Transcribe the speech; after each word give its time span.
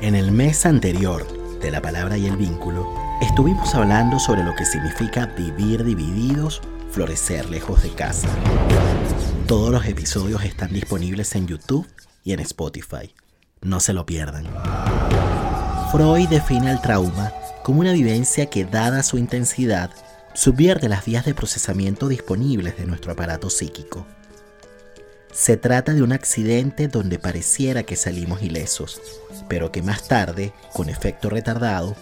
En 0.00 0.14
el 0.14 0.30
mes 0.30 0.64
anterior 0.64 1.26
de 1.60 1.72
la 1.72 1.82
palabra 1.82 2.16
y 2.16 2.26
el 2.26 2.36
vínculo, 2.36 2.88
estuvimos 3.20 3.74
hablando 3.74 4.20
sobre 4.20 4.44
lo 4.44 4.54
que 4.54 4.64
significa 4.64 5.26
vivir 5.26 5.82
divididos, 5.82 6.62
florecer 6.92 7.50
lejos 7.50 7.82
de 7.82 7.90
casa. 7.90 8.28
Todos 9.48 9.72
los 9.72 9.84
episodios 9.86 10.44
están 10.44 10.72
disponibles 10.72 11.34
en 11.34 11.48
YouTube 11.48 11.84
y 12.22 12.32
en 12.32 12.38
Spotify. 12.38 13.12
No 13.60 13.80
se 13.80 13.92
lo 13.92 14.06
pierdan. 14.06 14.46
Freud 15.90 16.28
define 16.28 16.70
el 16.70 16.80
trauma 16.80 17.32
como 17.64 17.80
una 17.80 17.92
vivencia 17.92 18.46
que, 18.46 18.64
dada 18.64 19.02
su 19.02 19.18
intensidad, 19.18 19.90
subvierte 20.32 20.88
las 20.88 21.06
vías 21.06 21.24
de 21.24 21.34
procesamiento 21.34 22.06
disponibles 22.06 22.76
de 22.76 22.86
nuestro 22.86 23.10
aparato 23.10 23.50
psíquico. 23.50 24.06
Se 25.32 25.56
trata 25.56 25.92
de 25.92 26.02
un 26.02 26.12
accidente 26.12 26.86
donde 26.86 27.18
pareciera 27.18 27.82
que 27.82 27.96
salimos 27.96 28.42
ilesos, 28.42 29.00
pero 29.48 29.72
que 29.72 29.82
más 29.82 30.08
tarde, 30.08 30.52
con 30.72 30.88
efecto 30.88 31.30
retardado, 31.30 31.96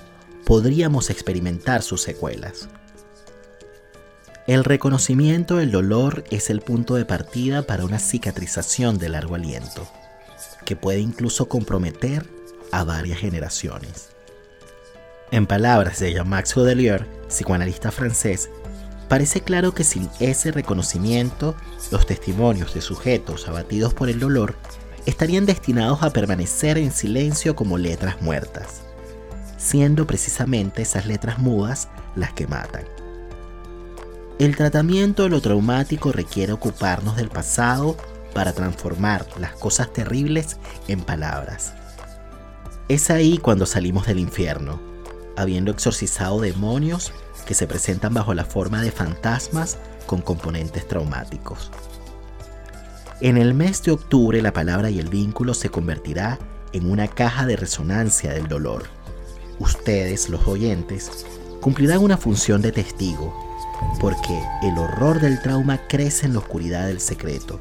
podríamos 0.44 1.10
experimentar 1.10 1.82
sus 1.82 2.02
secuelas. 2.02 2.68
El 4.46 4.62
reconocimiento 4.62 5.56
del 5.56 5.72
dolor 5.72 6.24
es 6.30 6.50
el 6.50 6.60
punto 6.60 6.94
de 6.94 7.04
partida 7.04 7.62
para 7.62 7.84
una 7.84 7.98
cicatrización 7.98 8.98
de 8.98 9.08
largo 9.08 9.34
aliento, 9.34 9.86
que 10.64 10.76
puede 10.76 11.00
incluso 11.00 11.48
comprometer 11.48 12.28
a 12.70 12.84
varias 12.84 13.18
generaciones. 13.18 14.10
En 15.32 15.46
palabras 15.46 15.98
de 15.98 16.12
Jean-Max 16.12 16.54
Godelier, 16.54 17.06
psicoanalista 17.28 17.90
francés, 17.90 18.48
Parece 19.08 19.40
claro 19.40 19.72
que 19.72 19.84
sin 19.84 20.10
ese 20.18 20.50
reconocimiento, 20.50 21.54
los 21.92 22.06
testimonios 22.06 22.74
de 22.74 22.80
sujetos 22.80 23.46
abatidos 23.46 23.94
por 23.94 24.08
el 24.08 24.18
dolor 24.18 24.56
estarían 25.06 25.46
destinados 25.46 26.02
a 26.02 26.10
permanecer 26.10 26.76
en 26.78 26.92
silencio 26.92 27.56
como 27.56 27.78
letras 27.78 28.20
muertas, 28.20 28.82
siendo 29.56 30.06
precisamente 30.06 30.82
esas 30.82 31.06
letras 31.06 31.38
mudas 31.38 31.88
las 32.14 32.32
que 32.32 32.46
matan. 32.46 32.84
El 34.38 34.54
tratamiento 34.54 35.22
de 35.22 35.30
lo 35.30 35.40
traumático 35.40 36.12
requiere 36.12 36.52
ocuparnos 36.52 37.16
del 37.16 37.30
pasado 37.30 37.96
para 38.34 38.52
transformar 38.52 39.26
las 39.38 39.52
cosas 39.52 39.90
terribles 39.92 40.58
en 40.88 41.00
palabras. 41.00 41.72
Es 42.88 43.08
ahí 43.10 43.38
cuando 43.38 43.64
salimos 43.64 44.06
del 44.06 44.18
infierno, 44.18 44.78
habiendo 45.36 45.70
exorcizado 45.70 46.40
demonios 46.40 47.12
que 47.46 47.54
se 47.54 47.66
presentan 47.66 48.12
bajo 48.12 48.34
la 48.34 48.44
forma 48.44 48.82
de 48.82 48.90
fantasmas 48.90 49.78
con 50.06 50.20
componentes 50.20 50.86
traumáticos. 50.86 51.70
En 53.22 53.38
el 53.38 53.54
mes 53.54 53.82
de 53.82 53.92
octubre 53.92 54.42
la 54.42 54.52
palabra 54.52 54.90
y 54.90 54.98
el 54.98 55.08
vínculo 55.08 55.54
se 55.54 55.70
convertirá 55.70 56.38
en 56.74 56.90
una 56.90 57.08
caja 57.08 57.46
de 57.46 57.56
resonancia 57.56 58.34
del 58.34 58.46
dolor. 58.46 58.84
Ustedes, 59.58 60.28
los 60.28 60.46
oyentes, 60.46 61.24
cumplirán 61.62 62.00
una 62.00 62.18
función 62.18 62.60
de 62.60 62.72
testigo, 62.72 63.34
porque 64.00 64.38
el 64.62 64.76
horror 64.76 65.18
del 65.18 65.40
trauma 65.40 65.80
crece 65.88 66.26
en 66.26 66.34
la 66.34 66.40
oscuridad 66.40 66.88
del 66.88 67.00
secreto 67.00 67.58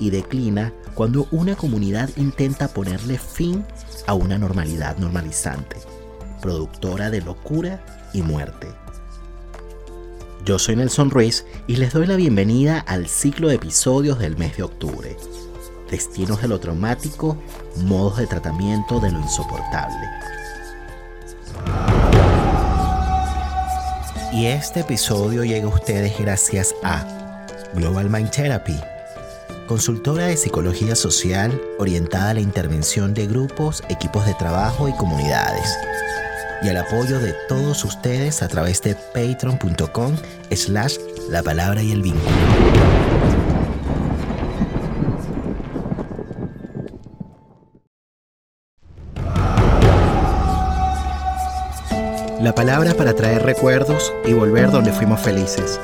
y 0.00 0.10
declina 0.10 0.72
cuando 0.94 1.28
una 1.30 1.54
comunidad 1.54 2.10
intenta 2.16 2.66
ponerle 2.66 3.18
fin 3.18 3.64
a 4.08 4.14
una 4.14 4.36
normalidad 4.36 4.96
normalizante, 4.96 5.76
productora 6.42 7.08
de 7.10 7.20
locura 7.20 7.84
y 8.12 8.22
muerte. 8.22 8.66
Yo 10.44 10.58
soy 10.58 10.76
Nelson 10.76 11.10
Ruiz 11.10 11.44
y 11.66 11.76
les 11.76 11.92
doy 11.92 12.06
la 12.06 12.16
bienvenida 12.16 12.78
al 12.78 13.08
ciclo 13.08 13.48
de 13.48 13.56
episodios 13.56 14.18
del 14.18 14.36
mes 14.36 14.56
de 14.56 14.62
octubre. 14.62 15.16
Destinos 15.90 16.40
de 16.40 16.48
lo 16.48 16.60
traumático, 16.60 17.36
modos 17.84 18.18
de 18.18 18.26
tratamiento 18.26 19.00
de 19.00 19.10
lo 19.10 19.18
insoportable. 19.18 20.06
Y 24.32 24.46
este 24.46 24.80
episodio 24.80 25.44
llega 25.44 25.66
a 25.66 25.74
ustedes 25.74 26.18
gracias 26.18 26.74
a 26.82 27.46
Global 27.74 28.08
Mind 28.08 28.30
Therapy, 28.30 28.78
consultora 29.66 30.26
de 30.26 30.36
psicología 30.36 30.94
social 30.94 31.60
orientada 31.78 32.30
a 32.30 32.34
la 32.34 32.40
intervención 32.40 33.12
de 33.12 33.26
grupos, 33.26 33.82
equipos 33.88 34.24
de 34.24 34.34
trabajo 34.34 34.88
y 34.88 34.92
comunidades 34.92 35.76
y 36.62 36.68
el 36.68 36.76
apoyo 36.76 37.20
de 37.20 37.34
todos 37.48 37.84
ustedes 37.84 38.42
a 38.42 38.48
través 38.48 38.82
de 38.82 38.94
patreon.com 38.94 40.16
slash 40.50 40.96
la 41.30 41.42
palabra 41.42 41.82
y 41.82 41.92
el 41.92 42.02
vínculo. 42.02 42.30
La 52.40 52.54
palabra 52.54 52.94
para 52.94 53.14
traer 53.14 53.42
recuerdos 53.42 54.12
y 54.24 54.32
volver 54.32 54.70
donde 54.70 54.92
fuimos 54.92 55.20
felices. 55.20 55.80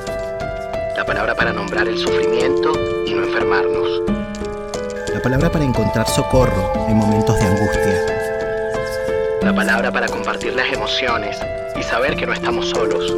La 0.96 1.04
palabra 1.04 1.34
para 1.34 1.52
nombrar 1.52 1.88
el 1.88 1.98
sufrimiento 1.98 2.72
y 3.06 3.12
no 3.12 3.24
enfermarnos. 3.24 4.02
La 5.12 5.20
palabra 5.20 5.50
para 5.50 5.64
encontrar 5.64 6.08
socorro 6.08 6.72
en 6.88 6.96
momentos 6.96 7.36
de 7.38 7.44
angustia 7.44 8.23
la 9.44 9.54
palabra 9.54 9.92
para 9.92 10.08
compartir 10.08 10.54
las 10.54 10.72
emociones 10.72 11.38
y 11.78 11.82
saber 11.82 12.16
que 12.16 12.24
no 12.24 12.32
estamos 12.32 12.70
solos. 12.70 13.14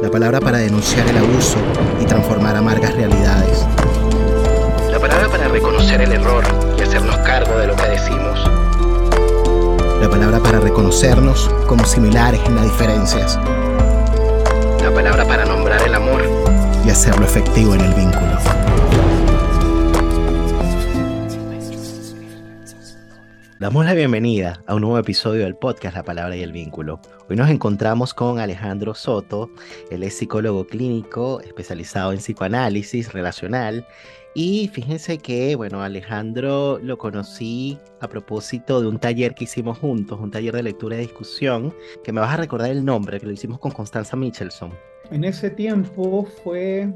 La 0.00 0.08
palabra 0.08 0.40
para 0.40 0.58
denunciar 0.58 1.04
el 1.08 1.18
abuso 1.18 1.58
y 2.00 2.04
transformar 2.04 2.54
amargas 2.54 2.94
realidades. 2.94 3.66
La 4.88 5.00
palabra 5.00 5.28
para 5.28 5.48
reconocer 5.48 6.00
el 6.00 6.12
error 6.12 6.44
y 6.78 6.82
hacernos 6.82 7.16
cargo 7.18 7.58
de 7.58 7.66
lo 7.66 7.74
que 7.74 7.88
decimos. 7.88 8.38
La 10.00 10.08
palabra 10.08 10.38
para 10.38 10.60
reconocernos 10.60 11.50
como 11.66 11.84
similares 11.84 12.40
en 12.46 12.54
las 12.54 12.64
diferencias. 12.66 13.36
La 14.80 14.92
palabra 14.94 15.26
para 15.26 15.44
nombrar 15.44 15.82
el 15.82 15.94
amor 15.94 16.22
y 16.86 16.90
hacerlo 16.90 17.24
efectivo 17.24 17.74
en 17.74 17.80
el 17.80 17.94
vínculo. 17.94 18.49
Damos 23.60 23.84
la 23.84 23.92
bienvenida 23.92 24.64
a 24.66 24.74
un 24.74 24.80
nuevo 24.80 24.98
episodio 24.98 25.44
del 25.44 25.54
podcast 25.54 25.94
La 25.94 26.02
Palabra 26.02 26.34
y 26.34 26.42
el 26.42 26.50
Vínculo. 26.50 26.98
Hoy 27.28 27.36
nos 27.36 27.50
encontramos 27.50 28.14
con 28.14 28.38
Alejandro 28.38 28.94
Soto, 28.94 29.50
él 29.90 30.02
es 30.02 30.16
psicólogo 30.16 30.66
clínico 30.66 31.42
especializado 31.42 32.12
en 32.12 32.20
psicoanálisis 32.20 33.12
relacional 33.12 33.86
y 34.34 34.70
fíjense 34.72 35.18
que, 35.18 35.56
bueno, 35.56 35.82
Alejandro 35.82 36.78
lo 36.78 36.96
conocí 36.96 37.78
a 38.00 38.08
propósito 38.08 38.80
de 38.80 38.88
un 38.88 38.98
taller 38.98 39.34
que 39.34 39.44
hicimos 39.44 39.76
juntos, 39.76 40.18
un 40.18 40.30
taller 40.30 40.54
de 40.54 40.62
lectura 40.62 40.96
y 40.96 41.00
discusión, 41.00 41.74
que 42.02 42.12
me 42.12 42.22
vas 42.22 42.32
a 42.32 42.38
recordar 42.38 42.70
el 42.70 42.82
nombre, 42.82 43.20
que 43.20 43.26
lo 43.26 43.32
hicimos 43.32 43.58
con 43.58 43.72
Constanza 43.72 44.16
Michelson. 44.16 44.72
En 45.10 45.22
ese 45.22 45.50
tiempo 45.50 46.26
fue 46.42 46.90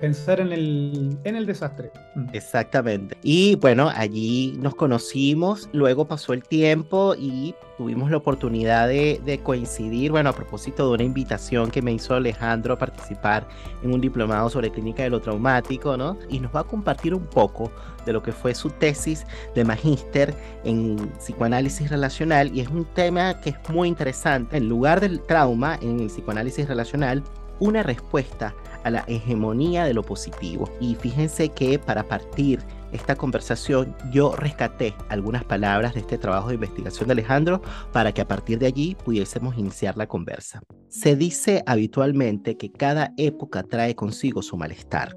pensar 0.00 0.40
en 0.40 0.52
el, 0.52 1.18
en 1.24 1.36
el 1.36 1.46
desastre. 1.46 1.90
Mm. 2.14 2.28
Exactamente. 2.32 3.16
Y 3.22 3.56
bueno, 3.56 3.90
allí 3.94 4.56
nos 4.60 4.74
conocimos, 4.74 5.68
luego 5.72 6.06
pasó 6.06 6.32
el 6.32 6.42
tiempo 6.42 7.14
y 7.18 7.54
tuvimos 7.76 8.10
la 8.10 8.16
oportunidad 8.16 8.88
de, 8.88 9.20
de, 9.24 9.38
coincidir, 9.40 10.10
bueno, 10.10 10.30
a 10.30 10.32
propósito 10.32 10.88
de 10.88 10.94
una 10.94 11.04
invitación 11.04 11.70
que 11.70 11.82
me 11.82 11.92
hizo 11.92 12.14
Alejandro 12.14 12.74
a 12.74 12.78
participar 12.78 13.46
en 13.82 13.92
un 13.92 14.00
diplomado 14.00 14.50
sobre 14.50 14.70
clínica 14.70 15.02
de 15.04 15.10
lo 15.10 15.20
traumático, 15.20 15.96
¿no? 15.96 16.18
Y 16.28 16.40
nos 16.40 16.54
va 16.54 16.60
a 16.60 16.64
compartir 16.64 17.14
un 17.14 17.24
poco 17.24 17.70
de 18.04 18.12
lo 18.12 18.22
que 18.22 18.32
fue 18.32 18.54
su 18.54 18.70
tesis 18.70 19.26
de 19.54 19.64
magíster 19.64 20.34
en 20.64 20.96
psicoanálisis 21.18 21.90
relacional 21.90 22.50
y 22.54 22.60
es 22.60 22.68
un 22.68 22.84
tema 22.94 23.38
que 23.40 23.50
es 23.50 23.56
muy 23.68 23.86
interesante. 23.86 24.56
En 24.56 24.68
lugar 24.68 25.00
del 25.00 25.20
trauma 25.20 25.78
en 25.82 26.00
el 26.00 26.06
psicoanálisis 26.06 26.66
relacional, 26.66 27.22
una 27.60 27.82
respuesta 27.82 28.54
a 28.84 28.90
la 28.90 29.04
hegemonía 29.06 29.84
de 29.84 29.94
lo 29.94 30.02
positivo. 30.02 30.70
Y 30.80 30.94
fíjense 30.94 31.48
que 31.50 31.78
para 31.78 32.04
partir 32.04 32.60
esta 32.92 33.16
conversación 33.16 33.94
yo 34.10 34.34
rescaté 34.34 34.94
algunas 35.08 35.44
palabras 35.44 35.94
de 35.94 36.00
este 36.00 36.18
trabajo 36.18 36.48
de 36.48 36.54
investigación 36.54 37.08
de 37.08 37.12
Alejandro 37.12 37.60
para 37.92 38.12
que 38.12 38.22
a 38.22 38.28
partir 38.28 38.58
de 38.58 38.66
allí 38.66 38.96
pudiésemos 39.04 39.58
iniciar 39.58 39.96
la 39.96 40.06
conversa. 40.06 40.62
Se 40.88 41.16
dice 41.16 41.62
habitualmente 41.66 42.56
que 42.56 42.72
cada 42.72 43.12
época 43.16 43.62
trae 43.62 43.94
consigo 43.94 44.42
su 44.42 44.56
malestar, 44.56 45.16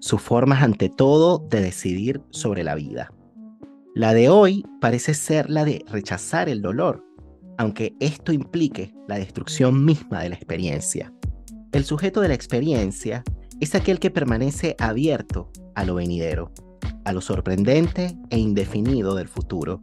sus 0.00 0.20
formas 0.20 0.62
ante 0.62 0.88
todo 0.88 1.38
de 1.38 1.60
decidir 1.60 2.20
sobre 2.30 2.64
la 2.64 2.74
vida. 2.74 3.12
La 3.94 4.12
de 4.12 4.28
hoy 4.28 4.64
parece 4.80 5.14
ser 5.14 5.48
la 5.48 5.64
de 5.64 5.84
rechazar 5.88 6.48
el 6.48 6.62
dolor, 6.62 7.04
aunque 7.58 7.94
esto 8.00 8.32
implique 8.32 8.92
la 9.06 9.18
destrucción 9.18 9.84
misma 9.84 10.20
de 10.20 10.30
la 10.30 10.34
experiencia. 10.34 11.12
El 11.74 11.84
sujeto 11.84 12.20
de 12.20 12.28
la 12.28 12.34
experiencia 12.34 13.24
es 13.58 13.74
aquel 13.74 13.98
que 13.98 14.12
permanece 14.12 14.76
abierto 14.78 15.50
a 15.74 15.84
lo 15.84 15.96
venidero, 15.96 16.52
a 17.04 17.12
lo 17.12 17.20
sorprendente 17.20 18.16
e 18.30 18.38
indefinido 18.38 19.16
del 19.16 19.26
futuro. 19.26 19.82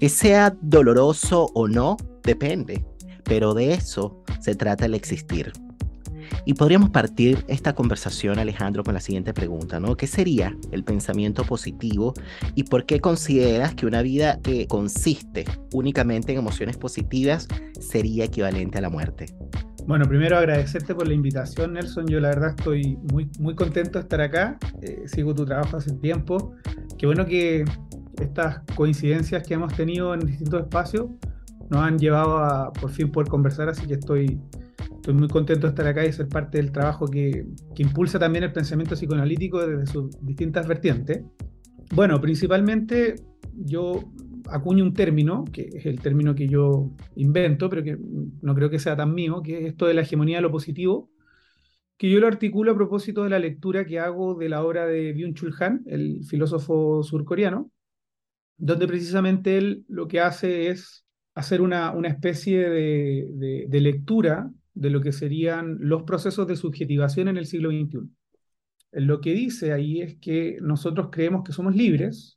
Que 0.00 0.08
sea 0.08 0.56
doloroso 0.60 1.46
o 1.54 1.68
no, 1.68 1.96
depende, 2.24 2.84
pero 3.22 3.54
de 3.54 3.72
eso 3.72 4.24
se 4.40 4.56
trata 4.56 4.86
el 4.86 4.94
existir. 4.94 5.52
Y 6.44 6.54
podríamos 6.54 6.90
partir 6.90 7.44
esta 7.46 7.72
conversación, 7.72 8.40
Alejandro, 8.40 8.82
con 8.82 8.94
la 8.94 9.00
siguiente 9.00 9.32
pregunta, 9.32 9.78
¿no? 9.78 9.96
¿Qué 9.96 10.08
sería 10.08 10.56
el 10.72 10.82
pensamiento 10.82 11.44
positivo 11.44 12.14
y 12.56 12.64
por 12.64 12.84
qué 12.84 12.98
consideras 12.98 13.76
que 13.76 13.86
una 13.86 14.02
vida 14.02 14.40
que 14.42 14.66
consiste 14.66 15.44
únicamente 15.72 16.32
en 16.32 16.38
emociones 16.38 16.76
positivas 16.76 17.46
sería 17.78 18.24
equivalente 18.24 18.78
a 18.78 18.80
la 18.80 18.90
muerte? 18.90 19.26
Bueno, 19.86 20.04
primero 20.08 20.36
agradecerte 20.36 20.96
por 20.96 21.06
la 21.06 21.14
invitación, 21.14 21.74
Nelson. 21.74 22.08
Yo 22.08 22.18
la 22.18 22.30
verdad 22.30 22.54
estoy 22.58 22.98
muy, 23.12 23.30
muy 23.38 23.54
contento 23.54 24.00
de 24.00 24.02
estar 24.02 24.20
acá. 24.20 24.58
Eh, 24.82 25.04
sigo 25.06 25.32
tu 25.32 25.44
trabajo 25.44 25.76
hace 25.76 25.92
tiempo. 25.92 26.56
Qué 26.98 27.06
bueno 27.06 27.24
que 27.24 27.64
estas 28.20 28.62
coincidencias 28.74 29.46
que 29.46 29.54
hemos 29.54 29.72
tenido 29.76 30.12
en 30.12 30.20
distintos 30.20 30.62
espacios 30.62 31.06
nos 31.70 31.82
han 31.82 32.00
llevado 32.00 32.38
a 32.38 32.72
por 32.72 32.90
fin 32.90 33.12
poder 33.12 33.28
conversar, 33.28 33.68
así 33.68 33.86
que 33.86 33.94
estoy, 33.94 34.40
estoy 34.96 35.14
muy 35.14 35.28
contento 35.28 35.68
de 35.68 35.70
estar 35.70 35.86
acá 35.86 36.04
y 36.04 36.12
ser 36.12 36.28
parte 36.28 36.58
del 36.58 36.72
trabajo 36.72 37.06
que, 37.06 37.46
que 37.76 37.82
impulsa 37.84 38.18
también 38.18 38.42
el 38.42 38.52
pensamiento 38.52 38.96
psicoanalítico 38.96 39.64
desde 39.64 39.86
sus 39.86 40.10
distintas 40.20 40.66
vertientes. 40.66 41.22
Bueno, 41.94 42.20
principalmente 42.20 43.14
yo 43.54 44.02
acuño 44.50 44.84
un 44.84 44.94
término, 44.94 45.44
que 45.52 45.68
es 45.74 45.86
el 45.86 46.00
término 46.00 46.34
que 46.34 46.48
yo 46.48 46.90
invento, 47.16 47.68
pero 47.68 47.82
que 47.82 47.96
no 48.42 48.54
creo 48.54 48.70
que 48.70 48.78
sea 48.78 48.96
tan 48.96 49.14
mío, 49.14 49.42
que 49.42 49.58
es 49.58 49.64
esto 49.66 49.86
de 49.86 49.94
la 49.94 50.02
hegemonía 50.02 50.38
de 50.38 50.42
lo 50.42 50.50
positivo, 50.50 51.10
que 51.96 52.10
yo 52.10 52.20
lo 52.20 52.26
articulo 52.26 52.72
a 52.72 52.76
propósito 52.76 53.24
de 53.24 53.30
la 53.30 53.38
lectura 53.38 53.86
que 53.86 53.98
hago 53.98 54.34
de 54.34 54.48
la 54.48 54.62
obra 54.62 54.86
de 54.86 55.14
Byung-Chul 55.14 55.54
Han, 55.60 55.82
el 55.86 56.24
filósofo 56.24 57.02
surcoreano, 57.02 57.70
donde 58.58 58.86
precisamente 58.86 59.58
él 59.58 59.84
lo 59.88 60.08
que 60.08 60.20
hace 60.20 60.68
es 60.68 61.06
hacer 61.34 61.60
una, 61.60 61.92
una 61.92 62.08
especie 62.08 62.68
de, 62.68 63.66
de, 63.68 63.80
lectura 63.80 64.50
de 64.72 64.90
lo 64.90 65.02
que 65.02 65.12
serían 65.12 65.76
los 65.80 66.04
procesos 66.04 66.46
de 66.46 66.56
subjetivación 66.56 67.28
en 67.28 67.36
el 67.36 67.46
siglo 67.46 67.70
XXI. 67.70 68.08
Lo 68.92 69.20
que 69.20 69.34
dice 69.34 69.72
ahí 69.72 70.00
es 70.00 70.16
que 70.18 70.58
nosotros 70.62 71.08
creemos 71.12 71.44
que 71.44 71.52
somos 71.52 71.76
libres, 71.76 72.35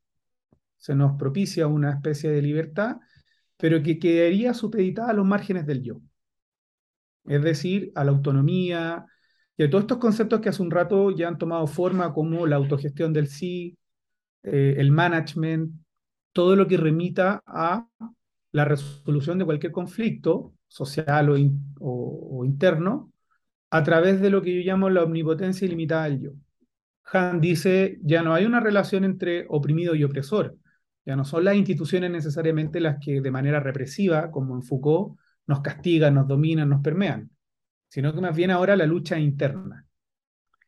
se 0.80 0.96
nos 0.96 1.18
propicia 1.18 1.68
una 1.68 1.92
especie 1.92 2.32
de 2.32 2.42
libertad, 2.42 2.98
pero 3.58 3.84
que 3.84 4.00
quedaría 4.00 4.54
supeditada 4.54 5.12
a 5.12 5.14
los 5.14 5.26
márgenes 5.26 5.68
del 5.68 5.84
yo. 5.84 6.02
Es 7.26 7.44
decir, 7.44 7.92
a 7.96 8.04
la 8.04 8.12
autonomía 8.12 9.06
y 9.58 9.64
a 9.64 9.70
todos 9.70 9.84
estos 9.84 9.98
conceptos 10.00 10.40
que 10.40 10.50
hace 10.50 10.64
un 10.64 10.72
rato 10.72 11.12
ya 11.12 11.28
han 11.28 11.38
tomado 11.38 11.68
forma 11.68 12.14
como 12.14 12.48
la 12.48 12.56
autogestión 12.56 13.14
del 13.14 13.28
sí, 13.28 13.78
eh, 14.44 14.76
el 14.78 14.92
management, 14.92 15.74
todo 16.32 16.56
lo 16.56 16.68
que 16.68 16.78
remita 16.78 17.44
a 17.46 17.88
la 18.52 18.66
resolución 18.66 19.38
de 19.38 19.46
cualquier 19.46 19.72
conflicto 19.72 20.54
social 20.68 21.30
o, 21.80 22.46
interno 22.46 23.12
a 23.70 23.84
través 23.84 24.22
de 24.22 24.30
lo 24.30 24.42
que 24.42 24.56
yo 24.56 24.62
llamo 24.62 24.90
la 24.90 25.04
omnipotencia 25.04 25.66
ilimitada 25.66 26.06
del 26.06 26.22
yo. 26.22 26.32
Han 27.12 27.42
dice, 27.42 28.00
ya 28.02 28.24
no 28.24 28.34
hay 28.34 28.46
una 28.46 28.60
relación 28.60 29.04
entre 29.04 29.46
oprimido 29.50 29.96
y 29.96 30.04
opresor, 30.04 30.56
ya 31.10 31.16
no 31.16 31.26
son 31.26 31.44
las 31.44 31.56
instituciones 31.56 32.12
necesariamente 32.12 32.80
las 32.80 33.00
que 33.04 33.20
de 33.20 33.32
manera 33.32 33.60
represiva, 33.60 34.30
como 34.30 34.54
en 34.54 34.62
Foucault, 34.62 35.18
nos 35.48 35.62
castigan, 35.62 36.14
nos 36.14 36.28
dominan, 36.28 36.70
nos 36.70 36.84
permean, 36.84 37.32
sino 37.88 38.14
que 38.14 38.22
más 38.22 38.36
bien 38.36 38.52
ahora 38.52 38.76
la 38.76 38.86
lucha 38.86 39.18
interna. 39.18 39.88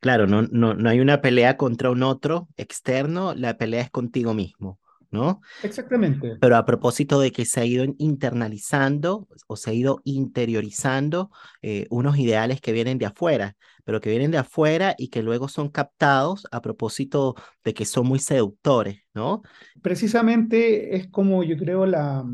Claro, 0.00 0.26
no, 0.26 0.42
no, 0.42 0.74
no 0.74 0.90
hay 0.90 0.98
una 0.98 1.20
pelea 1.20 1.56
contra 1.56 1.92
un 1.92 2.02
otro 2.02 2.48
externo, 2.56 3.34
la 3.36 3.56
pelea 3.56 3.82
es 3.82 3.90
contigo 3.90 4.34
mismo. 4.34 4.80
¿No? 5.12 5.40
Exactamente. 5.62 6.36
Pero 6.40 6.56
a 6.56 6.64
propósito 6.64 7.20
de 7.20 7.30
que 7.30 7.44
se 7.44 7.60
ha 7.60 7.64
ido 7.64 7.84
internalizando 7.98 9.28
o 9.46 9.56
se 9.56 9.70
ha 9.70 9.72
ido 9.72 10.00
interiorizando 10.04 11.30
eh, 11.62 11.86
unos 11.90 12.18
ideales 12.18 12.60
que 12.60 12.72
vienen 12.72 12.98
de 12.98 13.06
afuera, 13.06 13.56
pero 13.84 14.00
que 14.00 14.10
vienen 14.10 14.30
de 14.32 14.38
afuera 14.38 14.94
y 14.98 15.08
que 15.08 15.22
luego 15.22 15.48
son 15.48 15.68
captados 15.68 16.46
a 16.50 16.60
propósito 16.60 17.36
de 17.62 17.74
que 17.74 17.84
son 17.84 18.06
muy 18.06 18.18
seductores, 18.18 19.02
¿no? 19.14 19.42
Precisamente 19.82 20.96
es 20.96 21.08
como 21.08 21.44
yo 21.44 21.56
creo 21.56 21.86
la, 21.86 22.24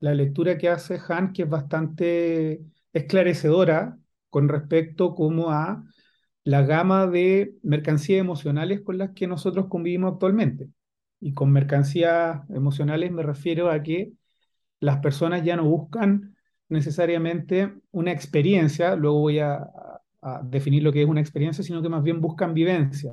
la 0.00 0.14
lectura 0.14 0.58
que 0.58 0.68
hace 0.68 1.00
Han, 1.08 1.32
que 1.32 1.42
es 1.42 1.48
bastante 1.48 2.60
esclarecedora 2.92 3.98
con 4.30 4.48
respecto 4.48 5.14
como 5.14 5.50
a 5.50 5.84
la 6.44 6.62
gama 6.62 7.06
de 7.06 7.54
mercancías 7.62 8.20
emocionales 8.20 8.80
con 8.82 8.98
las 8.98 9.10
que 9.12 9.26
nosotros 9.26 9.66
convivimos 9.68 10.14
actualmente. 10.14 10.68
Y 11.24 11.34
con 11.34 11.52
mercancías 11.52 12.40
emocionales 12.50 13.12
me 13.12 13.22
refiero 13.22 13.70
a 13.70 13.80
que 13.80 14.12
las 14.80 14.98
personas 14.98 15.44
ya 15.44 15.54
no 15.54 15.64
buscan 15.64 16.34
necesariamente 16.68 17.72
una 17.92 18.10
experiencia, 18.10 18.96
luego 18.96 19.20
voy 19.20 19.38
a, 19.38 19.70
definir 20.44 20.84
lo 20.84 20.92
que 20.92 21.02
es 21.02 21.08
una 21.08 21.20
experiencia, 21.20 21.64
sino 21.64 21.82
que 21.82 21.88
más 21.88 22.02
bien 22.02 22.20
buscan 22.20 22.54
vivencia. 22.54 23.12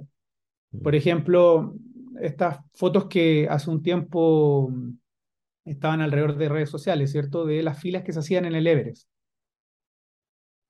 Por 0.84 0.94
ejemplo, 0.94 1.76
estas 2.22 2.60
fotos 2.76 3.06
que 3.06 3.48
hace 3.50 3.70
un 3.72 3.82
tiempo 3.82 4.72
estaban 5.66 6.02
alrededor 6.02 6.38
de 6.38 6.50
redes 6.50 6.70
sociales, 6.70 7.12
¿cierto? 7.12 7.46
De 7.46 7.64
las 7.64 7.80
filas 7.80 8.04
que 8.04 8.14
se 8.14 8.20
hacían 8.20 8.46
en 8.46 8.54
el 8.54 8.68
Everest. 8.68 9.08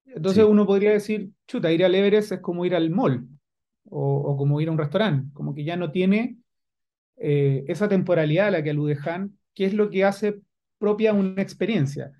Entonces 0.06 0.46
uno 0.46 0.66
podría 0.66 0.92
decir, 0.92 1.30
chuta, 1.46 1.74
ir 1.74 1.84
al 1.84 1.96
Everest 1.96 2.32
es 2.32 2.40
como 2.40 2.66
ir 2.66 2.74
al 2.74 2.90
mall 2.90 3.28
o, 3.90 4.16
o 4.16 4.38
como 4.38 4.62
ir 4.62 4.70
a 4.70 4.72
un 4.72 4.78
restaurante, 4.78 5.30
como 5.34 5.54
que 5.54 5.66
ya 5.66 5.76
no 5.76 5.92
tiene 5.92 6.38
eh, 7.20 7.66
esa 7.68 7.88
temporalidad 7.88 8.48
a 8.48 8.52
la 8.52 8.64
que 8.64 8.72
alude 8.72 8.98
Han, 9.06 9.38
que 9.54 9.66
es 9.66 9.74
lo 9.74 9.90
que 9.90 10.06
hace 10.06 10.42
propia 10.78 11.14
una 11.14 11.42
experiencia. 11.42 12.12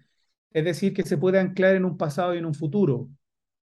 Es 0.52 0.66
decir, 0.66 0.94
que 0.94 1.04
se 1.04 1.18
puede 1.18 1.40
anclar 1.40 1.76
en 1.76 1.86
un 1.86 1.98
pasado 1.98 2.34
y 2.36 2.38
en 2.40 2.46
un 2.46 2.54
futuro, 2.54 3.10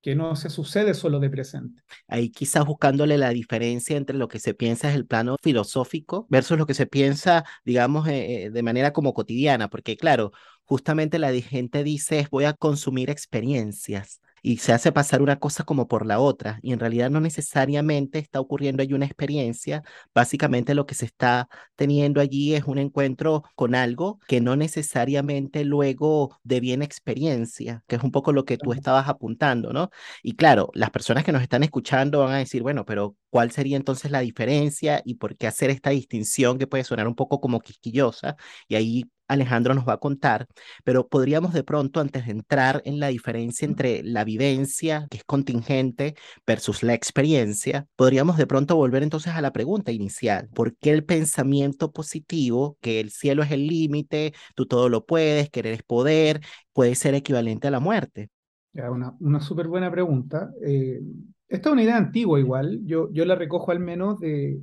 que 0.02 0.16
no 0.16 0.36
se 0.36 0.50
sucede 0.50 0.94
solo 0.94 1.20
de 1.20 1.30
presente. 1.30 1.82
Ahí 2.08 2.30
quizás 2.30 2.66
buscándole 2.66 3.18
la 3.18 3.30
diferencia 3.30 3.98
entre 3.98 4.18
lo 4.18 4.28
que 4.28 4.40
se 4.40 4.54
piensa 4.54 4.90
es 4.90 4.96
el 4.96 5.06
plano 5.06 5.36
filosófico 5.42 6.28
versus 6.30 6.58
lo 6.58 6.66
que 6.66 6.74
se 6.74 6.86
piensa, 6.86 7.44
digamos, 7.66 8.08
eh, 8.08 8.46
eh, 8.46 8.50
de 8.50 8.64
manera 8.64 8.94
como 8.94 9.14
cotidiana, 9.14 9.70
porque 9.70 9.98
claro, 9.98 10.32
justamente 10.64 11.20
la 11.20 11.34
gente 11.34 11.84
dice 11.84 12.28
voy 12.32 12.46
a 12.46 12.54
consumir 12.54 13.10
experiencias 13.10 14.22
y 14.48 14.58
se 14.60 14.72
hace 14.72 14.94
pasar 14.94 15.22
una 15.22 15.40
cosa 15.40 15.66
como 15.66 15.90
por 15.90 16.06
la 16.06 16.20
otra 16.22 16.60
y 16.62 16.72
en 16.72 16.80
realidad 16.80 17.10
no 17.10 17.20
necesariamente 17.20 18.18
está 18.18 18.40
ocurriendo 18.40 18.82
allí 18.82 18.94
una 18.94 19.06
experiencia, 19.06 19.84
básicamente 20.16 20.74
lo 20.74 20.86
que 20.86 20.96
se 20.96 21.04
está 21.06 21.50
teniendo 21.76 22.22
allí 22.22 22.56
es 22.56 22.64
un 22.64 22.78
encuentro 22.78 23.44
con 23.56 23.76
algo 23.76 24.20
que 24.26 24.40
no 24.40 24.56
necesariamente 24.56 25.66
luego 25.66 26.40
deviene 26.44 26.86
experiencia, 26.86 27.84
que 27.88 27.98
es 27.98 28.04
un 28.04 28.12
poco 28.12 28.32
lo 28.32 28.46
que 28.46 28.58
tú 28.58 28.72
estabas 28.72 29.10
apuntando, 29.10 29.74
¿no? 29.74 29.90
Y 30.24 30.38
claro, 30.38 30.70
las 30.74 30.92
personas 30.92 31.26
que 31.26 31.34
nos 31.34 31.42
están 31.42 31.64
escuchando 31.64 32.20
van 32.20 32.32
a 32.32 32.38
decir, 32.38 32.62
bueno, 32.62 32.86
pero 32.86 33.18
¿cuál 33.30 33.52
sería 33.52 33.76
entonces 33.76 34.12
la 34.12 34.22
diferencia 34.22 35.02
y 35.04 35.16
por 35.16 35.36
qué 35.36 35.48
hacer 35.48 35.72
esta 35.72 35.90
distinción 35.90 36.58
que 36.58 36.68
puede 36.68 36.86
sonar 36.86 37.10
un 37.10 37.16
poco 37.16 37.42
como 37.42 37.60
quisquillosa? 37.60 38.38
Y 38.70 38.76
ahí 38.76 39.04
Alejandro 39.28 39.74
nos 39.74 39.88
va 39.88 39.94
a 39.94 39.98
contar, 39.98 40.48
pero 40.84 41.08
podríamos 41.08 41.54
de 41.54 41.64
pronto, 41.64 42.00
antes 42.00 42.26
de 42.26 42.32
entrar 42.32 42.82
en 42.86 43.00
la 43.00 43.08
diferencia 43.08 43.66
entre 43.66 44.04
la 44.04 44.24
vivencia, 44.24 45.08
que 45.10 45.18
es 45.18 45.24
contingente, 45.24 46.16
versus 46.46 46.84
la 46.84 46.94
experiencia, 46.94 47.88
podríamos 47.96 48.38
de 48.38 48.48
pronto 48.48 48.76
volver 48.76 49.04
entonces 49.04 49.34
a 49.34 49.42
la 49.42 49.52
pregunta 49.52 49.92
inicial. 49.92 50.50
¿Por 50.54 50.76
qué 50.78 50.92
el 50.92 51.04
pensamiento 51.04 51.92
positivo, 51.92 52.78
que 52.82 53.00
el 53.00 53.12
cielo 53.12 53.44
es 53.44 53.52
el 53.52 53.68
límite, 53.68 54.34
tú 54.56 54.66
todo 54.66 54.90
lo 54.90 55.06
puedes, 55.06 55.50
querer 55.50 55.74
es 55.74 55.84
poder, 55.84 56.42
puede 56.74 56.96
ser 56.96 57.14
equivalente 57.16 57.68
a 57.68 57.72
la 57.72 57.80
muerte? 57.80 58.30
Una, 58.74 59.14
una 59.20 59.42
súper 59.42 59.68
buena 59.68 59.92
pregunta. 59.92 60.52
Eh, 60.64 61.00
esta 61.48 61.70
es 61.70 61.74
una 61.74 61.84
idea 61.84 61.98
antigua 61.98 62.40
igual, 62.40 62.82
yo, 62.84 63.12
yo 63.12 63.26
la 63.26 63.36
recojo 63.36 63.72
al 63.72 63.80
menos 63.80 64.20
de, 64.20 64.60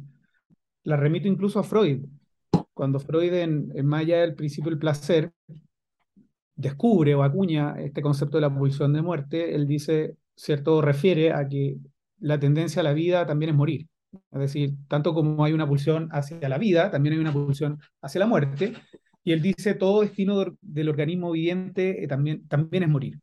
la 0.84 0.96
remito 0.96 1.26
incluso 1.26 1.58
a 1.58 1.64
Freud 1.64 2.04
cuando 2.74 3.00
Freud 3.00 3.32
en, 3.32 3.86
Maya 3.86 4.18
del 4.18 4.34
principio 4.34 4.70
del 4.70 4.78
placer 4.78 5.32
descubre 6.56 7.14
o 7.14 7.22
acuña 7.22 7.74
este 7.78 8.02
concepto 8.02 8.36
de 8.36 8.42
la 8.42 8.54
pulsión 8.54 8.92
de 8.92 9.02
muerte, 9.02 9.54
él 9.54 9.66
dice, 9.66 10.16
cierto, 10.36 10.82
refiere 10.82 11.32
a 11.32 11.48
que 11.48 11.78
la 12.18 12.38
tendencia 12.38 12.80
a 12.80 12.84
la 12.84 12.92
vida 12.92 13.26
también 13.26 13.50
es 13.50 13.56
morir. 13.56 13.88
Es 14.30 14.40
decir, 14.40 14.74
tanto 14.88 15.14
como 15.14 15.44
hay 15.44 15.52
una 15.52 15.66
pulsión 15.66 16.08
hacia 16.12 16.48
la 16.48 16.58
vida, 16.58 16.90
también 16.90 17.14
hay 17.14 17.20
una 17.20 17.32
pulsión 17.32 17.80
hacia 18.02 18.20
la 18.20 18.26
muerte. 18.26 18.74
Y 19.24 19.32
él 19.32 19.42
dice, 19.42 19.74
todo 19.74 20.02
destino 20.02 20.44
del 20.60 20.88
organismo 20.88 21.32
viviente 21.32 22.04
eh, 22.04 22.08
también, 22.08 22.46
también 22.46 22.84
es 22.84 22.88
morir. 22.88 23.20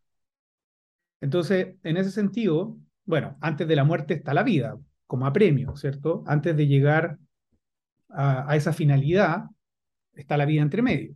Entonces, 1.22 1.76
en 1.84 1.98
ese 1.98 2.12
sentido, 2.12 2.78
bueno, 3.06 3.38
antes 3.42 3.68
de 3.68 3.76
la 3.76 3.84
muerte 3.84 4.16
está 4.16 4.34
la 4.34 4.44
vida, 4.44 4.78
como 5.06 5.26
apremio, 5.26 5.76
¿cierto? 5.76 6.24
Antes 6.26 6.58
de 6.58 6.68
llegar 6.68 7.20
a, 8.14 8.56
esa 8.56 8.74
finalidad, 8.74 9.46
está 10.14 10.38
la 10.38 10.46
vida 10.46 10.62
entre 10.62 10.82
medio. 10.82 11.16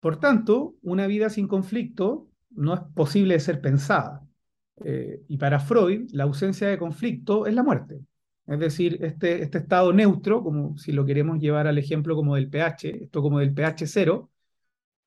Por 0.00 0.18
tanto, 0.18 0.74
una 0.82 1.06
vida 1.06 1.30
sin 1.30 1.48
conflicto 1.48 2.28
no 2.50 2.74
es 2.74 2.80
posible 2.94 3.34
de 3.34 3.40
ser 3.40 3.60
pensada. 3.60 4.22
Eh, 4.84 5.22
y 5.28 5.38
para 5.38 5.58
Freud, 5.58 6.10
la 6.12 6.24
ausencia 6.24 6.68
de 6.68 6.78
conflicto 6.78 7.46
es 7.46 7.54
la 7.54 7.62
muerte. 7.62 8.00
Es 8.46 8.60
decir, 8.60 8.98
este, 9.02 9.42
este 9.42 9.58
estado 9.58 9.92
neutro, 9.92 10.42
como 10.42 10.78
si 10.78 10.92
lo 10.92 11.04
queremos 11.04 11.40
llevar 11.40 11.66
al 11.66 11.78
ejemplo 11.78 12.14
como 12.14 12.36
del 12.36 12.48
pH, 12.48 13.04
esto 13.04 13.22
como 13.22 13.40
del 13.40 13.52
pH 13.52 13.86
cero, 13.86 14.30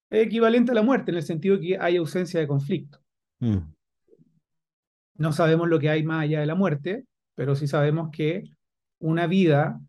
es 0.09 0.25
equivalente 0.25 0.71
a 0.71 0.75
la 0.75 0.81
muerte 0.81 1.11
en 1.11 1.17
el 1.17 1.23
sentido 1.23 1.55
de 1.55 1.67
que 1.67 1.77
hay 1.79 1.95
ausencia 1.97 2.39
de 2.39 2.47
conflicto. 2.47 2.99
Mm. 3.39 3.59
No 5.15 5.31
sabemos 5.31 5.69
lo 5.69 5.79
que 5.79 5.89
hay 5.89 6.03
más 6.03 6.23
allá 6.23 6.39
de 6.39 6.45
la 6.45 6.55
muerte, 6.55 7.05
pero 7.35 7.55
sí 7.55 7.67
sabemos 7.67 8.09
que 8.11 8.43
una 8.99 9.27
vida 9.27 9.79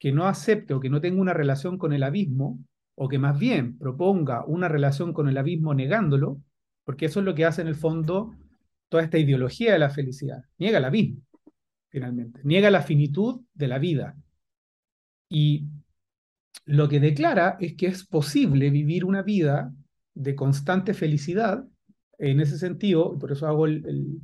que 0.00 0.10
no 0.10 0.26
acepte 0.26 0.74
o 0.74 0.80
que 0.80 0.90
no 0.90 1.00
tenga 1.00 1.20
una 1.20 1.34
relación 1.34 1.78
con 1.78 1.92
el 1.92 2.02
abismo, 2.02 2.58
o 2.96 3.08
que 3.08 3.18
más 3.18 3.38
bien 3.38 3.78
proponga 3.78 4.44
una 4.44 4.66
relación 4.66 5.12
con 5.12 5.28
el 5.28 5.38
abismo 5.38 5.74
negándolo, 5.74 6.42
porque 6.84 7.06
eso 7.06 7.20
es 7.20 7.26
lo 7.26 7.34
que 7.36 7.44
hace 7.44 7.62
en 7.62 7.68
el 7.68 7.76
fondo 7.76 8.34
toda 8.88 9.04
esta 9.04 9.18
ideología 9.18 9.72
de 9.72 9.78
la 9.78 9.90
felicidad. 9.90 10.42
Niega 10.58 10.78
el 10.78 10.84
abismo, 10.84 11.22
finalmente. 11.88 12.40
Niega 12.42 12.70
la 12.70 12.82
finitud 12.82 13.42
de 13.54 13.68
la 13.68 13.78
vida. 13.78 14.16
Y 15.28 15.68
lo 16.64 16.88
que 16.88 16.98
declara 16.98 17.56
es 17.60 17.74
que 17.74 17.86
es 17.86 18.04
posible 18.04 18.70
vivir 18.70 19.04
una 19.04 19.22
vida 19.22 19.72
de 20.14 20.34
constante 20.34 20.94
felicidad 20.94 21.64
en 22.18 22.40
ese 22.40 22.58
sentido, 22.58 23.14
y 23.14 23.18
por 23.18 23.32
eso 23.32 23.46
hago 23.46 23.66
el, 23.66 24.20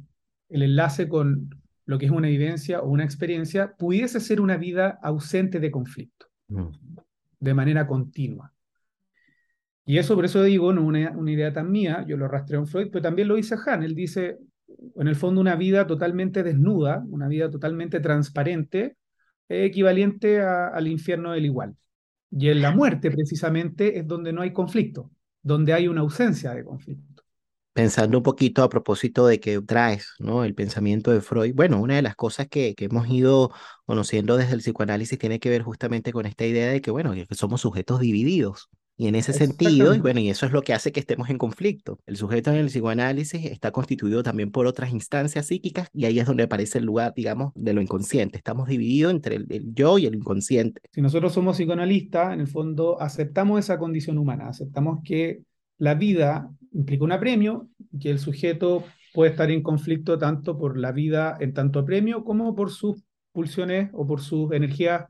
enlace 0.48 1.08
con 1.08 1.50
lo 1.86 1.98
que 1.98 2.06
es 2.06 2.12
una 2.12 2.28
vivencia 2.28 2.80
o 2.80 2.90
una 2.90 3.04
experiencia, 3.04 3.74
pudiese 3.76 4.20
ser 4.20 4.40
una 4.40 4.56
vida 4.56 4.98
ausente 5.02 5.60
de 5.60 5.70
conflicto, 5.70 6.26
mm. 6.48 6.68
de 7.40 7.54
manera 7.54 7.86
continua. 7.86 8.52
Y 9.84 9.98
eso 9.98 10.16
por 10.16 10.24
eso 10.24 10.42
digo, 10.42 10.72
no 10.72 10.84
una, 10.84 11.12
una 11.12 11.30
idea 11.30 11.52
tan 11.52 11.70
mía, 11.70 12.04
yo 12.06 12.16
lo 12.16 12.26
rastreo 12.26 12.60
en 12.60 12.66
Freud, 12.66 12.88
pero 12.90 13.02
también 13.02 13.28
lo 13.28 13.36
dice 13.36 13.56
Han, 13.66 13.84
él 13.84 13.94
dice, 13.94 14.38
en 14.96 15.08
el 15.08 15.14
fondo 15.14 15.40
una 15.40 15.54
vida 15.54 15.86
totalmente 15.86 16.42
desnuda, 16.42 17.04
una 17.08 17.28
vida 17.28 17.50
totalmente 17.50 18.00
transparente, 18.00 18.96
equivalente 19.48 20.40
al 20.40 20.88
infierno 20.88 21.32
del 21.32 21.46
igual. 21.46 21.76
Y 22.30 22.48
en 22.48 22.62
la 22.62 22.72
muerte 22.72 23.10
precisamente 23.10 23.98
es 23.98 24.06
donde 24.06 24.32
no 24.32 24.42
hay 24.42 24.52
conflicto, 24.52 25.10
donde 25.42 25.72
hay 25.72 25.88
una 25.88 26.00
ausencia 26.00 26.52
de 26.52 26.64
conflicto. 26.64 27.15
Pensando 27.76 28.18
un 28.18 28.24
poquito 28.24 28.62
a 28.62 28.68
propósito 28.68 29.26
de 29.26 29.38
que 29.38 29.60
traes, 29.60 30.14
¿no? 30.18 30.44
El 30.44 30.54
pensamiento 30.54 31.12
de 31.12 31.20
Freud. 31.20 31.54
Bueno, 31.54 31.80
una 31.80 31.96
de 31.96 32.02
las 32.02 32.16
cosas 32.16 32.48
que, 32.48 32.74
que 32.74 32.86
hemos 32.86 33.06
ido 33.08 33.52
conociendo 33.84 34.36
desde 34.36 34.54
el 34.54 34.60
psicoanálisis 34.60 35.18
tiene 35.18 35.38
que 35.38 35.50
ver 35.50 35.62
justamente 35.62 36.12
con 36.12 36.26
esta 36.26 36.46
idea 36.46 36.70
de 36.70 36.80
que, 36.80 36.90
bueno, 36.90 37.12
que 37.12 37.34
somos 37.34 37.60
sujetos 37.60 38.00
divididos, 38.00 38.70
y 38.98 39.08
en 39.08 39.14
ese 39.14 39.34
sentido, 39.34 39.94
y 39.94 39.98
bueno, 39.98 40.20
y 40.20 40.30
eso 40.30 40.46
es 40.46 40.52
lo 40.52 40.62
que 40.62 40.72
hace 40.72 40.90
que 40.90 41.00
estemos 41.00 41.28
en 41.28 41.36
conflicto. 41.36 41.98
El 42.06 42.16
sujeto 42.16 42.50
en 42.50 42.56
el 42.56 42.68
psicoanálisis 42.68 43.44
está 43.44 43.70
constituido 43.70 44.22
también 44.22 44.50
por 44.50 44.66
otras 44.66 44.90
instancias 44.90 45.46
psíquicas 45.46 45.90
y 45.92 46.06
ahí 46.06 46.18
es 46.18 46.26
donde 46.26 46.44
aparece 46.44 46.78
el 46.78 46.86
lugar, 46.86 47.12
digamos, 47.14 47.52
de 47.54 47.74
lo 47.74 47.82
inconsciente. 47.82 48.38
Estamos 48.38 48.68
divididos 48.68 49.12
entre 49.12 49.36
el, 49.36 49.74
yo 49.74 49.98
y 49.98 50.06
el 50.06 50.14
inconsciente. 50.14 50.80
Si 50.92 51.02
nosotros 51.02 51.34
somos 51.34 51.58
psicoanalistas, 51.58 52.32
en 52.32 52.40
el 52.40 52.46
fondo 52.46 52.98
aceptamos 52.98 53.58
esa 53.60 53.78
condición 53.78 54.16
humana, 54.16 54.48
aceptamos 54.48 55.00
que 55.04 55.42
la 55.76 55.94
vida 55.94 56.50
implica 56.76 57.04
un 57.04 57.12
apremio, 57.12 57.68
que 58.00 58.10
el 58.10 58.18
sujeto 58.18 58.84
puede 59.14 59.30
estar 59.30 59.50
en 59.50 59.62
conflicto 59.62 60.18
tanto 60.18 60.58
por 60.58 60.76
la 60.78 60.92
vida 60.92 61.36
en 61.40 61.54
tanto 61.54 61.78
apremio 61.80 62.22
como 62.22 62.54
por 62.54 62.70
sus 62.70 63.02
pulsiones 63.32 63.90
o 63.94 64.06
por 64.06 64.20
sus 64.20 64.52
energías 64.52 65.06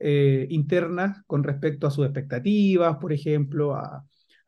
eh, 0.00 0.46
internas 0.50 1.22
con 1.26 1.44
respecto 1.44 1.86
a 1.86 1.90
sus 1.90 2.06
expectativas, 2.06 2.96
por 2.96 3.12
ejemplo, 3.12 3.74
a, 3.76 4.04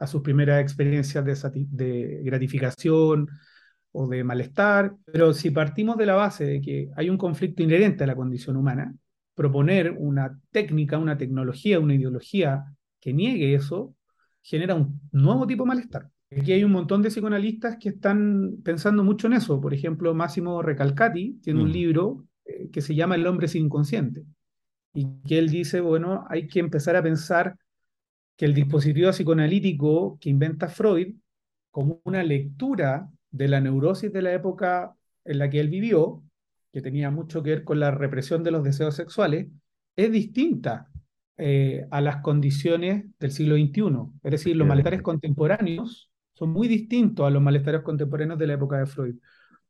sus 0.06 0.22
primeras 0.22 0.60
experiencias 0.62 1.24
de, 1.24 1.66
de, 1.70 2.20
gratificación 2.22 3.28
o 3.92 4.08
de 4.08 4.24
malestar. 4.24 4.94
Pero 5.06 5.32
si 5.32 5.50
partimos 5.50 5.96
de 5.96 6.06
la 6.06 6.14
base 6.14 6.44
de 6.44 6.60
que 6.60 6.90
hay 6.96 7.08
un 7.10 7.18
conflicto 7.18 7.62
inherente 7.62 8.04
a 8.04 8.06
la 8.06 8.16
condición 8.16 8.56
humana, 8.56 8.94
proponer 9.34 9.94
una 9.98 10.38
técnica, 10.50 10.98
una 10.98 11.16
tecnología, 11.18 11.80
una 11.80 11.94
ideología 11.94 12.64
que 13.00 13.12
niegue 13.12 13.54
eso, 13.54 13.94
genera 14.42 14.74
un 14.74 15.00
nuevo 15.12 15.46
tipo 15.46 15.64
de 15.64 15.68
malestar. 15.68 16.10
Aquí 16.30 16.52
hay 16.52 16.64
un 16.64 16.72
montón 16.72 17.02
de 17.02 17.10
psicoanalistas 17.10 17.76
que 17.78 17.90
están 17.90 18.58
pensando 18.64 19.04
mucho 19.04 19.28
en 19.28 19.34
eso. 19.34 19.60
Por 19.60 19.72
ejemplo, 19.72 20.12
Máximo 20.14 20.60
Recalcati 20.60 21.38
tiene 21.42 21.62
un 21.62 21.68
mm. 21.68 21.72
libro 21.72 22.26
eh, 22.44 22.68
que 22.70 22.80
se 22.80 22.94
llama 22.94 23.14
El 23.14 23.26
hombre 23.26 23.48
sin 23.48 23.66
inconsciente 23.66 24.24
y 24.92 25.06
que 25.26 25.38
él 25.38 25.50
dice, 25.50 25.80
bueno, 25.80 26.24
hay 26.28 26.48
que 26.48 26.58
empezar 26.58 26.96
a 26.96 27.02
pensar 27.02 27.56
que 28.36 28.46
el 28.46 28.54
dispositivo 28.54 29.10
psicoanalítico 29.10 30.18
que 30.18 30.30
inventa 30.30 30.68
Freud, 30.68 31.14
como 31.70 32.00
una 32.04 32.22
lectura 32.22 33.08
de 33.30 33.48
la 33.48 33.60
neurosis 33.60 34.12
de 34.12 34.22
la 34.22 34.32
época 34.32 34.94
en 35.24 35.38
la 35.38 35.50
que 35.50 35.60
él 35.60 35.68
vivió, 35.68 36.22
que 36.72 36.80
tenía 36.80 37.10
mucho 37.10 37.42
que 37.42 37.50
ver 37.50 37.64
con 37.64 37.78
la 37.78 37.90
represión 37.90 38.42
de 38.42 38.50
los 38.50 38.64
deseos 38.64 38.94
sexuales, 38.94 39.48
es 39.96 40.10
distinta 40.10 40.88
eh, 41.36 41.86
a 41.90 42.00
las 42.00 42.22
condiciones 42.22 43.04
del 43.18 43.30
siglo 43.30 43.56
XXI. 43.56 44.18
Es 44.22 44.30
decir, 44.30 44.56
los 44.56 44.66
malestares 44.66 45.02
contemporáneos 45.02 46.10
son 46.36 46.50
muy 46.50 46.68
distintos 46.68 47.26
a 47.26 47.30
los 47.30 47.42
malestares 47.42 47.82
contemporáneos 47.82 48.38
de 48.38 48.46
la 48.46 48.54
época 48.54 48.78
de 48.78 48.86
Freud. 48.86 49.16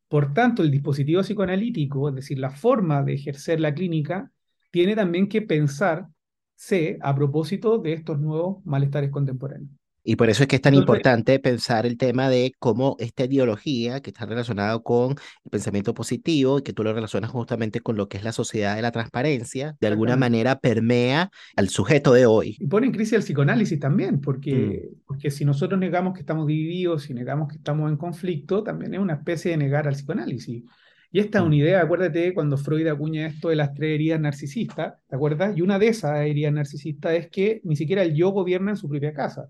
Por 0.08 0.34
tanto, 0.34 0.62
el 0.62 0.70
dispositivo 0.70 1.22
psicoanalítico, 1.22 2.08
es 2.08 2.14
decir, 2.16 2.38
la 2.38 2.50
forma 2.50 3.02
de 3.02 3.14
ejercer 3.14 3.60
la 3.60 3.74
clínica, 3.74 4.30
tiene 4.70 4.94
también 4.96 5.28
que 5.28 5.42
pensarse 5.42 6.98
a 7.00 7.14
propósito 7.14 7.78
de 7.78 7.92
estos 7.94 8.18
nuevos 8.20 8.64
malestares 8.64 9.10
contemporáneos. 9.10 9.70
Y 10.08 10.14
por 10.14 10.30
eso 10.30 10.44
es 10.44 10.48
que 10.48 10.54
es 10.54 10.62
tan 10.62 10.74
importante 10.74 11.40
pensar 11.40 11.84
el 11.84 11.98
tema 11.98 12.30
de 12.30 12.54
cómo 12.60 12.94
esta 13.00 13.24
ideología 13.24 14.00
que 14.00 14.10
está 14.10 14.24
relacionada 14.24 14.78
con 14.78 15.16
el 15.44 15.50
pensamiento 15.50 15.94
positivo 15.94 16.60
y 16.60 16.62
que 16.62 16.72
tú 16.72 16.84
lo 16.84 16.92
relacionas 16.92 17.32
justamente 17.32 17.80
con 17.80 17.96
lo 17.96 18.08
que 18.08 18.16
es 18.16 18.22
la 18.22 18.30
sociedad 18.30 18.76
de 18.76 18.82
la 18.82 18.92
transparencia, 18.92 19.76
de 19.80 19.88
alguna 19.88 20.14
manera 20.14 20.60
permea 20.60 21.30
al 21.56 21.70
sujeto 21.70 22.12
de 22.12 22.24
hoy. 22.24 22.56
Y 22.60 22.68
pone 22.68 22.86
en 22.86 22.92
crisis 22.92 23.14
el 23.14 23.22
psicoanálisis 23.22 23.80
también, 23.80 24.20
porque, 24.20 24.90
mm. 24.92 25.00
porque 25.08 25.32
si 25.32 25.44
nosotros 25.44 25.80
negamos 25.80 26.14
que 26.14 26.20
estamos 26.20 26.46
divididos, 26.46 27.02
si 27.02 27.12
negamos 27.12 27.48
que 27.48 27.56
estamos 27.56 27.90
en 27.90 27.96
conflicto, 27.96 28.62
también 28.62 28.94
es 28.94 29.00
una 29.00 29.14
especie 29.14 29.50
de 29.50 29.56
negar 29.56 29.88
al 29.88 29.94
psicoanálisis. 29.94 30.62
Y 31.10 31.18
esta 31.18 31.38
es 31.38 31.44
una 31.44 31.56
mm. 31.56 31.58
idea, 31.58 31.80
acuérdate 31.80 32.32
cuando 32.32 32.56
Freud 32.56 32.86
acuña 32.86 33.26
esto 33.26 33.48
de 33.48 33.56
las 33.56 33.74
tres 33.74 33.96
heridas 33.96 34.20
narcisistas, 34.20 34.94
¿te 35.08 35.16
acuerdas? 35.16 35.56
Y 35.56 35.62
una 35.62 35.80
de 35.80 35.88
esas 35.88 36.24
heridas 36.24 36.52
narcisistas 36.52 37.14
es 37.14 37.28
que 37.28 37.60
ni 37.64 37.74
siquiera 37.74 38.04
el 38.04 38.14
yo 38.14 38.30
gobierna 38.30 38.70
en 38.70 38.76
su 38.76 38.88
propia 38.88 39.12
casa. 39.12 39.48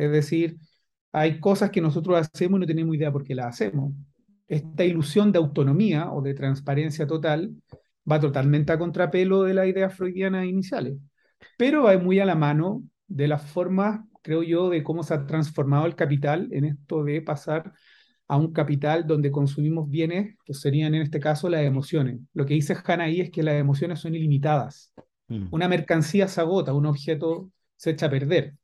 Es 0.00 0.10
decir, 0.10 0.56
hay 1.12 1.40
cosas 1.40 1.70
que 1.70 1.80
nosotros 1.80 2.18
hacemos 2.18 2.58
y 2.58 2.60
no 2.60 2.66
tenemos 2.66 2.94
idea 2.94 3.12
por 3.12 3.24
qué 3.24 3.34
las 3.34 3.46
hacemos. 3.46 3.92
Esta 4.48 4.84
ilusión 4.84 5.32
de 5.32 5.38
autonomía 5.38 6.10
o 6.12 6.22
de 6.22 6.34
transparencia 6.34 7.06
total 7.06 7.54
va 8.10 8.18
totalmente 8.18 8.72
a 8.72 8.78
contrapelo 8.78 9.42
de 9.42 9.54
las 9.54 9.66
ideas 9.66 9.94
freudianas 9.94 10.46
iniciales, 10.46 10.96
pero 11.56 11.84
va 11.84 11.96
muy 11.98 12.18
a 12.18 12.24
la 12.24 12.34
mano 12.34 12.82
de 13.06 13.28
las 13.28 13.42
formas, 13.42 14.00
creo 14.22 14.42
yo, 14.42 14.70
de 14.70 14.82
cómo 14.82 15.02
se 15.02 15.14
ha 15.14 15.26
transformado 15.26 15.86
el 15.86 15.94
capital 15.94 16.48
en 16.52 16.64
esto 16.64 17.04
de 17.04 17.22
pasar 17.22 17.72
a 18.26 18.36
un 18.36 18.52
capital 18.52 19.06
donde 19.06 19.32
consumimos 19.32 19.90
bienes 19.90 20.36
que 20.44 20.54
serían 20.54 20.94
en 20.94 21.02
este 21.02 21.18
caso 21.18 21.48
las 21.48 21.62
emociones. 21.62 22.20
Lo 22.32 22.46
que 22.46 22.54
dice 22.54 22.76
Han 22.86 23.00
ahí 23.00 23.20
es 23.20 23.30
que 23.30 23.42
las 23.42 23.54
emociones 23.54 23.98
son 23.98 24.14
ilimitadas. 24.14 24.94
Mm. 25.26 25.48
Una 25.50 25.68
mercancía 25.68 26.28
se 26.28 26.40
agota, 26.40 26.72
un 26.72 26.86
objeto 26.86 27.50
se 27.76 27.90
echa 27.90 28.06
a 28.06 28.10
perder, 28.10 28.54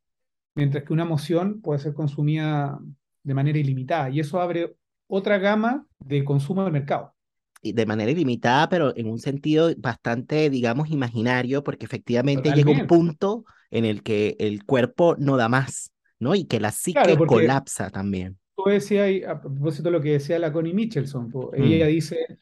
mientras 0.57 0.83
que 0.83 0.93
una 0.93 1.05
emoción 1.05 1.61
puede 1.61 1.79
ser 1.79 1.95
consumida 1.95 2.79
de 3.23 3.35
manera 3.35 3.59
ilimitada 3.59 4.11
y 4.11 4.19
eso 4.19 4.41
abre 4.41 4.75
otra 5.07 5.39
gama 5.39 5.87
de 6.01 6.25
consumo 6.25 6.65
del 6.65 6.73
mercado. 6.73 7.15
De 7.63 7.87
manera 7.87 8.11
ilimitada, 8.11 8.69
pero 8.69 8.97
en 8.97 9.09
un 9.09 9.19
sentido 9.19 9.71
bastante, 9.79 10.51
digamos, 10.51 10.91
imaginario, 10.91 11.63
porque 11.63 11.87
efectivamente 11.87 12.53
llega 12.53 12.71
un 12.71 12.87
punto 12.89 13.45
en 13.71 13.85
el 13.85 14.03
que 14.03 14.37
el 14.41 14.65
cuerpo 14.65 15.17
no 15.19 15.37
da 15.37 15.49
más, 15.49 15.93
¿no? 16.19 16.35
Y 16.35 16.45
que 16.45 16.61
la 16.61 16.73
psique 16.73 17.17
colapsa 17.27 17.91
también 17.91 18.39
tú 18.57 18.65
decías, 18.71 19.29
a 19.29 19.41
propósito 19.41 19.85
de 19.85 19.91
lo 19.91 20.01
que 20.01 20.13
decía 20.13 20.39
la 20.39 20.53
Connie 20.53 20.73
Michelson, 20.73 21.31
ella 21.53 21.87
mm. 21.87 21.89
dice, 21.89 22.39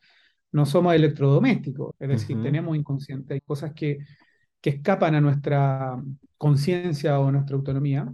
no 0.53 0.65
somos 0.65 0.95
electrodomésticos, 0.95 1.95
es 1.99 2.09
decir, 2.09 2.41
tenemos 2.41 2.77
inconsciente, 2.77 3.35
hay 3.35 3.41
cosas 3.41 3.73
que, 3.75 3.99
que 4.61 4.71
escapan 4.71 5.17
a 5.17 5.21
nuestra 5.21 6.01
conciencia 6.45 7.19
o 7.21 7.31
nuestra 7.33 7.57
autonomía. 7.57 8.13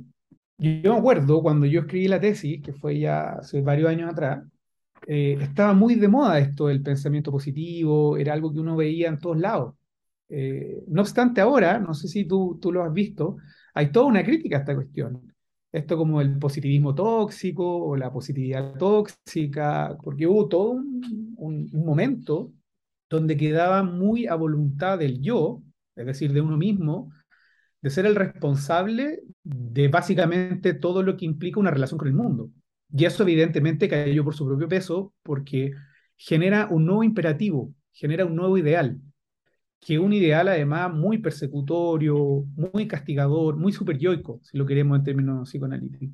Yo 0.58 0.92
me 0.92 0.98
acuerdo 0.98 1.42
cuando 1.42 1.66
yo 1.66 1.80
escribí 1.80 2.08
la 2.08 2.20
tesis, 2.20 2.62
que 2.62 2.72
fue 2.72 2.98
ya 2.98 3.32
hace 3.40 3.62
varios 3.62 3.88
años 3.88 4.10
atrás, 4.10 4.44
eh, 5.06 5.38
estaba 5.40 5.72
muy 5.74 5.94
de 5.96 6.08
moda 6.08 6.38
esto 6.38 6.66
del 6.68 6.82
pensamiento 6.82 7.32
positivo, 7.32 8.16
era 8.16 8.32
algo 8.34 8.52
que 8.52 8.60
uno 8.60 8.76
veía 8.76 9.08
en 9.08 9.18
todos 9.18 9.38
lados. 9.38 9.74
Eh, 10.28 10.84
no 10.88 11.00
obstante, 11.02 11.40
ahora, 11.40 11.78
no 11.80 11.94
sé 11.94 12.08
si 12.08 12.24
tú, 12.26 12.58
tú 12.60 12.72
lo 12.72 12.84
has 12.84 12.92
visto, 12.92 13.38
hay 13.74 13.90
toda 13.90 14.06
una 14.06 14.22
crítica 14.24 14.58
a 14.58 14.60
esta 14.60 14.74
cuestión 14.74 15.30
esto 15.72 15.96
como 15.96 16.20
el 16.20 16.38
positivismo 16.38 16.94
tóxico 16.94 17.64
o 17.64 17.96
la 17.96 18.12
positividad 18.12 18.74
tóxica, 18.76 19.96
porque 20.02 20.26
hubo 20.26 20.48
todo 20.48 20.70
un, 20.72 21.70
momento 21.72 22.52
donde 23.08 23.36
quedaba 23.36 23.82
muy 23.82 24.26
a 24.26 24.34
voluntad 24.34 24.98
del 24.98 25.20
yo, 25.20 25.62
es 25.96 26.06
decir, 26.06 26.32
de 26.32 26.40
uno 26.40 26.56
mismo, 26.56 27.12
de 27.82 27.90
ser 27.90 28.06
el 28.06 28.14
responsable 28.16 29.20
de 29.42 29.88
básicamente 29.88 30.74
todo 30.74 31.02
lo 31.02 31.16
que 31.16 31.24
implica 31.24 31.60
una 31.60 31.70
relación 31.70 31.98
con 31.98 32.08
el 32.08 32.14
mundo. 32.14 32.50
Y 32.92 33.04
eso 33.04 33.22
evidentemente 33.22 33.88
cayó 33.88 34.24
por 34.24 34.34
su 34.34 34.46
propio 34.46 34.68
peso 34.68 35.14
porque 35.22 35.72
genera 36.16 36.68
un 36.70 36.86
nuevo 36.86 37.04
imperativo, 37.04 37.72
genera 37.92 38.26
un 38.26 38.36
nuevo 38.36 38.58
ideal 38.58 39.00
que 39.80 39.98
un 39.98 40.12
ideal 40.12 40.48
además 40.48 40.92
muy 40.92 41.18
persecutorio, 41.18 42.44
muy 42.54 42.86
castigador, 42.86 43.56
muy 43.56 43.72
superyoico, 43.72 44.40
si 44.42 44.58
lo 44.58 44.66
queremos 44.66 44.98
en 44.98 45.04
términos 45.04 45.48
psicoanalíticos. 45.48 46.10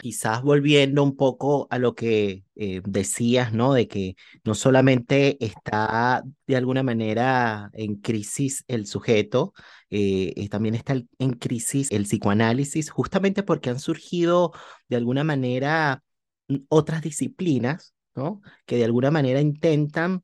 Quizás 0.00 0.42
volviendo 0.42 1.02
un 1.02 1.16
poco 1.16 1.66
a 1.70 1.78
lo 1.78 1.94
que 1.94 2.44
eh, 2.56 2.80
decías, 2.84 3.52
¿no? 3.52 3.74
De 3.74 3.86
que 3.88 4.16
no 4.44 4.54
solamente 4.54 5.36
está 5.44 6.22
de 6.46 6.56
alguna 6.56 6.82
manera 6.82 7.70
en 7.74 7.96
crisis 7.96 8.64
el 8.68 8.86
sujeto, 8.86 9.52
eh, 9.90 10.48
también 10.50 10.74
está 10.74 10.94
en 11.18 11.32
crisis 11.34 11.90
el 11.90 12.04
psicoanálisis, 12.04 12.90
justamente 12.90 13.42
porque 13.42 13.70
han 13.70 13.78
surgido 13.80 14.52
de 14.88 14.96
alguna 14.96 15.24
manera 15.24 16.02
mm, 16.48 16.56
otras 16.68 17.02
disciplinas, 17.02 17.94
¿no? 18.14 18.40
Que 18.66 18.76
de 18.76 18.84
alguna 18.86 19.10
manera 19.10 19.40
intentan 19.40 20.22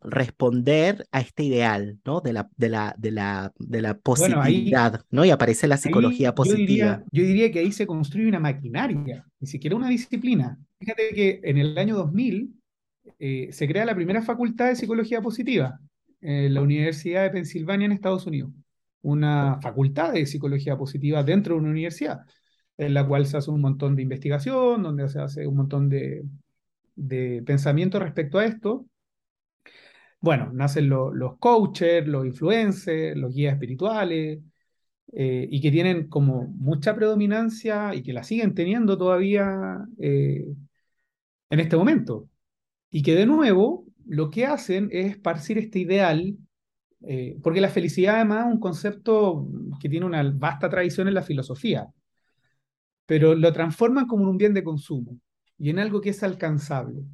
responder 0.00 1.06
a 1.12 1.20
este 1.20 1.44
ideal, 1.44 1.98
¿no? 2.04 2.20
De 2.20 2.32
la, 2.32 2.48
de 2.56 2.68
la, 2.68 2.94
de 2.98 3.10
la, 3.10 3.52
de 3.58 3.82
la 3.82 3.96
posibilidad, 3.98 5.04
¿no? 5.10 5.24
Y 5.24 5.30
aparece 5.30 5.68
la 5.68 5.76
psicología 5.76 6.34
positiva. 6.34 6.58
Yo 6.58 6.66
diría, 6.66 7.04
yo 7.12 7.22
diría, 7.22 7.52
que 7.52 7.60
ahí 7.60 7.72
se 7.72 7.86
construye 7.86 8.28
una 8.28 8.40
maquinaria, 8.40 9.24
ni 9.40 9.46
siquiera 9.46 9.76
una 9.76 9.88
disciplina. 9.88 10.58
Fíjate 10.78 11.10
que 11.14 11.40
en 11.44 11.58
el 11.58 11.78
año 11.78 11.96
2000 11.96 12.54
eh, 13.18 13.48
se 13.52 13.68
crea 13.68 13.84
la 13.84 13.94
primera 13.94 14.22
facultad 14.22 14.68
de 14.68 14.76
psicología 14.76 15.20
positiva 15.22 15.78
en 16.20 16.52
la 16.52 16.62
Universidad 16.62 17.22
de 17.22 17.30
Pensilvania 17.30 17.86
en 17.86 17.92
Estados 17.92 18.26
Unidos. 18.26 18.50
Una 19.02 19.60
facultad 19.62 20.12
de 20.12 20.26
psicología 20.26 20.76
positiva 20.76 21.22
dentro 21.22 21.54
de 21.54 21.60
una 21.60 21.70
universidad, 21.70 22.20
en 22.76 22.94
la 22.94 23.06
cual 23.06 23.26
se 23.26 23.36
hace 23.36 23.50
un 23.50 23.60
montón 23.60 23.94
de 23.94 24.02
investigación, 24.02 24.82
donde 24.82 25.08
se 25.08 25.20
hace 25.20 25.46
un 25.46 25.56
montón 25.56 25.88
de, 25.88 26.24
de 26.96 27.42
pensamiento 27.46 28.00
respecto 28.00 28.38
a 28.38 28.44
esto 28.44 28.86
bueno, 30.26 30.50
nacen 30.52 30.88
los 30.88 31.38
coaches, 31.38 32.04
los 32.08 32.26
influencers, 32.26 33.16
los 33.16 33.32
guías 33.32 33.52
espirituales, 33.54 34.40
eh, 35.12 35.48
y 35.48 35.60
que 35.60 35.70
tienen 35.70 36.08
como 36.08 36.48
mucha 36.48 36.96
predominancia 36.96 37.94
y 37.94 38.02
que 38.02 38.12
la 38.12 38.24
siguen 38.24 38.52
teniendo 38.52 38.98
todavía 38.98 39.86
eh, 39.98 40.44
en 41.50 41.60
este 41.60 41.76
momento. 41.76 42.28
Y 42.90 43.02
que 43.04 43.14
de 43.14 43.26
nuevo 43.26 43.86
lo 44.04 44.28
que 44.30 44.46
hacen 44.46 44.88
es 44.90 45.12
esparcir 45.12 45.58
este 45.58 45.78
ideal, 45.78 46.36
eh, 47.02 47.38
porque 47.40 47.60
la 47.60 47.68
felicidad 47.68 48.16
además 48.16 48.46
es 48.46 48.52
un 48.54 48.60
concepto 48.60 49.48
que 49.80 49.88
tiene 49.88 50.06
una 50.06 50.24
vasta 50.34 50.68
tradición 50.68 51.06
en 51.06 51.14
la 51.14 51.22
filosofía, 51.22 51.86
pero 53.06 53.36
lo 53.36 53.52
transforman 53.52 54.06
como 54.06 54.24
en 54.24 54.30
un 54.30 54.38
bien 54.38 54.54
de 54.54 54.64
consumo 54.64 55.20
y 55.56 55.70
en 55.70 55.78
algo 55.78 56.00
que 56.00 56.10
es 56.10 56.22
alcanzable. 56.24 57.04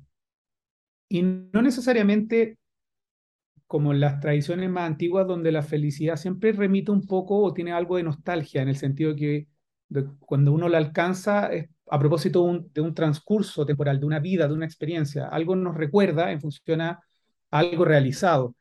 Y 1.10 1.20
no 1.22 1.60
necesariamente 1.60 2.56
como 3.72 3.94
las 3.94 4.20
tradiciones 4.20 4.68
más 4.68 4.86
antiguas 4.86 5.26
donde 5.26 5.50
la 5.50 5.62
felicidad 5.62 6.16
siempre 6.16 6.52
remite 6.52 6.90
un 6.90 7.06
poco 7.06 7.42
o 7.42 7.54
tiene 7.54 7.72
algo 7.72 7.96
de 7.96 8.02
nostalgia, 8.02 8.60
en 8.60 8.68
el 8.68 8.76
sentido 8.76 9.16
que 9.16 9.48
cuando 10.26 10.52
uno 10.52 10.68
la 10.68 10.76
alcanza 10.76 11.48
a 11.90 11.98
propósito 11.98 12.44
de 12.74 12.82
un, 12.82 12.94
transcurso 12.94 13.64
temporal, 13.64 13.98
de 13.98 14.04
una 14.04 14.18
vida, 14.18 14.46
de 14.46 14.52
una 14.52 14.66
experiencia, 14.66 15.26
algo 15.26 15.56
nos 15.56 15.74
recuerda 15.74 16.30
en 16.32 16.42
función 16.42 16.82
a 16.82 17.00
algo 17.50 17.86
realizado. 17.86 18.54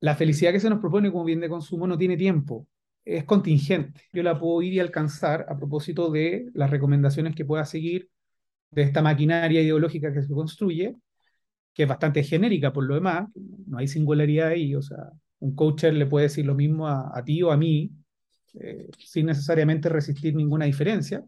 La 0.00 0.16
felicidad 0.16 0.50
que 0.50 0.58
se 0.58 0.68
nos 0.68 0.80
propone 0.80 1.12
como 1.12 1.24
bien 1.24 1.38
de 1.38 1.48
consumo 1.48 1.86
no 1.86 1.96
tiene 1.96 2.16
tiempo, 2.16 2.66
es 3.04 3.22
contingente. 3.22 4.00
Yo 4.12 4.24
la 4.24 4.36
puedo 4.36 4.62
ir 4.62 4.72
y 4.72 4.80
alcanzar 4.80 5.46
a 5.48 5.56
propósito 5.56 6.10
de 6.10 6.48
las 6.54 6.70
recomendaciones 6.70 7.36
que 7.36 7.44
pueda 7.44 7.64
seguir 7.64 8.10
de 8.72 8.82
esta 8.82 9.00
maquinaria 9.00 9.62
ideológica 9.62 10.12
que 10.12 10.22
se 10.22 10.34
construye 10.34 10.96
que 11.78 11.84
es 11.84 11.88
bastante 11.88 12.24
genérica 12.24 12.72
por 12.72 12.84
lo 12.84 12.96
demás, 12.96 13.28
no 13.68 13.78
hay 13.78 13.86
singularidad 13.86 14.48
ahí, 14.48 14.74
o 14.74 14.82
sea, 14.82 15.12
un 15.38 15.54
coacher 15.54 15.94
le 15.94 16.06
puede 16.06 16.24
decir 16.24 16.44
lo 16.44 16.56
mismo 16.56 16.88
a, 16.88 17.22
ti 17.24 17.40
o 17.44 17.52
a 17.52 17.56
mí, 17.56 17.92
eh, 18.54 18.88
sin 18.98 19.26
necesariamente 19.26 19.88
resistir 19.88 20.34
ninguna 20.34 20.64
diferencia, 20.64 21.24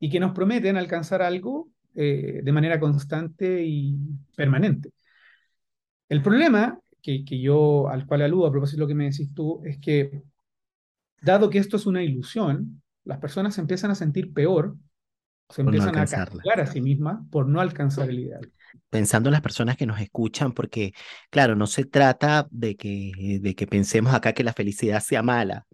y 0.00 0.10
que 0.10 0.18
nos 0.18 0.32
prometen 0.32 0.76
alcanzar 0.76 1.22
algo 1.22 1.68
eh, 1.94 2.40
de 2.42 2.52
manera 2.52 2.80
constante 2.80 3.64
y 3.64 3.96
permanente. 4.34 4.90
El 6.08 6.20
problema 6.20 6.76
que, 7.00 7.24
que, 7.24 7.40
yo, 7.40 7.88
al 7.88 8.06
cual 8.06 8.22
aludo 8.22 8.48
a 8.48 8.50
propósito 8.50 8.78
de 8.78 8.80
lo 8.80 8.88
que 8.88 8.96
me 8.96 9.04
decís 9.04 9.32
tú, 9.32 9.62
es 9.64 9.78
que 9.78 10.24
dado 11.22 11.48
que 11.48 11.58
esto 11.58 11.76
es 11.76 11.86
una 11.86 12.02
ilusión, 12.02 12.82
las 13.04 13.18
personas 13.18 13.56
empiezan 13.58 13.92
a 13.92 13.94
sentir 13.94 14.32
peor, 14.32 14.74
se 15.48 15.62
empiezan 15.62 15.96
a 15.96 16.04
castigar 16.06 16.60
a 16.60 16.66
sí 16.66 16.80
mismas 16.80 17.20
por 17.30 17.48
no 17.48 17.60
alcanzar 17.60 18.10
el 18.10 18.20
ideal 18.20 18.52
pensando 18.90 19.28
en 19.28 19.32
las 19.32 19.42
personas 19.42 19.76
que 19.76 19.86
nos 19.86 20.00
escuchan, 20.00 20.52
porque, 20.52 20.92
claro, 21.30 21.56
no 21.56 21.66
se 21.66 21.84
trata 21.84 22.46
de 22.50 22.76
que, 22.76 23.38
de 23.40 23.54
que 23.54 23.66
pensemos 23.66 24.14
acá 24.14 24.32
que 24.32 24.44
la 24.44 24.52
felicidad 24.52 25.00
sea 25.00 25.22
mala. 25.22 25.66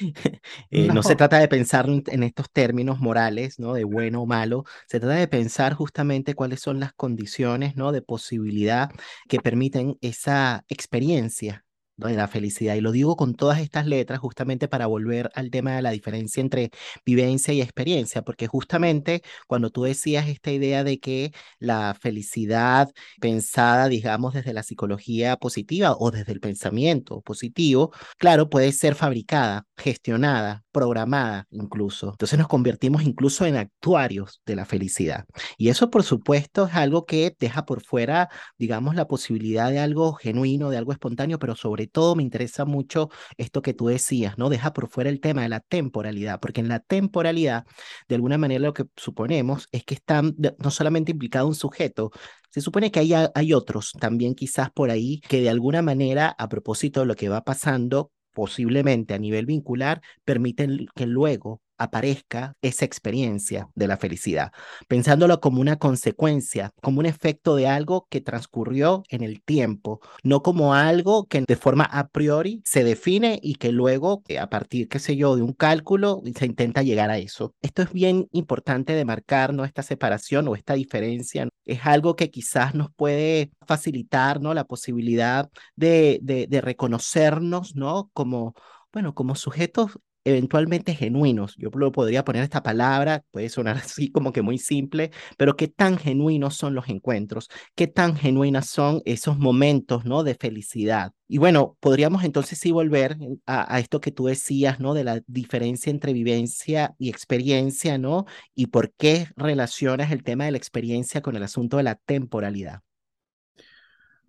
Eh, 0.70 0.88
no. 0.88 1.02
se 1.02 1.16
trata 1.16 1.38
de 1.38 1.48
pensar 1.48 1.86
en 1.88 2.22
estos 2.22 2.50
términos 2.50 2.98
morales, 2.98 3.58
¿no? 3.58 3.74
De 3.74 3.84
bueno 3.84 4.22
o 4.22 4.26
malo. 4.26 4.64
Se 4.86 5.00
trata 5.00 5.16
de 5.16 5.28
pensar 5.28 5.74
justamente 5.74 6.34
cuáles 6.34 6.60
son 6.60 6.80
las 6.80 6.92
condiciones, 6.94 7.76
¿no? 7.76 7.92
De 7.92 8.00
posibilidad 8.00 8.90
que 9.28 9.40
permiten 9.40 9.98
esa 10.00 10.64
experiencia 10.68 11.64
de 11.96 12.14
la 12.14 12.28
felicidad. 12.28 12.74
Y 12.74 12.80
lo 12.80 12.92
digo 12.92 13.16
con 13.16 13.34
todas 13.34 13.60
estas 13.60 13.86
letras 13.86 14.18
justamente 14.20 14.68
para 14.68 14.86
volver 14.86 15.30
al 15.34 15.50
tema 15.50 15.76
de 15.76 15.82
la 15.82 15.90
diferencia 15.90 16.40
entre 16.40 16.70
vivencia 17.04 17.54
y 17.54 17.60
experiencia, 17.60 18.22
porque 18.22 18.46
justamente 18.46 19.22
cuando 19.46 19.70
tú 19.70 19.84
decías 19.84 20.28
esta 20.28 20.50
idea 20.50 20.84
de 20.84 20.98
que 21.00 21.32
la 21.58 21.94
felicidad 22.00 22.90
pensada, 23.20 23.88
digamos, 23.88 24.34
desde 24.34 24.52
la 24.52 24.62
psicología 24.62 25.36
positiva 25.36 25.96
o 25.98 26.10
desde 26.10 26.32
el 26.32 26.40
pensamiento 26.40 27.20
positivo, 27.22 27.92
claro, 28.18 28.48
puede 28.50 28.72
ser 28.72 28.94
fabricada, 28.94 29.66
gestionada, 29.76 30.64
programada 30.72 31.46
incluso. 31.50 32.10
Entonces 32.10 32.38
nos 32.38 32.48
convertimos 32.48 33.02
incluso 33.02 33.46
en 33.46 33.56
actuarios 33.56 34.40
de 34.46 34.56
la 34.56 34.64
felicidad. 34.64 35.24
Y 35.58 35.68
eso, 35.68 35.90
por 35.90 36.02
supuesto, 36.02 36.66
es 36.66 36.74
algo 36.74 37.06
que 37.06 37.34
deja 37.38 37.64
por 37.64 37.82
fuera, 37.82 38.28
digamos, 38.58 38.94
la 38.94 39.06
posibilidad 39.06 39.70
de 39.70 39.78
algo 39.78 40.14
genuino, 40.14 40.70
de 40.70 40.78
algo 40.78 40.92
espontáneo, 40.92 41.38
pero 41.38 41.56
sobre 41.56 41.86
todo 41.92 42.16
me 42.16 42.22
interesa 42.22 42.64
mucho 42.64 43.10
esto 43.36 43.62
que 43.62 43.74
tú 43.74 43.86
decías, 43.86 44.38
¿no? 44.38 44.48
Deja 44.48 44.72
por 44.72 44.88
fuera 44.88 45.10
el 45.10 45.20
tema 45.20 45.42
de 45.42 45.48
la 45.48 45.60
temporalidad, 45.60 46.40
porque 46.40 46.60
en 46.60 46.68
la 46.68 46.80
temporalidad, 46.80 47.64
de 48.08 48.14
alguna 48.16 48.38
manera 48.38 48.60
lo 48.64 48.74
que 48.74 48.84
suponemos 48.96 49.68
es 49.72 49.84
que 49.84 49.94
está 49.94 50.22
no 50.22 50.70
solamente 50.70 51.12
implicado 51.12 51.46
un 51.46 51.54
sujeto, 51.54 52.10
se 52.50 52.60
supone 52.60 52.90
que 52.90 53.00
hay, 53.00 53.12
hay 53.34 53.52
otros 53.54 53.92
también 53.98 54.34
quizás 54.34 54.70
por 54.70 54.90
ahí 54.90 55.20
que 55.28 55.40
de 55.40 55.48
alguna 55.48 55.80
manera, 55.80 56.34
a 56.36 56.48
propósito 56.48 57.00
de 57.00 57.06
lo 57.06 57.14
que 57.16 57.28
va 57.28 57.44
pasando, 57.44 58.10
posiblemente 58.32 59.14
a 59.14 59.18
nivel 59.18 59.46
vincular, 59.46 60.02
permiten 60.24 60.86
que 60.94 61.06
luego 61.06 61.61
aparezca 61.82 62.56
esa 62.62 62.84
experiencia 62.84 63.68
de 63.74 63.86
la 63.88 63.96
felicidad, 63.96 64.52
pensándolo 64.88 65.40
como 65.40 65.60
una 65.60 65.76
consecuencia, 65.76 66.70
como 66.80 67.00
un 67.00 67.06
efecto 67.06 67.56
de 67.56 67.66
algo 67.66 68.06
que 68.10 68.20
transcurrió 68.20 69.02
en 69.08 69.22
el 69.22 69.42
tiempo, 69.42 70.00
no 70.22 70.42
como 70.42 70.74
algo 70.74 71.26
que 71.26 71.42
de 71.42 71.56
forma 71.56 71.84
a 71.84 72.08
priori 72.08 72.62
se 72.64 72.84
define 72.84 73.38
y 73.42 73.56
que 73.56 73.72
luego, 73.72 74.22
eh, 74.28 74.38
a 74.38 74.48
partir, 74.48 74.88
qué 74.88 74.98
sé 74.98 75.16
yo, 75.16 75.36
de 75.36 75.42
un 75.42 75.52
cálculo, 75.52 76.22
se 76.36 76.46
intenta 76.46 76.82
llegar 76.82 77.10
a 77.10 77.18
eso. 77.18 77.54
Esto 77.62 77.82
es 77.82 77.92
bien 77.92 78.28
importante 78.32 78.94
de 78.94 79.04
marcar, 79.04 79.52
¿no? 79.54 79.64
Esta 79.64 79.82
separación 79.82 80.48
o 80.48 80.54
esta 80.54 80.74
diferencia 80.74 81.48
es 81.64 81.80
algo 81.84 82.16
que 82.16 82.30
quizás 82.30 82.74
nos 82.74 82.90
puede 82.94 83.50
facilitar, 83.66 84.40
¿no? 84.40 84.54
La 84.54 84.64
posibilidad 84.64 85.50
de, 85.76 86.18
de, 86.22 86.46
de 86.46 86.60
reconocernos, 86.60 87.74
¿no? 87.76 88.10
Como 88.12 88.54
bueno, 88.92 89.14
como 89.14 89.34
sujetos 89.34 89.98
eventualmente 90.24 90.94
genuinos. 90.94 91.56
Yo 91.56 91.70
lo 91.74 91.92
podría 91.92 92.24
poner 92.24 92.42
esta 92.42 92.62
palabra, 92.62 93.24
puede 93.30 93.48
sonar 93.48 93.76
así 93.78 94.10
como 94.10 94.32
que 94.32 94.42
muy 94.42 94.58
simple, 94.58 95.10
pero 95.36 95.56
qué 95.56 95.68
tan 95.68 95.98
genuinos 95.98 96.56
son 96.56 96.74
los 96.74 96.88
encuentros, 96.88 97.48
qué 97.74 97.86
tan 97.86 98.16
genuinas 98.16 98.68
son 98.68 99.02
esos 99.04 99.38
momentos, 99.38 100.04
¿no? 100.04 100.22
De 100.22 100.34
felicidad. 100.34 101.12
Y 101.28 101.38
bueno, 101.38 101.76
podríamos 101.80 102.24
entonces 102.24 102.58
sí 102.58 102.72
volver 102.72 103.16
a, 103.46 103.74
a, 103.74 103.78
esto 103.78 104.00
que 104.00 104.12
tú 104.12 104.26
decías, 104.26 104.80
¿no? 104.80 104.94
De 104.94 105.04
la 105.04 105.22
diferencia 105.26 105.90
entre 105.90 106.12
vivencia 106.12 106.94
y 106.98 107.08
experiencia, 107.08 107.98
¿no? 107.98 108.26
Y 108.54 108.66
por 108.66 108.92
qué 108.92 109.28
relacionas 109.36 110.12
el 110.12 110.22
tema 110.22 110.44
de 110.44 110.52
la 110.52 110.58
experiencia 110.58 111.22
con 111.22 111.36
el 111.36 111.42
asunto 111.42 111.78
de 111.78 111.84
la 111.84 111.94
temporalidad. 111.94 112.80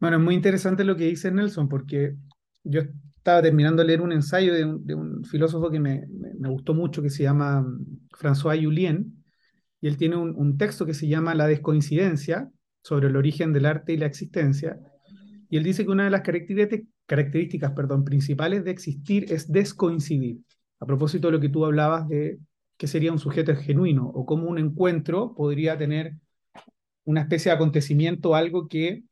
Bueno, 0.03 0.17
es 0.17 0.23
muy 0.23 0.36
interesante 0.36 0.84
lo 0.84 0.97
que 0.97 1.06
dice 1.06 1.32
Nelson, 1.32 1.69
porque 1.69 2.15
yo 2.65 2.82
estaba 3.23 3.41
terminando 3.41 3.81
de 3.81 3.88
leer 3.88 4.01
un 4.01 4.12
ensayo 4.12 4.53
de 4.53 4.95
un, 4.95 5.23
filósofo 5.23 5.71
que 5.71 5.79
me, 5.79 6.05
gustó 6.39 6.73
mucho, 6.73 7.01
que 7.01 7.09
se 7.09 7.23
llama 7.23 7.62
mm, 7.62 8.09
François 8.19 8.62
Julien, 8.62 9.23
y 9.79 9.88
él 9.88 9.95
tiene 9.95 10.17
un, 10.17 10.57
texto 10.57 10.86
que 10.86 10.93
se 10.93 11.07
llama 11.07 11.33
La 11.33 11.47
descoincidencia, 11.47 12.51
sobre 12.81 13.07
el 13.07 13.15
origen 13.15 13.53
del 13.53 13.65
arte 13.65 13.93
y 13.93 13.97
la 13.97 14.07
existencia, 14.07 14.77
y 15.49 15.55
él 15.55 15.63
dice 15.63 15.86
que 15.86 15.91
una 15.91 16.03
de 16.03 16.09
las 16.09 16.21
características, 17.05 17.71
principales 18.03 18.65
de 18.65 18.71
existir 18.71 19.31
es 19.31 19.49
descoincidir, 19.49 20.39
a 20.81 20.86
propósito 20.86 21.27
de 21.27 21.31
lo 21.31 21.39
que 21.39 21.47
tú 21.47 21.63
hablabas 21.63 22.09
de 22.09 22.39
qué 22.75 22.88
sería 22.88 23.13
un 23.13 23.19
sujeto 23.19 23.55
genuino, 23.55 24.05
o 24.05 24.25
cómo 24.25 24.49
un 24.49 24.57
encuentro 24.57 25.33
podría 25.33 25.77
tener 25.77 26.15
una 27.05 27.21
especie 27.21 27.51
de 27.51 27.55
acontecimiento, 27.55 28.36
algo 28.36 28.67
que 28.67 29.05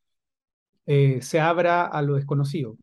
eh, 0.85 1.21
se 1.21 1.39
abra 1.39 1.85
a 1.85 2.01
lo 2.01 2.15
desconocido. 2.15 2.75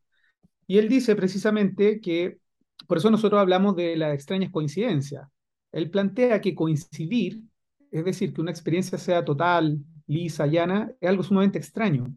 Y 0.68 0.78
él 0.78 0.88
dice 0.88 1.16
precisamente 1.16 2.00
que, 2.00 2.38
por 2.86 2.98
eso 2.98 3.10
nosotros 3.10 3.40
hablamos 3.40 3.74
de 3.74 3.96
las 3.96 4.14
extrañas 4.14 4.50
coincidencias, 4.50 5.26
él 5.72 5.90
plantea 5.90 6.40
que 6.40 6.54
coincidir, 6.54 7.42
es 7.90 8.04
decir, 8.04 8.32
que 8.32 8.40
una 8.40 8.50
experiencia 8.50 8.98
sea 8.98 9.24
total, 9.24 9.78
lisa, 10.06 10.46
llana, 10.46 10.92
es 11.00 11.08
algo 11.08 11.22
sumamente 11.22 11.58
extraño. 11.58 12.14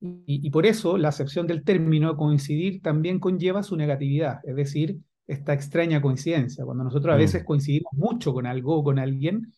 Y, 0.00 0.22
y, 0.26 0.50
por 0.50 0.66
eso 0.66 0.98
la 0.98 1.08
acepción 1.08 1.46
del 1.46 1.64
término 1.64 2.16
coincidir 2.16 2.82
también 2.82 3.18
conlleva 3.18 3.62
su 3.62 3.76
negatividad, 3.76 4.40
es 4.44 4.56
decir, 4.56 4.98
esta 5.26 5.54
extraña 5.54 6.02
coincidencia. 6.02 6.64
Cuando 6.64 6.84
nosotros 6.84 7.14
a 7.14 7.16
veces 7.16 7.42
mm. 7.42 7.46
coincidimos 7.46 7.92
mucho 7.92 8.32
con 8.32 8.46
algo 8.46 8.78
o 8.78 8.84
con 8.84 8.98
alguien, 8.98 9.52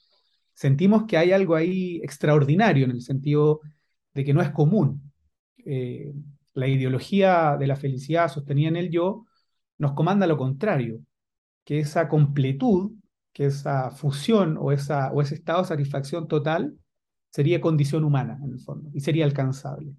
sentimos 0.53 1.05
que 1.05 1.17
hay 1.17 1.33
algo 1.33 1.55
ahí 1.55 1.97
extraordinario 2.03 2.85
en 2.85 2.91
el 2.91 3.01
sentido 3.01 3.61
de 4.13 4.25
que 4.25 4.35
no 4.35 4.43
es 4.43 4.51
común. 4.51 5.13
Eh, 5.65 6.13
la 6.59 6.67
ideología 6.67 7.57
de 7.57 7.67
la 7.67 7.77
felicidad 7.77 8.29
sostenida 8.29 8.69
en 8.69 8.77
el 8.77 8.91
yo 8.91 9.25
nos 9.79 9.93
comanda 9.93 10.27
lo 10.27 10.37
contrario, 10.37 11.01
que 11.65 11.79
esa 11.79 12.09
completud, 12.09 12.93
que 13.33 13.47
esa 13.47 13.91
fusión 13.91 14.57
o, 14.59 14.73
esa, 14.73 15.13
o 15.13 15.23
ese 15.23 15.37
estado 15.37 15.63
de 15.63 15.69
satisfacción 15.69 16.27
total 16.27 16.75
sería 17.31 17.61
condición 17.61 18.05
humana 18.05 18.41
en 18.43 18.53
el 18.53 18.59
fondo 18.59 18.91
y 18.93 19.01
sería 19.01 19.25
alcanzable. 19.25 19.93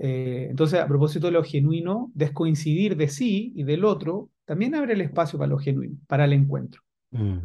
Eh, 0.00 0.48
entonces, 0.50 0.80
a 0.80 0.88
propósito 0.88 1.26
de 1.26 1.32
lo 1.32 1.44
genuino, 1.44 2.10
descoincidir 2.14 2.96
de 2.96 3.08
sí 3.08 3.52
y 3.54 3.62
del 3.64 3.84
otro 3.84 4.30
también 4.44 4.74
abre 4.74 4.94
el 4.94 5.02
espacio 5.02 5.38
para 5.38 5.50
lo 5.50 5.58
genuino, 5.58 5.98
para 6.06 6.24
el 6.24 6.32
encuentro. 6.32 6.80
Mm. 7.10 7.38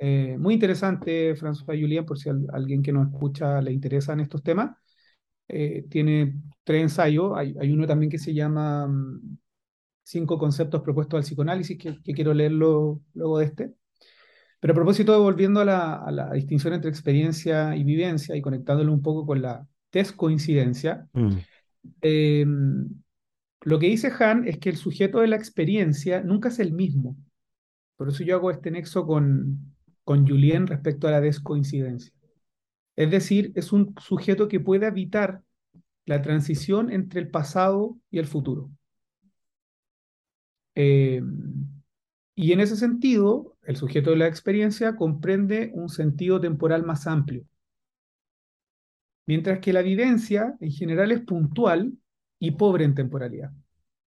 Eh, 0.00 0.36
muy 0.38 0.54
interesante, 0.54 1.34
François 1.34 1.80
Julián, 1.80 2.04
por 2.04 2.18
si 2.18 2.28
a 2.28 2.34
alguien 2.52 2.82
que 2.82 2.92
nos 2.92 3.08
escucha 3.08 3.60
le 3.62 3.72
interesan 3.72 4.20
estos 4.20 4.42
temas. 4.42 4.76
Eh, 5.48 5.86
tiene 5.88 6.34
tres 6.64 6.82
ensayos. 6.82 7.32
Hay, 7.36 7.72
uno 7.72 7.86
también 7.86 8.10
que 8.10 8.18
se 8.18 8.34
llama 8.34 8.86
mm, 8.86 9.38
Cinco 10.02 10.38
conceptos 10.38 10.80
propuestos 10.80 11.18
al 11.18 11.22
psicoanálisis, 11.22 11.76
que, 11.76 12.14
quiero 12.14 12.32
leerlo 12.32 13.02
luego 13.12 13.38
de 13.40 13.44
este. 13.44 13.74
Pero 14.58 14.72
a 14.72 14.74
propósito, 14.74 15.22
volviendo 15.22 15.60
a 15.60 15.64
la, 15.66 16.30
distinción 16.32 16.72
entre 16.72 16.88
experiencia 16.88 17.76
y 17.76 17.84
vivencia 17.84 18.34
y 18.34 18.40
conectándolo 18.40 18.90
un 18.90 19.02
poco 19.02 19.26
con 19.26 19.42
la 19.42 19.66
descoincidencia, 19.92 21.06
mm. 21.12 21.36
eh, 22.00 22.46
lo 23.62 23.78
que 23.78 23.88
dice 23.88 24.10
Han 24.18 24.48
es 24.48 24.58
que 24.58 24.70
el 24.70 24.76
sujeto 24.76 25.20
de 25.20 25.28
la 25.28 25.36
experiencia 25.36 26.22
nunca 26.22 26.48
es 26.48 26.58
el 26.58 26.72
mismo. 26.72 27.14
Por 27.96 28.08
eso 28.08 28.24
yo 28.24 28.36
hago 28.36 28.50
este 28.50 28.70
nexo 28.70 29.06
con, 29.06 29.74
con 30.04 30.26
Julien 30.26 30.66
respecto 30.66 31.06
a 31.06 31.10
la 31.10 31.20
descoincidencia. 31.20 32.14
Es 32.98 33.12
decir, 33.12 33.52
es 33.54 33.72
un 33.72 33.94
sujeto 34.00 34.48
que 34.48 34.58
puede 34.58 34.88
evitar 34.88 35.40
la 36.04 36.20
transición 36.20 36.90
entre 36.90 37.20
el 37.20 37.30
pasado 37.30 37.96
y 38.10 38.18
el 38.18 38.26
futuro. 38.26 38.72
Eh, 40.74 41.22
y 42.34 42.52
en 42.52 42.58
ese 42.58 42.74
sentido, 42.74 43.56
el 43.62 43.76
sujeto 43.76 44.10
de 44.10 44.16
la 44.16 44.26
experiencia 44.26 44.96
comprende 44.96 45.70
un 45.74 45.90
sentido 45.90 46.40
temporal 46.40 46.84
más 46.84 47.06
amplio. 47.06 47.44
Mientras 49.26 49.60
que 49.60 49.72
la 49.72 49.82
vivencia 49.82 50.56
en 50.58 50.72
general 50.72 51.12
es 51.12 51.20
puntual 51.20 51.92
y 52.40 52.50
pobre 52.50 52.84
en 52.84 52.96
temporalidad. 52.96 53.52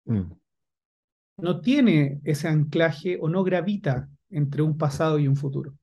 Mm. 0.06 0.32
No 1.36 1.60
tiene 1.60 2.20
ese 2.24 2.48
anclaje 2.48 3.18
o 3.20 3.28
no 3.28 3.44
gravita 3.44 4.08
entre 4.30 4.62
un 4.62 4.76
pasado 4.76 5.20
y 5.20 5.28
un 5.28 5.36
futuro. 5.36 5.76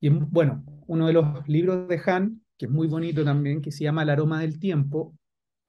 Y 0.00 0.08
bueno, 0.10 0.64
uno 0.86 1.06
de 1.06 1.12
los 1.12 1.48
libros 1.48 1.88
de 1.88 2.00
Han, 2.06 2.42
que 2.56 2.66
es 2.66 2.70
muy 2.70 2.86
bonito 2.86 3.24
también, 3.24 3.60
que 3.60 3.72
se 3.72 3.84
llama 3.84 4.02
El 4.02 4.10
aroma 4.10 4.40
del 4.40 4.58
tiempo, 4.58 5.16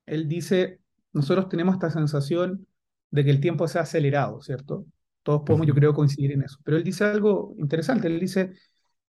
él 0.06 0.28
dice, 0.28 0.80
nosotros 1.13 1.50
tenemos 1.50 1.76
esta 1.76 1.89
sensación 1.89 2.68
de 3.12 3.24
que 3.24 3.32
el 3.32 3.39
tiempo 3.39 3.68
se 3.68 3.80
ha 3.80 3.84
acelerado, 3.84 4.42
¿cierto? 4.42 4.86
Todos 5.24 5.42
podemos, 5.46 5.68
yo 5.68 5.74
creo, 5.74 5.94
coincidir 5.94 6.32
en 6.32 6.44
eso. 6.44 6.58
Pero 6.63 6.78
él 6.78 6.84
dice 6.84 7.04
algo 7.04 7.56
interesante, 7.58 8.08
él 8.08 8.20
dice, 8.20 8.54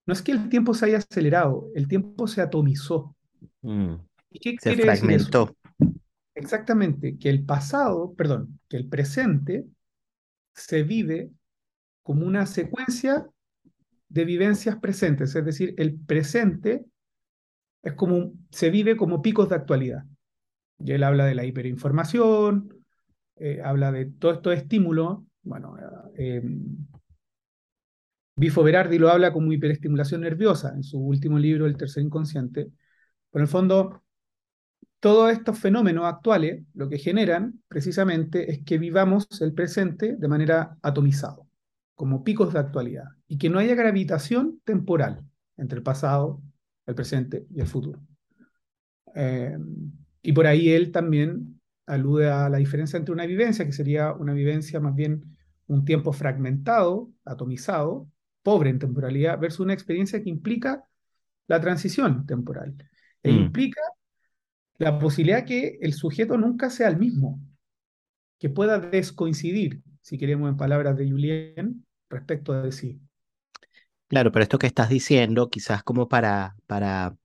no 0.06 0.13
es 0.13 0.21
que 0.21 0.32
el 0.32 0.49
tiempo 0.49 0.73
se 0.73 0.86
haya 0.86 0.97
acelerado, 0.97 1.69
el 1.76 1.88
tiempo 1.88 2.28
se 2.28 2.41
atomizó. 2.41 3.15
Mm. 3.62 3.95
¿Y 4.32 4.39
qué 4.39 4.56
se 4.60 4.76
fragmentó. 4.76 5.56
Exactamente, 6.36 7.17
que 7.17 7.30
el 7.30 7.45
pasado, 7.45 8.13
perdón, 8.15 8.60
que 8.67 8.78
el 8.78 8.88
presente 8.88 9.65
se 10.56 10.84
vive 10.84 11.30
como 12.02 12.26
una 12.26 12.45
secuencia 12.47 13.28
de 14.13 14.26
vivencias 14.26 14.78
presentes, 14.78 15.36
es 15.36 15.43
decir, 15.43 15.73
el 15.78 15.99
presente 15.99 16.86
es 17.82 17.93
como, 17.93 18.34
se 18.52 18.69
vive 18.69 18.95
como 18.95 19.23
picos 19.23 19.49
de 19.49 19.56
actualidad. 19.56 20.04
Y 20.78 20.91
él 20.91 21.04
habla 21.04 21.26
de 21.26 21.34
la 21.34 21.45
hiperinformación, 21.45 22.69
eh, 23.38 23.60
habla 23.63 23.91
de 23.91 24.06
todo 24.06 24.34
estos 24.34 24.54
estímulos, 24.56 25.19
bueno, 25.41 25.76
eh, 26.15 26.43
Bifo 28.36 28.63
Berardi 28.63 28.99
lo 28.99 29.10
habla 29.10 29.34
como 29.34 29.52
hiperestimulación 29.52 30.21
nerviosa 30.21 30.73
en 30.76 30.84
su 30.84 30.99
último 30.99 31.39
libro, 31.39 31.65
El 31.65 31.76
tercer 31.76 32.04
inconsciente, 32.04 32.71
pero 33.32 33.41
en 33.41 33.47
el 33.47 33.47
fondo 33.47 34.04
todos 34.99 35.32
estos 35.32 35.58
fenómenos 35.58 36.06
actuales 36.06 36.63
lo 36.76 36.88
que 36.88 36.99
generan 36.99 37.62
precisamente 37.67 38.52
es 38.52 38.63
que 38.63 38.78
vivamos 38.78 39.41
el 39.41 39.54
presente 39.54 40.15
de 40.17 40.28
manera 40.28 40.78
atomizado, 40.84 41.47
como 41.95 42.23
picos 42.23 42.53
de 42.53 42.60
actualidad, 42.60 43.06
y 43.27 43.38
que 43.38 43.49
no 43.49 43.60
haya 43.60 43.75
gravitación 43.75 44.60
temporal 44.63 45.23
entre 45.58 45.77
el 45.77 45.84
pasado, 45.84 46.41
el 46.86 46.95
presente 46.95 47.45
y 47.49 47.62
el 47.62 47.67
futuro. 47.67 48.01
Eh, 49.15 49.58
y 50.21 50.34
por 50.34 50.47
ahí 50.47 50.69
él 50.69 50.91
también 50.91 51.62
alude 51.86 52.29
a 52.29 52.49
la 52.49 52.58
diferencia 52.58 52.97
entre 52.97 53.13
una 53.13 53.25
vivencia, 53.25 53.65
que 53.65 53.71
sería 53.71 54.13
una 54.13 54.34
vivencia 54.34 54.79
más 54.79 54.95
bien 54.95 55.38
un 55.67 55.86
tiempo 55.86 56.13
fragmentado, 56.13 57.12
atomizado, 57.25 58.10
pobre 58.41 58.69
en 58.69 58.79
temporalidad, 58.79 59.39
versus 59.39 59.62
una 59.62 59.73
experiencia 59.73 60.21
que 60.21 60.29
implica 60.29 60.84
la 61.47 61.60
transición 61.60 62.25
temporal. 62.25 62.75
E 63.21 63.32
mm. 63.32 63.36
implica 63.36 63.82
la 64.77 64.99
posibilidad 64.99 65.45
que 65.45 65.77
el 65.82 65.93
sujeto 65.93 66.38
nunca 66.38 66.69
sea 66.69 66.89
el 66.89 66.97
mismo, 66.97 67.39
que 68.39 68.49
pueda 68.49 68.79
descoincidir, 68.79 69.82
si 70.03 70.17
queremos 70.17 70.49
en 70.49 70.57
palabras 70.57 70.97
de 70.97 71.09
Julien, 71.09 71.85
respecto 72.09 72.53
de 72.53 72.71
sí. 72.71 73.01
Claro, 74.07 74.31
pero 74.31 74.43
esto 74.43 74.59
que 74.59 74.67
estás 74.67 74.89
diciendo, 74.89 75.49
quizás 75.49 75.81
como 75.81 76.07
para, 76.07 76.55
para 76.67 77.15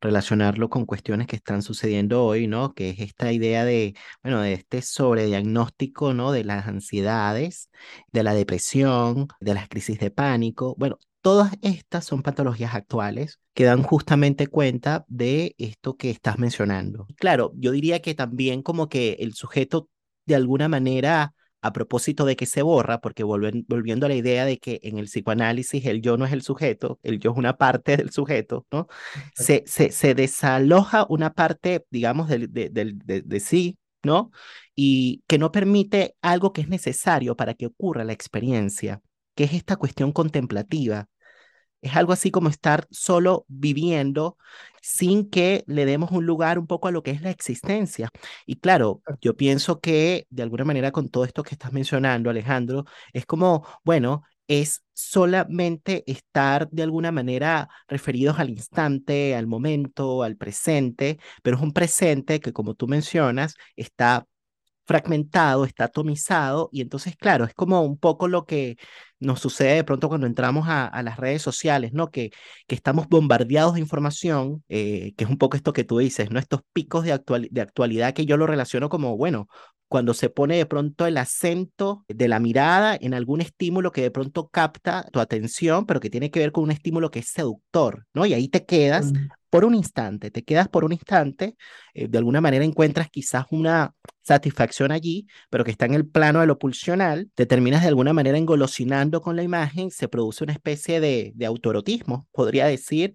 relacionarlo 0.00 0.68
con 0.68 0.86
cuestiones 0.86 1.26
que 1.26 1.34
están 1.34 1.62
sucediendo 1.62 2.24
hoy, 2.24 2.46
¿no? 2.46 2.74
Que 2.74 2.90
es 2.90 3.00
esta 3.00 3.32
idea 3.32 3.64
de, 3.64 3.96
bueno, 4.22 4.42
de 4.42 4.52
este 4.52 4.82
sobrediagnóstico, 4.82 6.14
¿no? 6.14 6.30
De 6.30 6.44
las 6.44 6.68
ansiedades, 6.68 7.70
de 8.12 8.22
la 8.22 8.34
depresión, 8.34 9.26
de 9.40 9.54
las 9.54 9.68
crisis 9.68 9.98
de 9.98 10.10
pánico. 10.12 10.76
Bueno, 10.78 10.98
Todas 11.26 11.54
estas 11.60 12.04
son 12.04 12.22
patologías 12.22 12.76
actuales 12.76 13.40
que 13.52 13.64
dan 13.64 13.82
justamente 13.82 14.46
cuenta 14.46 15.04
de 15.08 15.56
esto 15.58 15.96
que 15.96 16.10
estás 16.10 16.38
mencionando. 16.38 17.08
Claro, 17.16 17.50
yo 17.56 17.72
diría 17.72 18.00
que 18.00 18.14
también 18.14 18.62
como 18.62 18.88
que 18.88 19.16
el 19.18 19.34
sujeto 19.34 19.88
de 20.24 20.36
alguna 20.36 20.68
manera 20.68 21.34
a 21.62 21.72
propósito 21.72 22.24
de 22.24 22.36
que 22.36 22.46
se 22.46 22.62
borra, 22.62 23.00
porque 23.00 23.24
volviendo 23.24 24.06
a 24.06 24.08
la 24.08 24.14
idea 24.14 24.44
de 24.44 24.58
que 24.58 24.80
en 24.82 24.98
el 24.98 25.06
psicoanálisis 25.06 25.84
el 25.86 26.02
yo 26.02 26.16
no 26.16 26.24
es 26.24 26.32
el 26.32 26.42
sujeto, 26.42 26.98
el 27.02 27.18
yo 27.18 27.32
es 27.32 27.36
una 27.36 27.56
parte 27.56 27.96
del 27.96 28.10
sujeto, 28.10 28.66
¿no? 28.70 28.88
Se, 29.34 29.64
se, 29.66 29.90
se 29.90 30.14
desaloja 30.14 31.06
una 31.08 31.32
parte, 31.32 31.84
digamos, 31.90 32.28
de, 32.28 32.46
de, 32.46 32.70
de, 32.70 33.22
de, 33.22 33.40
sí, 33.40 33.78
¿no? 34.02 34.30
Y 34.74 35.22
que 35.26 35.38
no 35.38 35.50
permite 35.52 36.14
algo 36.22 36.52
que 36.52 36.60
es 36.60 36.68
necesario 36.68 37.36
para 37.36 37.54
que 37.54 37.66
ocurra 37.66 38.04
la 38.04 38.12
experiencia, 38.12 39.00
que 39.34 39.44
es 39.44 39.54
esta 39.54 39.76
cuestión 39.76 40.12
contemplativa, 40.12 41.08
es 41.80 41.96
algo 41.96 42.12
así 42.12 42.30
como 42.30 42.48
estar 42.48 42.86
solo 42.90 43.44
viviendo 43.48 44.36
sin 44.82 45.28
que 45.30 45.64
le 45.66 45.84
demos 45.84 46.10
un 46.12 46.26
lugar 46.26 46.58
un 46.58 46.66
poco 46.66 46.88
a 46.88 46.90
lo 46.92 47.02
que 47.02 47.10
es 47.10 47.22
la 47.22 47.30
existencia. 47.30 48.08
Y 48.46 48.56
claro, 48.56 49.02
yo 49.20 49.36
pienso 49.36 49.80
que 49.80 50.26
de 50.30 50.42
alguna 50.42 50.64
manera 50.64 50.92
con 50.92 51.08
todo 51.08 51.24
esto 51.24 51.42
que 51.42 51.54
estás 51.54 51.72
mencionando, 51.72 52.30
Alejandro, 52.30 52.84
es 53.12 53.26
como, 53.26 53.66
bueno, 53.84 54.22
es 54.48 54.84
solamente 54.92 56.04
estar 56.06 56.68
de 56.70 56.82
alguna 56.84 57.12
manera 57.12 57.68
referidos 57.88 58.38
al 58.38 58.50
instante, 58.50 59.34
al 59.34 59.46
momento, 59.46 60.22
al 60.22 60.36
presente, 60.36 61.18
pero 61.42 61.56
es 61.56 61.62
un 61.62 61.72
presente 61.72 62.40
que, 62.40 62.52
como 62.52 62.74
tú 62.74 62.86
mencionas, 62.86 63.54
está 63.74 64.26
fragmentado, 64.86 65.64
está 65.64 65.84
atomizado 65.84 66.68
y 66.72 66.80
entonces, 66.80 67.16
claro, 67.16 67.44
es 67.44 67.54
como 67.54 67.82
un 67.82 67.98
poco 67.98 68.28
lo 68.28 68.46
que 68.46 68.76
nos 69.18 69.40
sucede 69.40 69.76
de 69.76 69.84
pronto 69.84 70.08
cuando 70.08 70.26
entramos 70.26 70.66
a, 70.68 71.02
las 71.02 71.16
redes 71.16 71.42
sociales, 71.42 71.92
¿no? 71.92 72.10
Que, 72.10 72.30
que 72.66 72.74
estamos 72.74 73.08
bombardeados 73.08 73.74
de 73.74 73.80
información, 73.80 74.64
eh, 74.68 75.14
que 75.16 75.24
es 75.24 75.30
un 75.30 75.38
poco 75.38 75.56
esto 75.56 75.72
que 75.72 75.84
tú 75.84 75.98
dices, 75.98 76.30
¿no? 76.30 76.38
Estos 76.38 76.60
picos 76.72 77.04
de, 77.04 77.20
de 77.50 77.60
actualidad 77.60 78.14
que 78.14 78.26
yo 78.26 78.36
lo 78.36 78.46
relaciono 78.46 78.88
como, 78.88 79.16
bueno, 79.16 79.48
cuando 79.88 80.14
se 80.14 80.30
pone 80.30 80.56
de 80.56 80.66
pronto 80.66 81.06
el 81.06 81.16
acento 81.16 82.04
de 82.08 82.28
la 82.28 82.40
mirada 82.40 82.96
en 83.00 83.14
algún 83.14 83.40
estímulo 83.40 83.92
que 83.92 84.02
de 84.02 84.10
pronto 84.10 84.48
capta 84.48 85.06
tu 85.12 85.20
atención, 85.20 85.86
pero 85.86 86.00
que 86.00 86.10
tiene 86.10 86.30
que 86.30 86.40
ver 86.40 86.52
con 86.52 86.64
un 86.64 86.70
estímulo 86.72 87.10
que 87.10 87.20
es 87.20 87.28
seductor, 87.28 88.06
¿no? 88.12 88.26
Y 88.26 88.34
ahí 88.34 88.48
te 88.48 88.64
quedas 88.64 89.12
por 89.56 89.64
un 89.64 89.74
instante, 89.74 90.30
te 90.30 90.44
quedas 90.44 90.68
por 90.68 90.84
un 90.84 90.92
instante, 90.92 91.56
eh, 91.94 92.08
de 92.08 92.18
alguna 92.18 92.42
manera 92.42 92.62
encuentras 92.62 93.08
quizás 93.08 93.46
una 93.48 93.94
satisfacción 94.22 94.92
allí, 94.92 95.26
pero 95.48 95.64
que 95.64 95.70
está 95.70 95.86
en 95.86 95.94
el 95.94 96.06
plano 96.06 96.40
de 96.40 96.46
lo 96.46 96.58
pulsional, 96.58 97.30
te 97.34 97.46
terminas 97.46 97.80
de 97.80 97.88
alguna 97.88 98.12
manera 98.12 98.36
engolosinando 98.36 99.22
con 99.22 99.34
la 99.34 99.42
imagen, 99.42 99.90
se 99.90 100.08
produce 100.08 100.44
una 100.44 100.52
especie 100.52 101.00
de, 101.00 101.32
de 101.34 101.46
autorotismo, 101.46 102.28
podría 102.32 102.66
decir, 102.66 103.14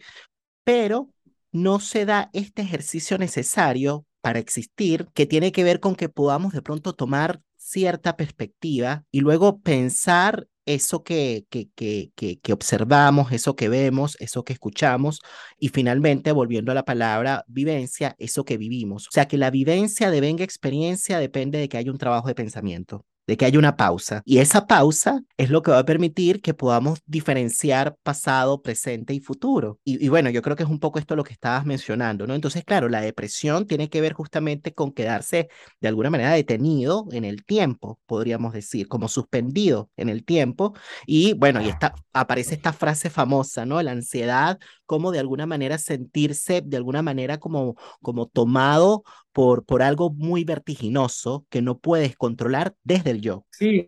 pero 0.63 1.11
no 1.51 1.79
se 1.79 2.05
da 2.07 2.31
este 2.33 2.63
ejercicio 2.63 3.19
necesario 3.19 4.07
para 4.21 4.39
existir, 4.39 5.09
que 5.13 5.27
tiene 5.27 5.51
que 5.51 5.63
ver 5.63 5.79
con 5.79 5.93
que 5.95 6.09
podamos 6.09 6.53
de 6.53 6.63
pronto 6.63 6.93
tomar 6.95 7.39
cierta 7.55 8.17
perspectiva 8.17 9.05
y 9.11 9.19
luego 9.19 9.59
pensar 9.59 10.47
eso 10.65 11.03
que, 11.03 11.45
que, 11.49 11.69
que, 11.75 12.11
que, 12.15 12.53
observamos, 12.53 13.31
eso 13.31 13.55
que 13.55 13.69
vemos, 13.69 14.17
eso 14.19 14.43
que 14.43 14.53
escuchamos 14.53 15.21
y 15.57 15.69
finalmente, 15.69 16.31
volviendo 16.31 16.71
a 16.71 16.75
la 16.75 16.85
palabra 16.85 17.43
vivencia, 17.47 18.15
eso 18.19 18.45
que 18.45 18.57
vivimos. 18.57 19.07
O 19.07 19.11
sea, 19.11 19.27
que 19.27 19.37
la 19.37 19.51
vivencia 19.51 20.11
de 20.11 20.21
venga 20.21 20.43
experiencia 20.43 21.19
depende 21.19 21.59
de 21.59 21.69
que 21.69 21.77
haya 21.77 21.91
un 21.91 21.97
trabajo 21.97 22.27
de 22.27 22.35
pensamiento 22.35 23.05
de 23.27 23.37
que 23.37 23.45
haya 23.45 23.59
una 23.59 23.75
pausa. 23.75 24.21
Y 24.25 24.39
esa 24.39 24.67
pausa 24.67 25.21
es 25.37 25.49
lo 25.49 25.61
que 25.61 25.71
va 25.71 25.79
a 25.79 25.85
permitir 25.85 26.41
que 26.41 26.53
podamos 26.53 26.99
diferenciar 27.05 27.95
pasado, 28.03 28.61
presente 28.61 29.13
y 29.13 29.19
futuro. 29.19 29.79
Y, 29.83 30.07
bueno, 30.09 30.29
yo 30.29 30.41
creo 30.41 30.55
que 30.55 30.63
es 30.63 30.69
un 30.69 30.79
poco 30.79 30.99
esto 30.99 31.15
lo 31.15 31.23
que 31.23 31.33
estabas 31.33 31.65
mencionando, 31.65 32.27
¿no? 32.27 32.35
Entonces, 32.35 32.63
claro, 32.65 32.89
la 32.89 33.01
depresión 33.01 33.67
tiene 33.67 33.89
que 33.89 34.01
ver 34.01 34.13
justamente 34.13 34.73
con 34.73 34.91
quedarse 34.91 35.49
de 35.79 35.87
alguna 35.87 36.09
manera 36.09 36.31
detenido 36.31 37.07
en 37.11 37.25
el 37.25 37.45
tiempo, 37.45 37.99
podríamos 38.05 38.53
decir, 38.53 38.87
como 38.87 39.07
suspendido 39.07 39.89
en 39.97 40.09
el 40.09 40.25
tiempo. 40.25 40.73
Y 41.05 41.33
bueno, 41.33 41.61
y 41.61 41.69
está, 41.69 41.95
aparece 42.13 42.55
esta 42.55 42.73
frase 42.73 43.09
famosa, 43.09 43.65
¿no? 43.65 43.81
La 43.81 43.91
ansiedad 43.91 44.59
como 44.85 45.11
de 45.11 45.19
alguna 45.19 45.45
manera 45.45 45.77
sentirse 45.77 46.61
de 46.65 46.77
alguna 46.77 47.01
manera 47.01 47.39
como, 47.39 47.75
como 48.01 48.27
tomado 48.27 49.03
por, 49.33 49.65
por 49.65 49.81
algo 49.81 50.11
muy 50.11 50.43
vertiginoso 50.43 51.45
que 51.49 51.61
no 51.61 51.79
puedes 51.79 52.15
controlar 52.15 52.75
desde 52.83 53.11
el 53.11 53.21
yo. 53.21 53.45
Sí, 53.51 53.87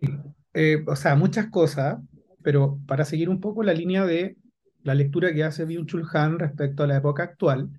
eh, 0.52 0.84
o 0.86 0.96
sea, 0.96 1.16
muchas 1.16 1.46
cosas, 1.50 1.98
pero 2.42 2.78
para 2.86 3.04
seguir 3.04 3.28
un 3.28 3.40
poco 3.40 3.62
la 3.62 3.74
línea 3.74 4.04
de 4.04 4.36
la 4.82 4.94
lectura 4.94 5.32
que 5.32 5.44
hace 5.44 5.66
Byung-Chul 5.66 6.08
Han 6.12 6.38
respecto 6.38 6.82
a 6.82 6.86
la 6.86 6.96
época 6.96 7.22
actual, 7.22 7.70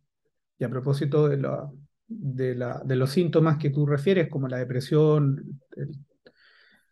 y 0.58 0.64
a 0.64 0.70
propósito 0.70 1.28
de, 1.28 1.38
la, 1.38 1.70
de, 2.08 2.56
la, 2.56 2.82
de 2.86 2.96
los 2.96 3.12
síntomas 3.12 3.58
que 3.58 3.70
tú 3.70 3.86
refieres, 3.86 4.30
como 4.30 4.48
la 4.48 4.58
depresión, 4.58 5.60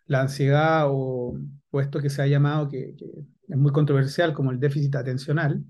la 0.05 0.21
ansiedad 0.21 0.85
o, 0.89 1.37
o, 1.71 1.81
esto 1.81 2.01
que 2.01 2.09
se 2.09 2.21
ha 2.21 2.27
llamado, 2.27 2.69
que, 2.69 2.95
que, 2.95 3.05
es 3.47 3.57
muy 3.57 3.71
controversial, 3.71 4.33
como 4.33 4.51
el 4.51 4.59
déficit 4.59 4.95
atencional, 4.95 5.63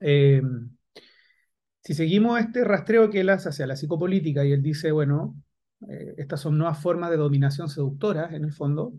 eh, 0.00 0.42
si 1.84 1.92
seguimos 1.92 2.40
este 2.40 2.64
rastreo 2.64 3.10
que 3.10 3.20
él 3.20 3.28
hace 3.28 3.50
hacia 3.50 3.66
la 3.66 3.76
psicopolítica 3.76 4.44
y 4.44 4.52
él 4.52 4.62
dice, 4.62 4.90
bueno, 4.90 5.36
eh, 5.86 6.14
estas 6.16 6.40
son 6.40 6.56
nuevas 6.56 6.80
formas 6.80 7.10
de 7.10 7.18
dominación 7.18 7.68
seductoras, 7.68 8.32
en 8.32 8.44
el 8.44 8.52
fondo, 8.52 8.94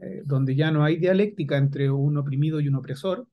eh, 0.00 0.22
donde 0.26 0.54
ya 0.54 0.70
no 0.70 0.84
hay 0.84 0.98
dialéctica 0.98 1.56
entre 1.56 1.90
un 1.90 2.18
oprimido 2.18 2.60
y 2.60 2.68
un 2.68 2.74
opresor, 2.74 3.26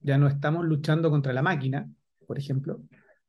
ya 0.00 0.16
no 0.16 0.26
estamos 0.26 0.64
luchando 0.64 1.10
contra 1.10 1.34
la 1.34 1.42
máquina, 1.42 1.86
por 2.26 2.38
ejemplo, 2.38 2.80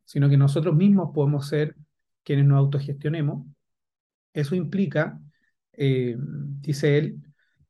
sino 0.06 0.30
que 0.30 0.38
nosotros 0.38 0.76
mismos 0.76 1.12
podemos 1.14 1.46
ser 1.48 1.76
quienes 2.24 2.46
nos 2.46 2.60
autogestionemos. 2.60 3.46
Eso 4.34 4.56
implica, 4.56 5.20
dice 5.76 6.98
él, 6.98 7.18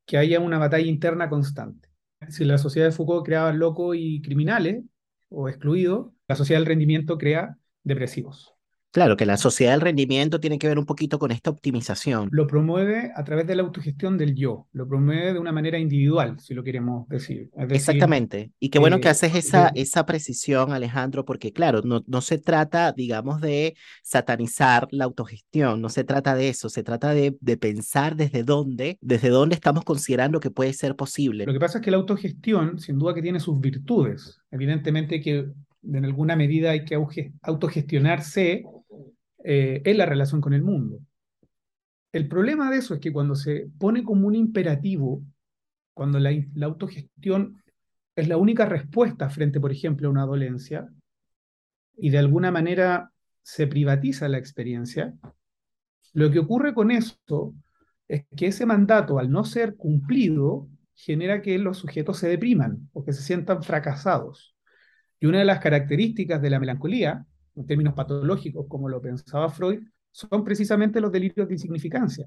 que 0.06 0.16
haya 0.16 0.38
una 0.38 0.58
batalla 0.58 0.86
interna 0.86 1.28
constante. 1.28 1.88
Si 2.28 2.44
la 2.44 2.58
sociedad 2.58 2.86
de 2.86 2.92
Foucault 2.92 3.24
creaba 3.24 3.52
locos 3.52 3.96
y 3.98 4.22
criminales, 4.22 4.84
o 5.28 5.48
excluido, 5.48 6.14
la 6.32 6.36
sociedad 6.36 6.60
del 6.60 6.66
rendimiento 6.66 7.18
crea 7.18 7.58
depresivos. 7.84 8.54
Claro, 8.92 9.16
que 9.16 9.24
la 9.24 9.38
sociedad 9.38 9.72
del 9.72 9.80
rendimiento 9.80 10.38
tiene 10.38 10.58
que 10.58 10.68
ver 10.68 10.78
un 10.78 10.84
poquito 10.84 11.18
con 11.18 11.30
esta 11.30 11.48
optimización. 11.48 12.28
Lo 12.30 12.46
promueve 12.46 13.10
a 13.16 13.24
través 13.24 13.46
de 13.46 13.56
la 13.56 13.62
autogestión 13.62 14.18
del 14.18 14.34
yo, 14.34 14.66
lo 14.72 14.86
promueve 14.86 15.32
de 15.32 15.38
una 15.38 15.50
manera 15.50 15.78
individual, 15.78 16.38
si 16.40 16.52
lo 16.52 16.62
queremos 16.62 17.08
decir. 17.08 17.48
Exactamente. 17.70 18.52
Y 18.60 18.68
qué 18.68 18.78
bueno 18.78 19.00
que 19.00 19.08
eh, 19.08 19.12
haces 19.12 19.34
esa, 19.34 19.72
esa 19.74 20.04
precisión, 20.04 20.72
Alejandro, 20.72 21.24
porque 21.24 21.52
claro, 21.52 21.80
no, 21.82 22.04
no 22.06 22.20
se 22.20 22.36
trata, 22.36 22.92
digamos, 22.92 23.40
de 23.40 23.74
satanizar 24.02 24.88
la 24.90 25.04
autogestión, 25.04 25.80
no 25.80 25.88
se 25.88 26.04
trata 26.04 26.34
de 26.34 26.50
eso, 26.50 26.68
se 26.68 26.82
trata 26.82 27.14
de, 27.14 27.34
de 27.40 27.56
pensar 27.56 28.14
desde 28.14 28.42
dónde, 28.42 28.98
desde 29.00 29.30
dónde 29.30 29.54
estamos 29.54 29.84
considerando 29.84 30.38
que 30.38 30.50
puede 30.50 30.74
ser 30.74 30.96
posible. 30.96 31.46
Lo 31.46 31.54
que 31.54 31.60
pasa 31.60 31.78
es 31.78 31.84
que 31.84 31.90
la 31.90 31.96
autogestión, 31.96 32.78
sin 32.78 32.98
duda 32.98 33.14
que 33.14 33.22
tiene 33.22 33.40
sus 33.40 33.58
virtudes. 33.58 34.38
Evidentemente 34.50 35.22
que 35.22 35.46
en 35.82 36.04
alguna 36.04 36.36
medida 36.36 36.70
hay 36.70 36.84
que 36.84 36.96
autogestionarse 37.42 38.64
eh, 39.44 39.82
en 39.84 39.98
la 39.98 40.06
relación 40.06 40.40
con 40.40 40.52
el 40.52 40.62
mundo. 40.62 41.00
El 42.12 42.28
problema 42.28 42.70
de 42.70 42.78
eso 42.78 42.94
es 42.94 43.00
que 43.00 43.12
cuando 43.12 43.34
se 43.34 43.68
pone 43.78 44.04
como 44.04 44.26
un 44.26 44.34
imperativo, 44.34 45.22
cuando 45.94 46.18
la, 46.18 46.30
la 46.54 46.66
autogestión 46.66 47.62
es 48.14 48.28
la 48.28 48.36
única 48.36 48.66
respuesta 48.66 49.30
frente, 49.30 49.60
por 49.60 49.72
ejemplo, 49.72 50.08
a 50.08 50.10
una 50.10 50.26
dolencia, 50.26 50.88
y 51.96 52.10
de 52.10 52.18
alguna 52.18 52.50
manera 52.50 53.10
se 53.42 53.66
privatiza 53.66 54.28
la 54.28 54.38
experiencia, 54.38 55.14
lo 56.12 56.30
que 56.30 56.38
ocurre 56.38 56.74
con 56.74 56.90
esto 56.90 57.54
es 58.06 58.26
que 58.36 58.48
ese 58.48 58.66
mandato, 58.66 59.18
al 59.18 59.30
no 59.30 59.44
ser 59.44 59.76
cumplido, 59.76 60.68
genera 60.94 61.40
que 61.40 61.58
los 61.58 61.78
sujetos 61.78 62.18
se 62.18 62.28
depriman 62.28 62.90
o 62.92 63.04
que 63.04 63.12
se 63.12 63.22
sientan 63.22 63.62
fracasados. 63.62 64.54
Y 65.22 65.26
una 65.26 65.38
de 65.38 65.44
las 65.44 65.60
características 65.60 66.42
de 66.42 66.50
la 66.50 66.58
melancolía 66.58 67.24
en 67.54 67.64
términos 67.64 67.94
patológicos, 67.94 68.66
como 68.68 68.88
lo 68.88 69.00
pensaba 69.00 69.48
Freud, 69.50 69.78
son 70.10 70.42
precisamente 70.42 71.00
los 71.00 71.12
delirios 71.12 71.46
de 71.46 71.54
insignificancia, 71.54 72.26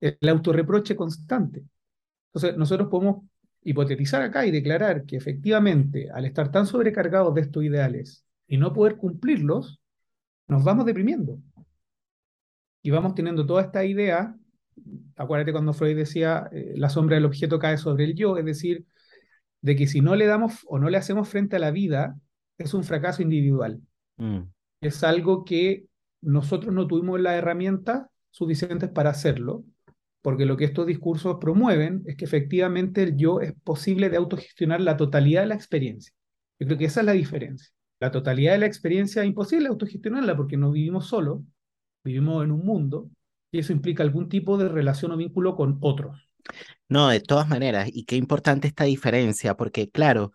el 0.00 0.28
autorreproche 0.28 0.94
constante. 0.94 1.64
Entonces, 2.28 2.56
nosotros 2.56 2.86
podemos 2.88 3.24
hipotetizar 3.62 4.22
acá 4.22 4.46
y 4.46 4.52
declarar 4.52 5.06
que 5.06 5.16
efectivamente, 5.16 6.08
al 6.12 6.24
estar 6.24 6.52
tan 6.52 6.66
sobrecargados 6.66 7.34
de 7.34 7.40
estos 7.40 7.64
ideales 7.64 8.24
y 8.46 8.58
no 8.58 8.72
poder 8.72 8.96
cumplirlos, 8.96 9.80
nos 10.46 10.62
vamos 10.62 10.86
deprimiendo. 10.86 11.40
Y 12.80 12.90
vamos 12.90 13.16
teniendo 13.16 13.44
toda 13.44 13.62
esta 13.62 13.84
idea, 13.84 14.36
acuérdate 15.16 15.50
cuando 15.50 15.72
Freud 15.72 15.96
decía, 15.96 16.48
eh, 16.52 16.74
la 16.76 16.90
sombra 16.90 17.16
del 17.16 17.24
objeto 17.24 17.58
cae 17.58 17.76
sobre 17.76 18.04
el 18.04 18.14
yo, 18.14 18.36
es 18.36 18.44
decir, 18.44 18.86
de 19.62 19.76
que 19.76 19.86
si 19.86 20.00
no 20.00 20.16
le 20.16 20.26
damos 20.26 20.64
o 20.68 20.78
no 20.78 20.90
le 20.90 20.96
hacemos 20.96 21.28
frente 21.28 21.56
a 21.56 21.58
la 21.58 21.70
vida, 21.70 22.16
es 22.58 22.74
un 22.74 22.84
fracaso 22.84 23.22
individual. 23.22 23.80
Mm. 24.16 24.40
Es 24.80 25.02
algo 25.04 25.44
que 25.44 25.86
nosotros 26.20 26.74
no 26.74 26.86
tuvimos 26.86 27.20
las 27.20 27.34
herramientas 27.34 28.06
suficientes 28.30 28.90
para 28.90 29.10
hacerlo, 29.10 29.64
porque 30.22 30.46
lo 30.46 30.56
que 30.56 30.64
estos 30.64 30.86
discursos 30.86 31.38
promueven 31.40 32.02
es 32.06 32.16
que 32.16 32.24
efectivamente 32.24 33.02
el 33.02 33.16
yo 33.16 33.40
es 33.40 33.54
posible 33.64 34.10
de 34.10 34.16
autogestionar 34.16 34.80
la 34.80 34.96
totalidad 34.96 35.42
de 35.42 35.48
la 35.48 35.54
experiencia. 35.54 36.12
Yo 36.60 36.66
creo 36.66 36.78
que 36.78 36.84
esa 36.86 37.00
es 37.00 37.06
la 37.06 37.12
diferencia. 37.12 37.70
La 38.00 38.10
totalidad 38.10 38.52
de 38.52 38.58
la 38.58 38.66
experiencia 38.66 39.22
es 39.22 39.28
imposible 39.28 39.68
autogestionarla 39.68 40.36
porque 40.36 40.56
no 40.56 40.70
vivimos 40.70 41.06
solo, 41.06 41.44
vivimos 42.04 42.44
en 42.44 42.52
un 42.52 42.64
mundo 42.64 43.10
y 43.50 43.58
eso 43.58 43.72
implica 43.72 44.02
algún 44.02 44.28
tipo 44.28 44.56
de 44.58 44.68
relación 44.68 45.12
o 45.12 45.16
vínculo 45.16 45.56
con 45.56 45.78
otros. 45.80 46.27
No, 46.88 47.08
de 47.08 47.20
todas 47.20 47.48
maneras, 47.48 47.88
y 47.92 48.04
qué 48.04 48.16
importante 48.16 48.68
esta 48.68 48.84
diferencia, 48.84 49.56
porque 49.56 49.90
claro, 49.90 50.32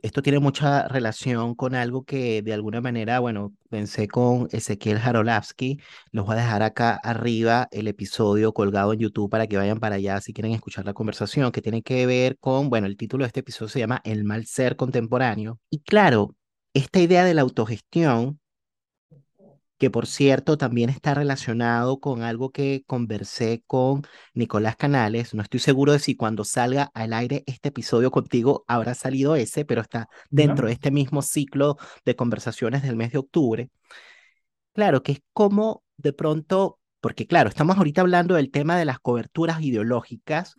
esto 0.00 0.22
tiene 0.22 0.38
mucha 0.38 0.88
relación 0.88 1.54
con 1.54 1.74
algo 1.74 2.04
que 2.04 2.42
de 2.42 2.52
alguna 2.52 2.80
manera, 2.80 3.20
bueno, 3.20 3.54
pensé 3.68 4.08
con 4.08 4.48
Ezequiel 4.52 4.98
Jarolavsky. 4.98 5.80
Los 6.10 6.26
voy 6.26 6.34
a 6.34 6.40
dejar 6.40 6.62
acá 6.62 6.94
arriba 7.02 7.68
el 7.70 7.88
episodio 7.88 8.52
colgado 8.52 8.92
en 8.92 9.00
YouTube 9.00 9.30
para 9.30 9.46
que 9.46 9.56
vayan 9.56 9.80
para 9.80 9.96
allá 9.96 10.20
si 10.20 10.32
quieren 10.32 10.52
escuchar 10.52 10.84
la 10.84 10.94
conversación, 10.94 11.52
que 11.52 11.62
tiene 11.62 11.82
que 11.82 12.06
ver 12.06 12.36
con, 12.38 12.68
bueno, 12.70 12.86
el 12.86 12.96
título 12.96 13.24
de 13.24 13.28
este 13.28 13.40
episodio 13.40 13.68
se 13.68 13.78
llama 13.80 14.00
El 14.04 14.24
mal 14.24 14.46
ser 14.46 14.76
contemporáneo. 14.76 15.60
Y 15.70 15.80
claro, 15.80 16.34
esta 16.74 17.00
idea 17.00 17.24
de 17.24 17.34
la 17.34 17.42
autogestión 17.42 18.40
que 19.82 19.90
por 19.90 20.06
cierto 20.06 20.56
también 20.56 20.90
está 20.90 21.12
relacionado 21.12 21.98
con 21.98 22.22
algo 22.22 22.50
que 22.52 22.84
conversé 22.86 23.64
con 23.66 24.02
Nicolás 24.32 24.76
Canales. 24.76 25.34
No 25.34 25.42
estoy 25.42 25.58
seguro 25.58 25.90
de 25.90 25.98
si 25.98 26.14
cuando 26.14 26.44
salga 26.44 26.92
al 26.94 27.12
aire 27.12 27.42
este 27.46 27.70
episodio 27.70 28.12
contigo 28.12 28.64
habrá 28.68 28.94
salido 28.94 29.34
ese, 29.34 29.64
pero 29.64 29.80
está 29.80 30.08
dentro 30.30 30.68
de 30.68 30.74
este 30.74 30.92
mismo 30.92 31.20
ciclo 31.20 31.78
de 32.04 32.14
conversaciones 32.14 32.84
del 32.84 32.94
mes 32.94 33.10
de 33.10 33.18
octubre. 33.18 33.70
Claro, 34.72 35.02
que 35.02 35.10
es 35.10 35.22
como 35.32 35.82
de 35.96 36.12
pronto, 36.12 36.78
porque 37.00 37.26
claro, 37.26 37.48
estamos 37.48 37.76
ahorita 37.76 38.02
hablando 38.02 38.36
del 38.36 38.52
tema 38.52 38.78
de 38.78 38.84
las 38.84 39.00
coberturas 39.00 39.62
ideológicas 39.62 40.54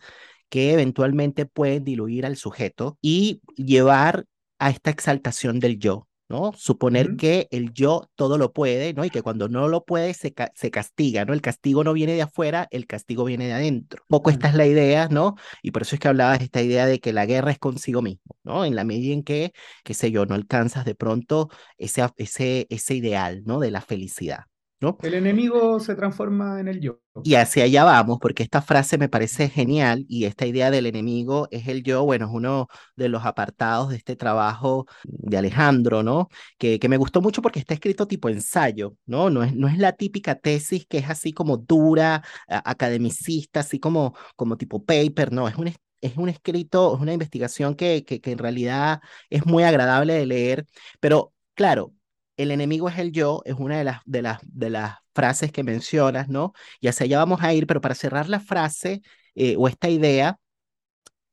que 0.50 0.74
eventualmente 0.74 1.46
pueden 1.46 1.86
diluir 1.86 2.26
al 2.26 2.36
sujeto 2.36 2.98
y 3.02 3.40
llevar 3.56 4.26
a 4.60 4.70
esta 4.70 4.90
exaltación 4.90 5.62
del 5.62 5.80
yo, 5.80 6.10
¿no? 6.34 6.52
Suponer 6.58 7.16
que 7.16 7.48
el 7.52 7.74
yo 7.74 8.10
todo 8.16 8.40
lo 8.40 8.54
puede, 8.54 8.94
¿no? 8.94 9.06
Y 9.06 9.12
que 9.12 9.22
cuando 9.22 9.50
no 9.50 9.68
lo 9.68 9.86
puede 9.86 10.16
se, 10.16 10.34
se, 10.56 10.72
castiga, 10.72 11.26
¿no? 11.26 11.34
El 11.34 11.42
castigo 11.42 11.84
no 11.84 11.94
viene 11.94 12.14
de 12.14 12.24
afuera, 12.24 12.68
el 12.72 12.88
castigo 12.88 13.24
viene 13.24 13.46
de 13.46 13.54
adentro. 13.54 14.04
Poco 14.08 14.32
esta 14.32 14.48
es 14.50 14.56
la 14.56 14.66
idea, 14.66 15.08
¿no? 15.10 15.36
Y 15.62 15.72
por 15.72 15.84
eso 15.84 15.96
es 15.96 16.00
que 16.00 16.08
hablabas 16.08 16.40
de 16.40 16.46
esta 16.46 16.62
idea 16.64 16.88
de 16.88 17.00
que 17.00 17.14
la 17.14 17.28
guerra 17.28 17.52
es 17.52 17.60
consigo 17.60 18.02
mismo. 18.02 18.36
¿no? 18.44 18.66
En 18.66 18.76
la 18.76 18.84
medida 18.84 19.14
en 19.14 19.24
que, 19.24 19.54
qué 19.84 19.94
sé 19.94 20.12
yo, 20.12 20.26
no 20.26 20.36
alcanzas 20.36 20.86
de 20.86 20.96
pronto 20.96 21.50
ese, 21.78 22.04
ese, 22.18 22.68
ese 22.70 22.96
ideal, 22.96 23.44
¿no? 23.46 23.60
De 23.60 23.72
la 23.72 23.82
felicidad. 23.82 24.46
¿No? 24.84 24.98
El 25.02 25.14
enemigo 25.14 25.80
se 25.80 25.96
transforma 25.96 26.60
en 26.60 26.68
el 26.68 26.82
yo. 26.82 27.00
Y 27.24 27.36
hacia 27.36 27.64
allá 27.64 27.86
vamos, 27.86 28.18
porque 28.20 28.44
esta 28.44 28.62
frase 28.62 28.98
me 28.98 29.08
parece 29.08 29.48
genial 29.48 30.06
y 30.10 30.26
esta 30.26 30.46
idea 30.46 30.72
del 30.72 30.88
enemigo 30.88 31.48
es 31.52 31.70
el 31.70 31.84
yo, 31.84 32.04
bueno, 32.04 32.26
es 32.26 32.32
uno 32.34 32.68
de 32.98 33.08
los 33.08 33.24
apartados 33.26 33.92
de 33.92 33.96
este 33.96 34.18
trabajo 34.18 34.86
de 35.04 35.38
Alejandro, 35.38 36.04
¿no? 36.04 36.28
Que, 36.58 36.80
que 36.80 36.90
me 36.90 36.98
gustó 36.98 37.22
mucho 37.22 37.42
porque 37.42 37.60
está 37.60 37.74
escrito 37.74 38.08
tipo 38.08 38.28
ensayo, 38.28 38.98
¿no? 39.06 39.30
No 39.30 39.44
es, 39.44 39.56
no 39.56 39.70
es 39.70 39.78
la 39.78 39.94
típica 39.94 40.36
tesis 40.36 40.86
que 40.86 40.98
es 40.98 41.10
así 41.10 41.32
como 41.32 41.56
dura, 41.56 42.22
academicista, 42.50 43.62
así 43.62 43.80
como, 43.80 44.14
como 44.36 44.58
tipo 44.58 44.84
paper, 44.84 45.32
no, 45.32 45.48
es 45.48 45.56
un, 45.56 45.68
es 46.02 46.18
un 46.18 46.28
escrito, 46.28 46.94
es 46.96 47.02
una 47.02 47.14
investigación 47.14 47.76
que, 47.76 48.04
que, 48.04 48.20
que 48.20 48.32
en 48.32 48.38
realidad 48.38 49.00
es 49.30 49.46
muy 49.46 49.64
agradable 49.64 50.14
de 50.14 50.26
leer, 50.26 50.66
pero 51.00 51.34
claro, 51.56 51.94
el 52.38 52.52
enemigo 52.52 52.90
es 52.90 52.98
el 53.00 53.12
yo, 53.12 53.42
es 53.46 53.56
una 53.58 53.78
de 53.78 53.84
las, 53.84 54.02
de 54.06 54.22
las, 54.22 54.40
de 54.44 54.70
las 54.70 54.96
frases 55.14 55.52
que 55.52 55.64
mencionas, 55.64 56.30
¿no? 56.30 56.54
Y 56.80 56.88
hacia 56.88 57.06
allá 57.06 57.20
vamos 57.20 57.42
a 57.44 57.54
ir, 57.54 57.68
pero 57.68 57.82
para 57.82 57.96
cerrar 57.96 58.30
la 58.30 58.40
frase 58.40 59.02
eh, 59.36 59.56
o 59.58 59.68
esta 59.68 59.90
idea 59.90 60.40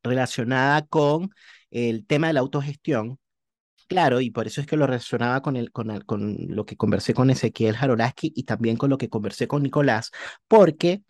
relacionada 0.02 0.86
con 0.86 1.30
el 1.70 2.06
tema 2.06 2.28
de 2.28 2.32
la 2.34 2.40
autogestión, 2.40 3.18
claro, 3.88 4.20
y 4.20 4.30
por 4.30 4.46
eso 4.46 4.60
es 4.60 4.66
que 4.66 4.76
lo 4.78 4.86
relacionaba 4.86 5.42
con, 5.42 5.56
el, 5.56 5.72
con, 5.72 6.00
con 6.02 6.36
lo 6.48 6.66
que 6.66 6.76
conversé 6.76 7.14
con 7.14 7.30
Ezequiel 7.30 7.76
Jarolaski 7.76 8.32
y 8.36 8.44
también 8.44 8.76
con 8.76 8.90
lo 8.90 8.98
que 8.98 9.10
conversé 9.10 9.48
con 9.48 9.62
Nicolás, 9.64 10.10
porque, 10.48 11.02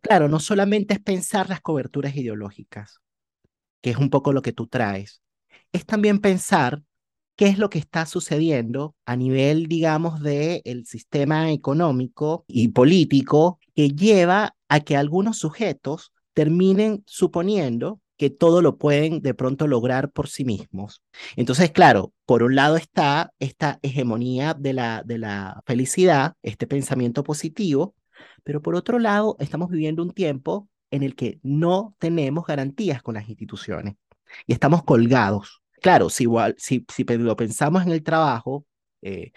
claro, 0.00 0.28
no 0.28 0.40
solamente 0.40 0.94
es 0.94 1.00
pensar 1.00 1.48
las 1.48 1.60
coberturas 1.60 2.16
ideológicas, 2.16 3.00
que 3.82 3.90
es 3.90 3.96
un 3.98 4.10
poco 4.10 4.32
lo 4.34 4.42
que 4.42 4.52
tú 4.52 4.66
traes, 4.68 5.22
es 5.72 5.86
también 5.86 6.20
pensar 6.20 6.82
qué 7.38 7.46
es 7.46 7.56
lo 7.56 7.70
que 7.70 7.78
está 7.78 8.04
sucediendo 8.04 8.96
a 9.06 9.14
nivel, 9.14 9.68
digamos, 9.68 10.20
del 10.20 10.60
el 10.64 10.86
sistema 10.86 11.52
económico 11.52 12.44
y 12.48 12.68
político 12.68 13.60
que 13.76 13.90
lleva 13.90 14.56
a 14.68 14.80
que 14.80 14.96
algunos 14.96 15.38
sujetos 15.38 16.12
terminen 16.34 17.04
suponiendo 17.06 18.00
que 18.16 18.28
todo 18.30 18.60
lo 18.60 18.76
pueden 18.76 19.22
de 19.22 19.34
pronto 19.34 19.68
lograr 19.68 20.10
por 20.10 20.28
sí 20.28 20.44
mismos. 20.44 21.04
Entonces, 21.36 21.70
claro, 21.70 22.12
por 22.26 22.42
un 22.42 22.56
lado 22.56 22.76
está 22.76 23.32
esta 23.38 23.78
hegemonía 23.82 24.54
de 24.54 24.72
la, 24.72 25.04
de 25.06 25.18
la 25.18 25.62
felicidad, 25.64 26.34
este 26.42 26.66
pensamiento 26.66 27.22
positivo, 27.22 27.94
pero 28.42 28.62
por 28.62 28.74
otro 28.74 28.98
lado 28.98 29.36
estamos 29.38 29.70
viviendo 29.70 30.02
un 30.02 30.10
tiempo 30.10 30.68
en 30.90 31.04
el 31.04 31.14
que 31.14 31.38
no 31.44 31.94
tenemos 32.00 32.46
garantías 32.46 33.00
con 33.00 33.14
las 33.14 33.28
instituciones 33.28 33.94
y 34.44 34.52
estamos 34.54 34.82
colgados 34.82 35.62
Claro, 35.80 36.10
si, 36.10 36.24
igual, 36.24 36.54
si, 36.58 36.84
si 36.94 37.04
lo 37.04 37.36
pensamos 37.36 37.82
en 37.84 37.92
el 37.92 38.02
trabajo, 38.02 38.66
eh, 39.02 39.32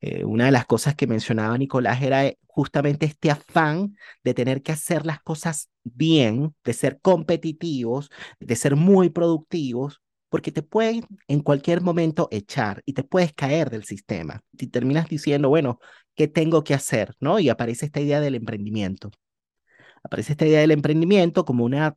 eh, 0.00 0.24
una 0.24 0.46
de 0.46 0.52
las 0.52 0.66
cosas 0.66 0.94
que 0.96 1.06
mencionaba 1.06 1.58
Nicolás 1.58 2.02
era 2.02 2.26
eh, 2.26 2.38
justamente 2.46 3.06
este 3.06 3.30
afán 3.30 3.96
de 4.24 4.34
tener 4.34 4.62
que 4.62 4.72
hacer 4.72 5.06
las 5.06 5.20
cosas 5.22 5.70
bien, 5.84 6.54
de 6.64 6.72
ser 6.72 7.00
competitivos, 7.00 8.10
de 8.40 8.56
ser 8.56 8.76
muy 8.76 9.10
productivos, 9.10 10.02
porque 10.30 10.52
te 10.52 10.62
pueden 10.62 11.04
en 11.28 11.40
cualquier 11.40 11.80
momento 11.80 12.28
echar 12.32 12.82
y 12.86 12.94
te 12.94 13.04
puedes 13.04 13.32
caer 13.34 13.70
del 13.70 13.84
sistema. 13.84 14.42
Y 14.52 14.66
terminas 14.68 15.08
diciendo, 15.08 15.48
bueno, 15.48 15.78
¿qué 16.16 16.28
tengo 16.28 16.64
que 16.64 16.74
hacer? 16.74 17.14
¿No? 17.20 17.38
Y 17.38 17.48
aparece 17.48 17.86
esta 17.86 18.00
idea 18.00 18.20
del 18.20 18.34
emprendimiento. 18.34 19.10
Aparece 20.02 20.32
esta 20.32 20.46
idea 20.46 20.60
del 20.60 20.72
emprendimiento 20.72 21.44
como 21.44 21.64
una 21.64 21.96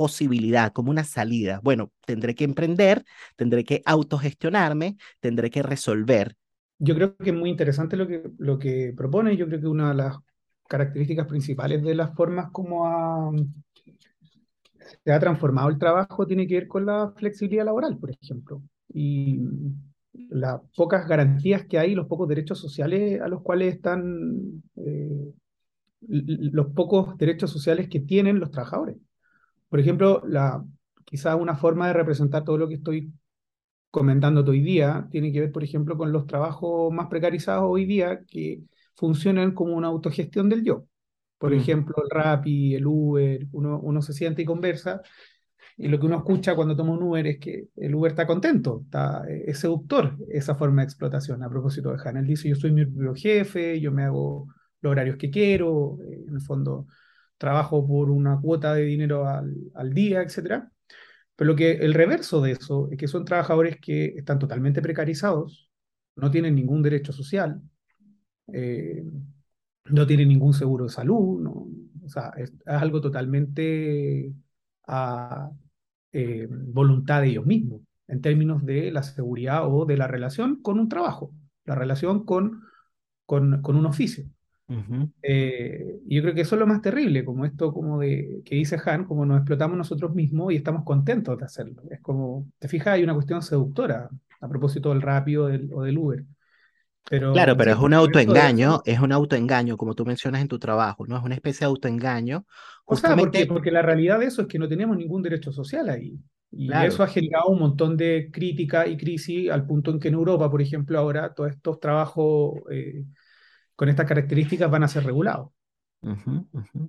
posibilidad, 0.00 0.72
como 0.72 0.90
una 0.90 1.04
salida. 1.04 1.60
Bueno, 1.62 1.92
tendré 2.06 2.34
que 2.34 2.44
emprender, 2.44 3.04
tendré 3.36 3.64
que 3.64 3.82
autogestionarme, 3.84 4.96
tendré 5.20 5.50
que 5.50 5.62
resolver. 5.62 6.36
Yo 6.78 6.94
creo 6.94 7.18
que 7.18 7.28
es 7.28 7.36
muy 7.36 7.50
interesante 7.50 7.98
lo 7.98 8.08
que, 8.08 8.22
lo 8.38 8.58
que 8.58 8.94
propone. 8.96 9.36
Yo 9.36 9.46
creo 9.46 9.60
que 9.60 9.66
una 9.66 9.90
de 9.90 9.96
las 9.96 10.16
características 10.66 11.26
principales 11.26 11.82
de 11.82 11.94
las 11.94 12.14
formas 12.14 12.48
como 12.50 13.30
se 15.04 15.12
ha 15.12 15.20
transformado 15.20 15.68
el 15.68 15.78
trabajo 15.78 16.26
tiene 16.26 16.46
que 16.46 16.54
ver 16.54 16.66
con 16.66 16.86
la 16.86 17.12
flexibilidad 17.14 17.66
laboral, 17.66 17.98
por 17.98 18.10
ejemplo. 18.10 18.62
Y 18.94 19.38
las 20.30 20.62
pocas 20.74 21.06
garantías 21.06 21.66
que 21.66 21.78
hay, 21.78 21.94
los 21.94 22.06
pocos 22.06 22.26
derechos 22.26 22.58
sociales 22.58 23.20
a 23.20 23.28
los 23.28 23.42
cuales 23.42 23.74
están, 23.74 24.62
eh, 24.76 25.34
los 26.08 26.68
pocos 26.68 27.18
derechos 27.18 27.50
sociales 27.50 27.86
que 27.90 28.00
tienen 28.00 28.40
los 28.40 28.50
trabajadores. 28.50 28.96
Por 29.70 29.80
ejemplo, 29.80 30.22
la, 30.26 30.62
quizás 31.06 31.40
una 31.40 31.56
forma 31.56 31.86
de 31.86 31.94
representar 31.94 32.44
todo 32.44 32.58
lo 32.58 32.68
que 32.68 32.74
estoy 32.74 33.10
comentando 33.90 34.42
hoy 34.42 34.60
día 34.60 35.08
tiene 35.10 35.32
que 35.32 35.40
ver, 35.40 35.52
por 35.52 35.64
ejemplo, 35.64 35.96
con 35.96 36.12
los 36.12 36.26
trabajos 36.26 36.92
más 36.92 37.08
precarizados 37.08 37.64
hoy 37.66 37.86
día 37.86 38.20
que 38.26 38.62
funcionan 38.94 39.52
como 39.54 39.74
una 39.74 39.88
autogestión 39.88 40.48
del 40.48 40.62
yo. 40.62 40.84
Por 41.38 41.52
mm. 41.52 41.54
ejemplo, 41.54 41.94
el 42.04 42.10
Rappi, 42.10 42.74
el 42.74 42.86
Uber, 42.86 43.46
uno, 43.52 43.80
uno 43.80 44.02
se 44.02 44.12
siente 44.12 44.42
y 44.42 44.44
conversa, 44.44 45.00
y 45.76 45.88
lo 45.88 45.98
que 45.98 46.06
uno 46.06 46.18
escucha 46.18 46.54
cuando 46.54 46.76
toma 46.76 46.92
un 46.92 47.02
Uber 47.02 47.26
es 47.26 47.38
que 47.38 47.68
el 47.76 47.94
Uber 47.94 48.10
está 48.10 48.26
contento, 48.26 48.82
está, 48.84 49.24
es 49.28 49.58
seductor 49.58 50.14
esa 50.28 50.54
forma 50.54 50.82
de 50.82 50.86
explotación. 50.86 51.42
A 51.42 51.48
propósito 51.48 51.90
de 51.90 51.98
Hanel, 52.04 52.26
dice, 52.26 52.50
yo 52.50 52.54
soy 52.54 52.72
mi 52.72 52.84
propio 52.84 53.14
jefe, 53.14 53.80
yo 53.80 53.90
me 53.90 54.02
hago 54.02 54.46
los 54.82 54.90
horarios 54.90 55.16
que 55.16 55.30
quiero, 55.30 55.98
eh, 56.02 56.24
en 56.28 56.34
el 56.34 56.42
fondo 56.42 56.86
trabajo 57.40 57.86
por 57.86 58.10
una 58.10 58.38
cuota 58.40 58.74
de 58.74 58.84
dinero 58.84 59.26
al, 59.26 59.54
al 59.74 59.94
día, 59.94 60.22
etc. 60.22 60.64
Pero 61.36 61.52
lo 61.52 61.56
que, 61.56 61.72
el 61.72 61.94
reverso 61.94 62.42
de 62.42 62.52
eso 62.52 62.88
es 62.92 62.98
que 62.98 63.08
son 63.08 63.24
trabajadores 63.24 63.78
que 63.80 64.14
están 64.16 64.38
totalmente 64.38 64.82
precarizados, 64.82 65.70
no 66.16 66.30
tienen 66.30 66.54
ningún 66.54 66.82
derecho 66.82 67.12
social, 67.14 67.62
eh, 68.52 69.02
no 69.86 70.06
tienen 70.06 70.28
ningún 70.28 70.52
seguro 70.52 70.84
de 70.84 70.90
salud, 70.90 71.40
no, 71.40 71.50
o 72.04 72.08
sea, 72.08 72.32
es, 72.36 72.52
algo 72.66 73.00
totalmente 73.00 74.34
a 74.86 75.50
eh, 76.12 76.46
voluntad 76.50 77.22
de 77.22 77.28
ellos 77.28 77.46
mismos 77.46 77.82
en 78.08 78.20
términos 78.20 78.64
de 78.66 78.90
la 78.92 79.02
seguridad 79.02 79.62
o 79.66 79.86
de 79.86 79.96
la 79.96 80.08
relación 80.08 80.60
con 80.62 80.78
un 80.78 80.88
trabajo, 80.90 81.32
la 81.64 81.74
relación 81.74 82.24
con, 82.26 82.62
con, 83.26 83.62
con 83.62 83.76
un 83.76 83.86
oficio. 83.86 84.26
Eh, 85.22 86.00
y 86.06 86.16
yo 86.16 86.22
creo 86.22 86.34
que 86.34 86.42
eso 86.42 86.54
es 86.54 86.60
lo 86.60 86.66
más 86.66 86.80
terrible, 86.80 87.24
como 87.24 87.44
esto 87.44 87.72
como 87.72 87.98
de 87.98 88.40
que 88.44 88.54
dice 88.54 88.78
Han, 88.84 89.04
como 89.04 89.26
nos 89.26 89.38
explotamos 89.38 89.76
nosotros 89.76 90.14
mismos 90.14 90.52
y 90.52 90.56
estamos 90.56 90.84
contentos 90.84 91.36
de 91.38 91.44
hacerlo. 91.44 91.82
Es 91.90 92.00
como, 92.00 92.46
te 92.58 92.68
fijas, 92.68 92.94
hay 92.94 93.02
una 93.02 93.14
cuestión 93.14 93.42
seductora 93.42 94.08
a 94.40 94.48
propósito 94.48 94.90
del 94.90 95.02
rápido 95.02 95.44
o 95.72 95.82
del 95.82 95.98
Uber. 95.98 96.24
Pero, 97.08 97.32
claro, 97.32 97.56
pero 97.56 97.72
es 97.72 97.78
un 97.78 97.94
autoengaño, 97.94 98.82
es 98.84 99.00
un 99.00 99.10
autoengaño, 99.10 99.76
como 99.76 99.94
tú 99.94 100.04
mencionas 100.04 100.42
en 100.42 100.48
tu 100.48 100.58
trabajo, 100.58 101.06
¿no? 101.06 101.16
Es 101.16 101.24
una 101.24 101.34
especie 101.34 101.60
de 101.60 101.70
autoengaño. 101.70 102.44
Justamente... 102.84 103.46
porque, 103.46 103.70
la 103.70 103.82
realidad 103.82 104.20
de 104.20 104.26
eso 104.26 104.42
es 104.42 104.48
que 104.48 104.58
no 104.58 104.68
tenemos 104.68 104.96
ningún 104.96 105.22
derecho 105.22 105.50
social 105.50 105.88
ahí. 105.88 106.18
Y 106.52 106.72
eso 106.72 107.02
ha 107.02 107.06
generado 107.06 107.48
un 107.48 107.60
montón 107.60 107.96
de 107.96 108.28
crítica 108.32 108.86
y 108.86 108.96
crisis 108.96 109.50
al 109.50 109.66
punto 109.66 109.92
en 109.92 110.00
que 110.00 110.08
en 110.08 110.14
Europa, 110.14 110.50
por 110.50 110.60
ejemplo, 110.60 110.98
ahora 110.98 111.32
todos 111.32 111.50
estos 111.50 111.78
trabajos 111.78 112.54
eh, 112.70 113.04
con 113.80 113.88
estas 113.88 114.04
características 114.04 114.70
van 114.70 114.82
a 114.82 114.88
ser 114.88 115.04
regulados. 115.04 115.48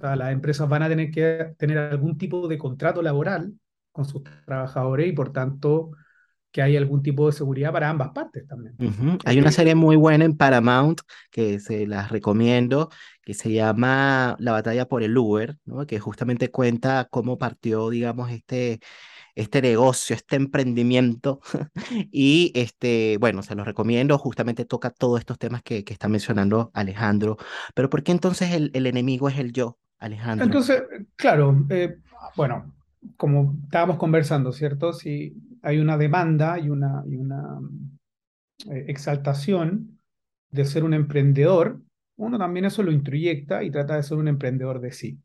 las 0.01 0.33
empresas 0.33 0.67
van 0.67 0.83
a 0.83 0.89
tener 0.89 1.09
que 1.09 1.53
tener 1.57 1.77
algún 1.77 2.17
tipo 2.17 2.49
de 2.49 2.57
contrato 2.57 3.01
laboral 3.01 3.53
con 3.93 4.03
sus 4.03 4.23
trabajadores 4.45 5.07
y 5.07 5.13
por 5.13 5.31
tanto 5.31 5.91
que 6.51 6.61
haya 6.61 6.79
algún 6.79 7.01
tipo 7.01 7.27
de 7.27 7.31
seguridad 7.31 7.71
para 7.71 7.89
ambas 7.89 8.09
partes 8.09 8.45
también. 8.45 8.75
Hay 9.23 9.39
una 9.39 9.53
serie 9.53 9.73
muy 9.73 9.95
buena 9.95 10.25
en 10.25 10.35
Paramount 10.35 10.99
que 11.31 11.61
se 11.61 11.87
las 11.87 12.11
recomiendo, 12.11 12.89
que 13.23 13.35
se 13.35 13.53
llama 13.53 14.35
La 14.39 14.51
batalla 14.51 14.85
por 14.85 15.01
el 15.01 15.17
Uber, 15.17 15.55
¿no? 15.63 15.87
que 15.87 15.97
justamente 15.97 16.51
cuenta 16.51 17.07
cómo 17.09 17.37
partió, 17.37 17.89
digamos, 17.89 18.31
este, 18.31 18.81
este 19.35 19.61
negocio, 19.61 20.15
este 20.15 20.35
emprendimiento. 20.35 21.39
y 22.11 22.51
este, 22.55 23.17
bueno, 23.19 23.43
se 23.43 23.55
los 23.55 23.65
recomiendo, 23.65 24.17
justamente 24.17 24.65
toca 24.65 24.89
todos 24.89 25.19
estos 25.19 25.37
temas 25.37 25.61
que, 25.63 25.83
que 25.83 25.93
está 25.93 26.07
mencionando 26.07 26.71
Alejandro. 26.73 27.37
Pero 27.73 27.89
¿por 27.89 28.03
qué 28.03 28.11
entonces 28.11 28.51
el, 28.51 28.71
el 28.73 28.87
enemigo 28.87 29.29
es 29.29 29.37
el 29.37 29.51
yo, 29.51 29.77
Alejandro? 29.99 30.45
Entonces, 30.45 30.83
claro, 31.15 31.65
eh, 31.69 31.97
bueno, 32.35 32.73
como 33.17 33.55
estábamos 33.63 33.97
conversando, 33.97 34.51
¿cierto? 34.51 34.93
Si 34.93 35.35
hay 35.61 35.79
una 35.79 35.97
demanda 35.97 36.59
y 36.59 36.69
una, 36.69 37.03
y 37.07 37.15
una 37.15 37.59
eh, 38.69 38.85
exaltación 38.87 39.99
de 40.51 40.65
ser 40.65 40.83
un 40.83 40.93
emprendedor, 40.93 41.81
uno 42.17 42.37
también 42.37 42.65
eso 42.65 42.83
lo 42.83 42.91
introyecta 42.91 43.63
y 43.63 43.71
trata 43.71 43.95
de 43.95 44.03
ser 44.03 44.17
un 44.17 44.27
emprendedor 44.27 44.79
de 44.79 44.91
sí. 44.91 45.19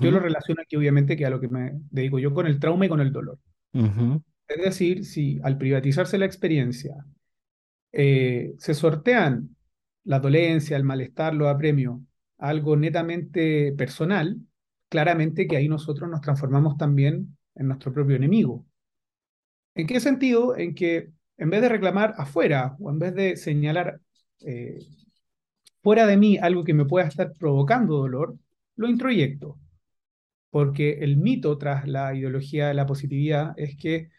Yo 0.00 0.12
lo 0.12 0.20
relaciono 0.20 0.62
aquí, 0.62 0.76
obviamente, 0.76 1.16
que 1.16 1.26
a 1.26 1.30
lo 1.30 1.40
que 1.40 1.48
me 1.48 1.72
dedico 1.90 2.20
yo 2.20 2.32
con 2.32 2.46
el 2.46 2.60
trauma 2.60 2.86
y 2.86 2.88
con 2.88 3.00
el 3.00 3.12
dolor. 3.12 3.38
Es 4.48 4.62
decir, 4.62 5.04
si 5.04 5.40
al 5.42 5.58
privatizarse 5.58 6.18
la 6.18 6.26
experiencia 6.26 7.04
eh, 7.92 8.54
se 8.58 8.74
sortean 8.74 9.56
la 10.04 10.20
dolencia, 10.20 10.76
el 10.76 10.84
malestar, 10.84 11.34
los 11.34 11.48
apremios, 11.48 12.00
algo 12.38 12.76
netamente 12.76 13.72
personal, 13.72 14.38
claramente 14.88 15.46
que 15.46 15.56
ahí 15.56 15.68
nosotros 15.68 16.10
nos 16.10 16.20
transformamos 16.20 16.76
también 16.76 17.36
en 17.54 17.68
nuestro 17.68 17.92
propio 17.92 18.16
enemigo. 18.16 18.66
¿En 19.74 19.86
qué 19.86 20.00
sentido? 20.00 20.56
En 20.56 20.74
que 20.74 21.10
en 21.36 21.50
vez 21.50 21.62
de 21.62 21.68
reclamar 21.68 22.14
afuera 22.16 22.76
o 22.78 22.90
en 22.90 22.98
vez 22.98 23.14
de 23.14 23.36
señalar 23.36 24.00
eh, 24.46 24.78
fuera 25.82 26.06
de 26.06 26.16
mí 26.16 26.38
algo 26.38 26.64
que 26.64 26.74
me 26.74 26.84
pueda 26.84 27.06
estar 27.06 27.32
provocando 27.38 27.96
dolor, 27.96 28.36
lo 28.76 28.88
introyecto. 28.88 29.58
Porque 30.54 30.98
el 31.00 31.16
mito 31.16 31.58
tras 31.58 31.88
la 31.88 32.14
ideología 32.14 32.68
de 32.68 32.74
la 32.74 32.86
positividad 32.86 33.54
es 33.56 33.76
que 33.76 34.10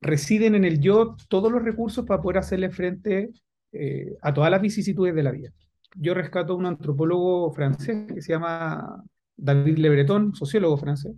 residen 0.00 0.56
en 0.56 0.64
el 0.64 0.80
yo 0.80 1.14
todos 1.28 1.52
los 1.52 1.62
recursos 1.62 2.04
para 2.04 2.20
poder 2.20 2.38
hacerle 2.38 2.70
frente 2.70 3.30
eh, 3.70 4.16
a 4.20 4.34
todas 4.34 4.50
las 4.50 4.60
vicisitudes 4.60 5.14
de 5.14 5.22
la 5.22 5.30
vida. 5.30 5.52
Yo 5.94 6.12
rescato 6.12 6.54
a 6.54 6.56
un 6.56 6.66
antropólogo 6.66 7.52
francés 7.52 8.12
que 8.12 8.20
se 8.20 8.32
llama 8.32 9.04
David 9.36 9.78
Le 9.78 9.90
Breton, 9.90 10.34
sociólogo 10.34 10.76
francés, 10.76 11.14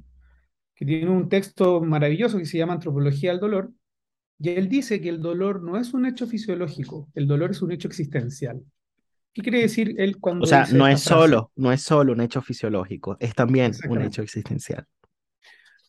que 0.75 0.85
tiene 0.85 1.09
un 1.09 1.31
texto 1.31 1.81
maravilloso 1.81 2.37
que 2.37 2.45
se 2.45 2.59
llama 2.59 2.75
Antropología 2.75 3.31
del 3.31 3.41
Dolor, 3.41 3.73
y 4.39 4.51
él 4.51 4.69
dice 4.69 5.01
que 5.01 5.09
el 5.09 5.23
dolor 5.23 5.63
no 5.63 5.79
es 5.79 5.95
un 5.95 6.05
hecho 6.05 6.27
fisiológico, 6.27 7.09
el 7.15 7.27
dolor 7.27 7.53
es 7.53 7.63
un 7.63 7.73
hecho 7.73 7.89
existencial. 7.89 8.63
¿Qué 9.33 9.43
quiere 9.43 9.63
decir 9.63 9.95
él 9.99 10.19
cuando... 10.19 10.45
O 10.45 10.47
sea, 10.47 10.67
no 10.73 10.87
es 10.87 11.01
solo, 11.01 11.53
no 11.57 11.73
es 11.73 11.83
solo 11.83 12.13
un 12.13 12.21
hecho 12.21 12.43
fisiológico, 12.43 13.17
es 13.19 13.35
también 13.35 13.73
un 13.89 14.03
hecho 14.03 14.23
existencial. 14.23 14.87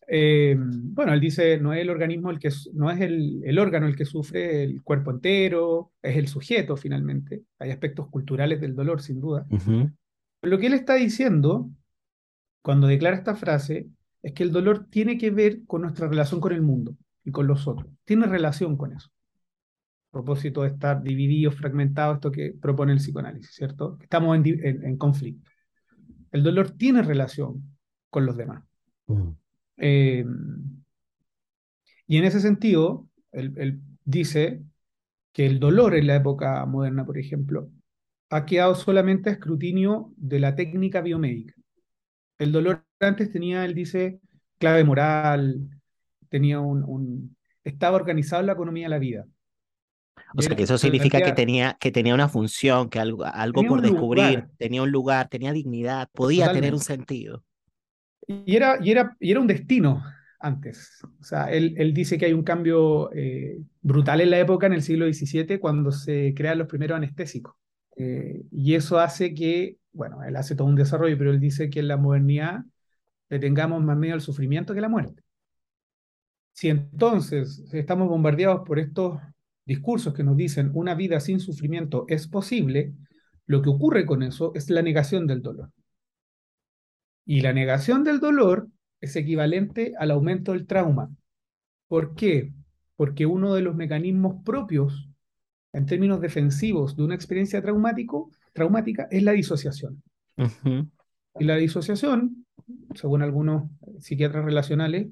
Eh, 0.08 0.56
bueno, 0.58 1.14
él 1.14 1.20
dice, 1.20 1.58
no 1.58 1.74
es 1.74 1.82
el 1.82 1.90
organismo 1.90 2.30
el 2.30 2.40
que, 2.40 2.50
no 2.74 2.92
es 2.92 3.02
el, 3.02 3.42
el, 3.44 3.60
órgano 3.60 3.88
el 3.88 3.96
que 3.96 4.06
sufre 4.06 4.64
el 4.64 4.84
cuerpo 4.84 5.12
entero, 5.12 5.92
es 6.02 6.18
el 6.18 6.28
sujeto 6.28 6.78
finalmente. 6.78 7.44
Hay 7.60 7.72
aspectos 7.72 8.10
culturales 8.10 8.62
del 8.62 8.76
dolor, 8.76 9.02
sin 9.02 9.20
duda. 9.20 9.46
Lo 10.42 10.60
que 10.60 10.68
él 10.68 10.74
está 10.74 10.96
diciendo, 10.96 11.70
cuando 12.62 12.88
declara 12.88 13.16
esta 13.16 13.36
frase, 13.36 13.88
es 14.22 14.34
que 14.34 14.44
el 14.44 14.52
dolor 14.52 14.88
tiene 14.90 15.18
que 15.18 15.32
ver 15.32 15.66
con 15.66 15.82
nuestra 15.82 16.08
relación 16.08 16.40
con 16.40 16.54
el 16.54 16.62
mundo 16.62 16.96
y 17.24 17.32
con 17.32 17.48
los 17.48 17.68
otros. 17.68 17.90
Tiene 18.06 18.28
relación 18.28 18.78
con 18.78 18.94
eso. 18.94 19.10
Propósito 20.14 20.62
de 20.62 20.68
estar 20.68 21.02
divididos, 21.02 21.56
fragmentados, 21.56 22.18
esto 22.18 22.32
que 22.32 22.54
propone 22.54 22.94
el 22.94 23.00
psicoanálisis, 23.00 23.56
¿cierto? 23.56 23.98
Estamos 24.00 24.38
en, 24.38 24.46
en, 24.86 24.98
conflicto. 24.98 25.50
El 26.32 26.44
dolor 26.44 26.70
tiene 26.70 27.02
relación 27.02 27.76
con 28.12 28.28
los 28.28 28.38
demás. 28.38 28.64
Mm. 29.08 29.30
Eh, 29.78 30.24
y 32.06 32.18
en 32.18 32.26
ese 32.26 32.40
sentido, 32.40 33.08
él, 33.32 33.82
dice 34.06 34.62
que 35.32 35.48
el 35.48 35.60
dolor 35.60 35.96
en 35.96 36.06
la 36.06 36.18
época 36.18 36.64
moderna, 36.68 37.06
por 37.06 37.18
ejemplo, 37.18 37.72
ha 38.30 38.46
quedado 38.46 38.76
solamente 38.76 39.32
a 39.32 39.34
escrutinio 39.34 40.14
de 40.18 40.40
la 40.40 40.56
técnica 40.56 41.02
biomédica. 41.02 41.56
El 42.38 42.52
dolor 42.52 42.86
antes 43.00 43.32
tenía, 43.32 43.66
él 43.66 43.74
dice, 43.74 44.20
clave 44.60 44.84
moral, 44.84 45.70
tenía 46.30 46.60
un, 46.60 47.36
estaba 47.64 47.96
organizado 47.96 48.42
en 48.42 48.48
la 48.48 48.54
economía 48.54 48.86
de 48.86 48.90
la 48.90 49.00
vida. 49.00 49.26
O 50.36 50.42
sea, 50.42 50.56
que 50.56 50.64
eso 50.64 50.78
significa 50.78 51.22
que 51.22 51.32
tenía, 51.32 51.78
que 51.80 51.92
tenía 51.92 52.14
una 52.14 52.28
función, 52.28 52.90
que 52.90 53.00
algo, 53.00 53.24
algo 53.24 53.64
por 53.64 53.82
descubrir, 53.82 54.48
tenía 54.58 54.82
un 54.82 54.92
lugar, 54.92 55.30
tenía 55.30 55.52
dignidad, 55.52 56.10
podía 56.12 56.52
tener 56.52 56.74
un 56.74 56.80
sentido. 56.80 57.44
Y 58.28 58.56
era, 58.56 58.78
y 58.82 58.92
era, 58.92 59.16
y 59.20 59.32
era 59.32 59.40
un 59.40 59.48
destino 59.48 60.04
antes. 60.40 61.00
O 61.20 61.24
sea, 61.24 61.52
él, 61.52 61.74
él 61.78 61.94
dice 61.94 62.18
que 62.18 62.26
hay 62.26 62.34
un 62.34 62.44
cambio 62.44 63.12
eh, 63.14 63.62
brutal 63.82 64.22
en 64.22 64.30
la 64.30 64.40
época, 64.40 64.68
en 64.68 64.74
el 64.74 64.82
siglo 64.82 65.06
XVII, 65.12 65.60
cuando 65.60 65.92
se 65.92 66.34
crean 66.36 66.58
los 66.58 66.68
primeros 66.68 66.98
anestésicos. 66.98 67.56
Eh, 67.96 68.44
y 68.52 68.76
eso 68.76 69.00
hace 69.00 69.34
que, 69.34 69.78
bueno, 69.92 70.24
él 70.24 70.36
hace 70.36 70.56
todo 70.56 70.68
un 70.68 70.76
desarrollo, 70.76 71.18
pero 71.18 71.32
él 71.32 71.40
dice 71.40 71.70
que 71.70 71.80
en 71.80 71.88
la 71.88 71.98
modernidad 71.98 72.64
le 73.30 73.40
tengamos 73.40 73.84
más 73.84 73.98
miedo 73.98 74.16
al 74.16 74.22
sufrimiento 74.22 74.74
que 74.74 74.80
a 74.80 74.84
la 74.84 74.90
muerte. 74.90 75.24
Si 76.54 76.70
entonces 76.70 77.64
estamos 77.74 78.08
bombardeados 78.08 78.62
por 78.66 78.80
estos 78.80 79.20
discursos 79.66 80.14
que 80.14 80.24
nos 80.24 80.38
dicen 80.38 80.72
una 80.74 80.96
vida 80.96 81.20
sin 81.20 81.40
sufrimiento 81.40 82.06
es 82.08 82.28
posible, 82.28 82.94
lo 83.46 83.62
que 83.62 83.70
ocurre 83.70 84.06
con 84.06 84.24
eso 84.24 84.52
es 84.56 84.70
la 84.70 84.82
negación 84.82 85.28
del 85.28 85.42
dolor. 85.42 85.72
Y 87.26 87.42
la 87.42 87.54
negación 87.54 88.04
del 88.04 88.20
dolor 88.20 88.68
es 89.00 89.16
equivalente 89.16 89.94
al 89.98 90.12
aumento 90.12 90.54
del 90.54 90.68
trauma. 90.68 91.10
¿Por 91.88 92.16
qué? 92.16 92.54
Porque 92.96 93.26
uno 93.26 93.54
de 93.54 93.62
los 93.62 93.76
mecanismos 93.76 94.44
propios 94.44 95.10
en 95.74 95.86
términos 95.86 96.22
defensivos 96.22 96.96
de 96.96 97.04
una 97.04 97.16
experiencia 97.16 97.62
traumático, 97.62 98.30
traumática 98.54 99.08
es 99.10 99.24
la 99.24 99.32
disociación. 99.32 100.04
Y 101.40 101.44
la 101.44 101.56
disociación, 101.56 102.46
según 102.94 103.24
algunos 103.24 103.70
psiquiatras 104.00 104.46
relacionales, 104.46 105.08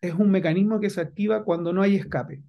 es 0.00 0.14
un 0.14 0.30
mecanismo 0.30 0.80
que 0.80 0.90
se 0.90 1.00
activa 1.00 1.44
cuando 1.44 1.72
no 1.72 1.82
hay 1.82 1.96
escape. 1.96 2.42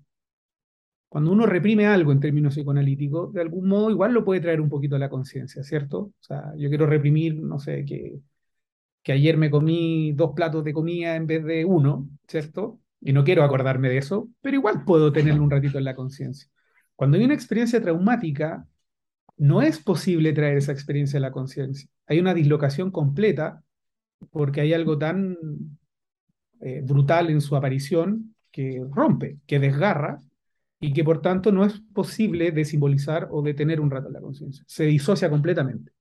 Cuando 1.09 1.31
uno 1.31 1.45
reprime 1.45 1.87
algo 1.87 2.11
en 2.11 2.19
términos 2.19 2.53
psicoanalíticos, 2.53 3.33
de 3.33 3.41
algún 3.41 3.67
modo 3.67 3.89
igual 3.89 4.13
lo 4.13 4.25
puede 4.25 4.41
traer 4.41 4.61
un 4.61 4.69
poquito 4.69 4.95
a 4.97 4.99
la 4.99 5.09
conciencia, 5.09 5.63
¿cierto? 5.63 5.99
O 5.99 6.13
sea, 6.19 6.53
yo 6.57 6.69
quiero 6.69 6.85
reprimir, 6.85 7.35
no 7.41 7.59
sé, 7.59 7.85
que 7.85 8.19
que 9.07 9.13
ayer 9.13 9.37
me 9.37 9.49
comí 9.49 10.11
dos 10.11 10.33
platos 10.35 10.65
de 10.65 10.73
comida 10.73 11.15
en 11.15 11.27
vez 11.27 11.41
de 11.45 11.63
uno, 11.63 12.09
¿cierto? 12.27 12.81
Y 12.99 13.13
no 13.13 13.23
quiero 13.23 13.41
acordarme 13.41 13.87
de 13.87 13.99
eso, 13.99 14.27
pero 14.41 14.57
igual 14.57 14.83
puedo 14.83 15.13
tenerlo 15.13 15.41
un 15.43 15.49
ratito 15.49 15.77
en 15.77 15.85
la 15.85 15.95
conciencia. 15.95 16.49
Cuando 16.93 17.15
hay 17.15 17.23
una 17.23 17.33
experiencia 17.33 17.81
traumática, 17.81 18.67
no 19.37 19.61
es 19.61 19.79
posible 19.79 20.33
traer 20.33 20.57
esa 20.57 20.73
experiencia 20.73 21.19
a 21.19 21.21
la 21.21 21.31
conciencia. 21.31 21.89
Hay 22.05 22.19
una 22.19 22.33
dislocación 22.33 22.91
completa 22.91 23.63
porque 24.29 24.59
hay 24.59 24.73
algo 24.73 24.97
tan 24.97 25.37
eh, 26.59 26.81
brutal 26.83 27.29
en 27.29 27.39
su 27.39 27.55
aparición 27.55 28.35
que 28.51 28.85
rompe, 28.91 29.37
que 29.47 29.59
desgarra 29.59 30.19
y 30.79 30.93
que 30.93 31.03
por 31.03 31.21
tanto 31.21 31.51
no 31.51 31.65
es 31.65 31.79
posible 31.93 32.51
de 32.51 32.65
simbolizar 32.65 33.27
o 33.31 33.41
de 33.41 33.53
tener 33.53 33.79
un 33.79 33.89
rato 33.89 34.07
en 34.07 34.13
la 34.13 34.21
conciencia. 34.21 34.63
Se 34.67 34.85
disocia 34.85 35.29
completamente 35.29 35.91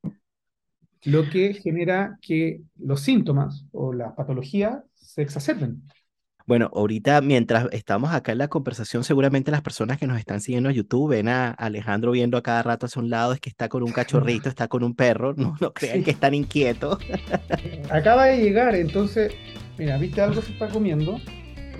lo 1.06 1.30
que 1.30 1.54
genera 1.54 2.18
que 2.20 2.62
los 2.78 3.00
síntomas 3.00 3.64
o 3.72 3.92
la 3.92 4.14
patología 4.14 4.82
se 4.94 5.22
exacerben. 5.22 5.82
Bueno, 6.46 6.70
ahorita 6.72 7.20
mientras 7.22 7.68
estamos 7.72 8.12
acá 8.12 8.32
en 8.32 8.38
la 8.38 8.48
conversación, 8.48 9.02
seguramente 9.02 9.50
las 9.50 9.62
personas 9.62 9.98
que 9.98 10.06
nos 10.06 10.18
están 10.18 10.40
siguiendo 10.40 10.68
en 10.70 10.76
YouTube 10.76 11.10
ven 11.10 11.28
a 11.28 11.50
Alejandro 11.50 12.12
viendo 12.12 12.36
a 12.36 12.42
cada 12.42 12.62
rato 12.62 12.86
hacia 12.86 13.02
un 13.02 13.10
lado, 13.10 13.32
es 13.32 13.40
que 13.40 13.48
está 13.48 13.68
con 13.68 13.82
un 13.82 13.90
cachorrito, 13.90 14.48
está 14.48 14.68
con 14.68 14.84
un 14.84 14.94
perro, 14.94 15.34
no, 15.36 15.56
no 15.60 15.72
crean 15.72 16.04
que 16.04 16.12
están 16.12 16.34
inquietos. 16.34 16.98
Acaba 17.90 18.26
de 18.26 18.38
llegar, 18.40 18.76
entonces, 18.76 19.32
mira, 19.76 19.98
¿viste 19.98 20.20
algo 20.20 20.40
se 20.40 20.52
está 20.52 20.68
comiendo? 20.68 21.20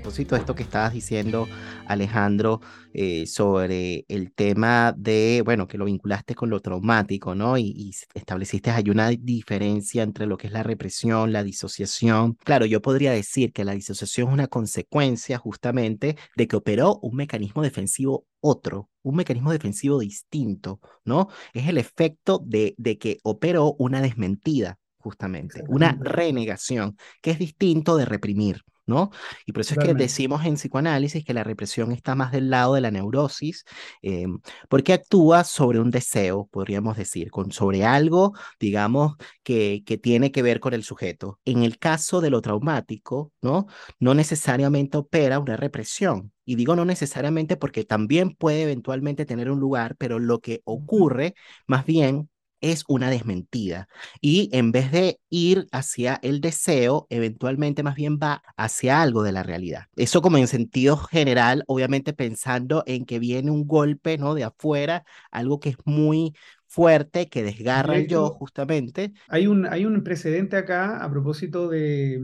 Propósito 0.07 0.37
de 0.37 0.41
esto 0.43 0.55
que 0.55 0.63
estabas 0.63 0.93
diciendo, 0.93 1.49
Alejandro, 1.89 2.61
eh, 2.95 3.27
sobre 3.27 4.05
el 4.07 4.33
tema 4.33 4.95
de, 4.97 5.43
bueno, 5.45 5.67
que 5.67 5.79
lo 5.79 5.85
vinculaste 5.85 6.37
con 6.37 6.49
lo 6.49 6.61
traumático, 6.61 7.35
¿no? 7.35 7.59
Y, 7.59 7.93
estableciste 8.15 8.71
hay 8.71 8.89
una 8.89 9.09
diferencia 9.09 10.05
entre 10.05 10.27
lo 10.27 10.37
que 10.37 10.47
es 10.47 10.53
la 10.53 10.63
represión, 10.63 11.33
la 11.33 11.43
disociación. 11.43 12.39
Claro, 12.45 12.67
yo 12.67 12.81
podría 12.81 13.11
decir 13.11 13.53
que 13.53 13.65
la 13.65 13.73
disociación 13.73 14.29
es 14.29 14.35
una 14.35 14.47
consecuencia 14.47 15.39
justamente 15.39 16.17
de 16.37 16.47
que 16.47 16.55
operó 16.55 17.01
un 17.03 17.17
mecanismo 17.17 17.63
defensivo 17.63 18.27
otro, 18.39 18.89
un 19.03 19.17
mecanismo 19.17 19.51
defensivo 19.51 19.99
distinto, 19.99 20.79
¿no? 21.05 21.31
Es 21.53 21.67
el 21.67 21.79
efecto 21.79 22.41
de, 22.47 22.77
de 22.79 22.97
que 22.97 23.19
operó 23.25 23.75
una 23.81 24.01
desmentida, 24.01 24.79
justamente, 24.99 25.65
una 25.67 25.99
renegación, 26.01 26.97
que 27.21 27.33
es 27.33 27.41
distinto 27.41 27.97
de 27.97 28.05
reprimir. 28.05 28.63
¿No? 28.87 29.11
Y 29.47 29.53
por 29.53 29.63
eso 29.63 29.75
es 29.75 29.85
que 29.85 29.95
decimos 29.95 30.45
en 30.45 30.55
psicoanálisis 30.55 31.25
que 31.25 31.35
la 31.35 31.45
represión 31.45 31.93
está 31.93 32.15
más 32.15 32.33
del 32.33 32.51
lado 32.51 32.75
de 32.75 32.81
la 32.81 32.91
neurosis, 32.91 33.65
em, 34.03 34.41
porque 34.69 34.93
actúa 34.93 35.45
sobre 35.45 35.81
un 35.81 35.91
deseo, 35.91 36.49
podríamos 36.51 36.97
decir, 36.97 37.31
con, 37.31 37.53
sobre 37.53 37.85
algo, 37.85 38.33
digamos, 38.61 39.17
que, 39.43 39.83
que 39.87 39.99
tiene 39.99 40.33
que 40.33 40.43
ver 40.43 40.61
con 40.61 40.75
el 40.75 40.85
sujeto. 40.85 41.41
En 41.45 41.63
el 41.63 41.79
caso 41.79 42.21
de 42.21 42.31
lo 42.31 42.41
traumático, 42.41 43.33
¿no? 43.43 43.67
No 43.99 44.15
necesariamente 44.15 44.97
opera 44.99 45.39
una 45.39 45.57
represión. 45.57 46.33
Y 46.45 46.55
digo 46.55 46.77
no 46.77 46.85
necesariamente 46.85 47.57
porque 47.57 47.85
también 47.85 48.35
puede 48.37 48.63
eventualmente 48.63 49.27
tener 49.27 49.51
un 49.51 49.59
lugar, 49.59 49.97
pero 49.99 50.19
lo 50.21 50.41
que 50.41 50.63
ocurre 50.65 51.35
más 51.67 51.85
bien 51.85 52.31
es 52.61 52.85
una 52.89 53.11
desmentida. 53.11 53.89
Y 54.21 54.49
en 54.53 54.73
vez 54.73 54.91
de 54.93 55.21
ir 55.29 55.67
hacia 55.73 56.19
el 56.23 56.41
deseo, 56.41 57.07
eventualmente 57.11 57.83
más 57.83 57.95
bien 57.95 58.19
va 58.19 58.43
hacia 58.57 59.03
algo 59.03 59.23
de 59.23 59.33
la 59.33 59.43
realidad. 59.43 59.85
Eso 59.97 60.23
como 60.23 60.39
en 60.39 60.49
sentido 60.49 60.97
general, 60.97 61.65
obviamente 61.67 62.13
pensando 62.13 62.83
en 62.87 63.05
que 63.05 63.19
viene 63.19 63.51
un 63.51 63.67
golpe, 63.67 64.19
¿no? 64.19 64.35
De 64.35 64.45
afuera, 64.45 65.05
algo 65.31 65.61
que 65.61 65.71
es 65.71 65.77
muy 65.85 66.35
fuerte, 66.67 67.29
que 67.29 67.43
desgarra 67.43 67.97
el 67.97 68.07
yo, 68.07 68.31
justamente. 68.31 69.13
Hay 69.29 69.47
un, 69.47 69.67
hay 69.67 69.87
un 69.87 70.03
precedente 70.03 70.57
acá 70.57 71.03
a 71.03 71.11
propósito 71.11 71.69
de, 71.69 72.21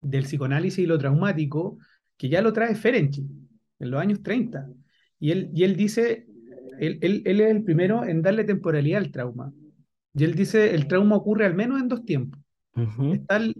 del 0.00 0.24
psicoanálisis 0.24 0.78
y 0.78 0.86
lo 0.86 0.98
traumático, 0.98 1.78
que 2.16 2.28
ya 2.28 2.42
lo 2.42 2.52
trae 2.52 2.74
Ferenczi 2.74 3.26
en 3.78 3.90
los 3.90 4.00
años 4.00 4.22
30. 4.22 4.68
Y 5.18 5.30
él, 5.30 5.50
y 5.54 5.64
él 5.64 5.76
dice, 5.76 6.26
él, 6.78 6.98
es 7.24 7.40
el 7.40 7.64
primero 7.64 8.04
en 8.04 8.22
darle 8.22 8.44
temporalidad 8.44 9.02
al 9.02 9.10
trauma. 9.10 9.52
Y 10.14 10.24
él 10.24 10.34
dice, 10.34 10.74
el 10.74 10.86
trauma 10.86 11.16
ocurre 11.16 11.46
al 11.46 11.54
menos 11.54 11.80
en 11.80 11.88
dos 11.88 12.04
tiempos. 12.04 12.40
Está 13.12 13.36
el 13.36 13.54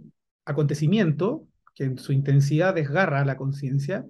acontecimiento, 0.45 1.47
que 1.73 1.85
en 1.85 1.97
su 1.97 2.13
intensidad 2.13 2.75
desgarra 2.75 3.25
la 3.25 3.37
conciencia, 3.37 4.05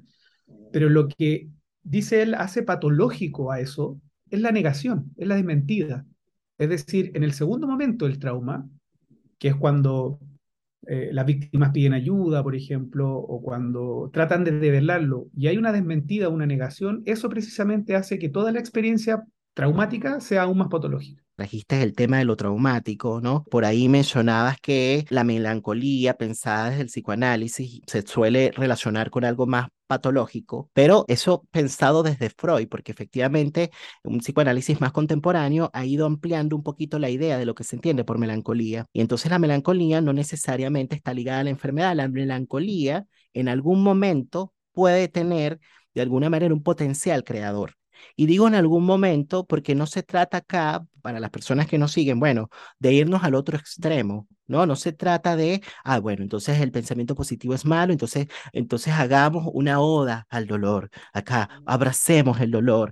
pero 0.71 0.89
lo 0.89 1.07
que 1.07 1.49
dice 1.83 2.21
él 2.21 2.33
hace 2.35 2.63
patológico 2.63 3.51
a 3.51 3.59
eso 3.59 3.99
es 4.29 4.39
la 4.41 4.51
negación, 4.51 5.11
es 5.17 5.27
la 5.27 5.35
desmentida. 5.35 6.05
Es 6.57 6.69
decir, 6.69 7.11
en 7.15 7.23
el 7.23 7.33
segundo 7.33 7.67
momento 7.67 8.05
del 8.05 8.19
trauma, 8.19 8.67
que 9.37 9.49
es 9.49 9.55
cuando 9.55 10.19
eh, 10.87 11.09
las 11.11 11.25
víctimas 11.25 11.71
piden 11.71 11.93
ayuda, 11.93 12.43
por 12.43 12.55
ejemplo, 12.55 13.15
o 13.15 13.41
cuando 13.41 14.09
tratan 14.13 14.43
de 14.43 14.51
develarlo 14.51 15.27
y 15.35 15.47
hay 15.47 15.57
una 15.57 15.71
desmentida, 15.71 16.29
una 16.29 16.45
negación, 16.45 17.01
eso 17.05 17.29
precisamente 17.29 17.95
hace 17.95 18.19
que 18.19 18.29
toda 18.29 18.51
la 18.51 18.59
experiencia 18.59 19.23
traumática 19.53 20.19
sea 20.19 20.43
aún 20.43 20.57
más 20.57 20.67
patológica. 20.67 21.23
Trajiste 21.35 21.81
el 21.81 21.93
tema 21.93 22.17
de 22.17 22.25
lo 22.25 22.37
traumático, 22.37 23.19
¿no? 23.19 23.43
Por 23.51 23.65
ahí 23.65 23.89
mencionabas 23.89 24.57
que 24.61 25.05
la 25.09 25.25
melancolía 25.25 26.13
pensada 26.13 26.69
desde 26.69 26.83
el 26.83 26.87
psicoanálisis 26.87 27.81
se 27.85 28.01
suele 28.03 28.51
relacionar 28.55 29.09
con 29.09 29.25
algo 29.25 29.45
más 29.45 29.67
patológico, 29.87 30.69
pero 30.73 31.05
eso 31.07 31.45
pensado 31.51 32.03
desde 32.03 32.29
Freud, 32.29 32.67
porque 32.67 32.91
efectivamente 32.91 33.71
un 34.03 34.19
psicoanálisis 34.19 34.81
más 34.81 34.91
contemporáneo 34.91 35.69
ha 35.73 35.85
ido 35.85 36.05
ampliando 36.05 36.55
un 36.55 36.63
poquito 36.63 36.99
la 36.99 37.09
idea 37.09 37.37
de 37.37 37.45
lo 37.45 37.55
que 37.55 37.63
se 37.63 37.75
entiende 37.75 38.03
por 38.03 38.17
melancolía. 38.17 38.85
Y 38.93 39.01
entonces 39.01 39.31
la 39.31 39.39
melancolía 39.39 40.01
no 40.01 40.13
necesariamente 40.13 40.95
está 40.95 41.13
ligada 41.13 41.41
a 41.41 41.43
la 41.45 41.49
enfermedad, 41.51 41.95
la 41.95 42.07
melancolía 42.07 43.05
en 43.33 43.49
algún 43.49 43.83
momento 43.83 44.53
puede 44.73 45.07
tener 45.07 45.59
de 45.93 46.01
alguna 46.01 46.29
manera 46.29 46.53
un 46.53 46.63
potencial 46.63 47.23
creador. 47.23 47.75
Y 48.15 48.25
digo 48.25 48.47
en 48.47 48.55
algún 48.55 48.85
momento 48.85 49.45
porque 49.45 49.75
no 49.75 49.87
se 49.87 50.03
trata 50.03 50.37
acá, 50.37 50.85
para 51.05 51.19
las 51.19 51.29
personas 51.29 51.67
que 51.67 51.77
nos 51.77 51.91
siguen, 51.91 52.19
bueno, 52.19 52.49
de 52.79 52.91
irnos 52.93 53.23
al 53.23 53.35
otro 53.35 53.57
extremo, 53.57 54.27
¿no? 54.47 54.65
No 54.65 54.75
se 54.75 54.91
trata 54.91 55.35
de, 55.35 55.61
ah, 55.83 55.99
bueno, 55.99 56.23
entonces 56.23 56.59
el 56.59 56.71
pensamiento 56.71 57.13
positivo 57.13 57.53
es 57.53 57.63
malo, 57.63 57.93
entonces, 57.93 58.27
entonces 58.53 58.91
hagamos 58.95 59.45
una 59.53 59.79
oda 59.81 60.25
al 60.31 60.47
dolor, 60.47 60.89
acá, 61.13 61.61
abracemos 61.67 62.41
el 62.41 62.49
dolor. 62.49 62.91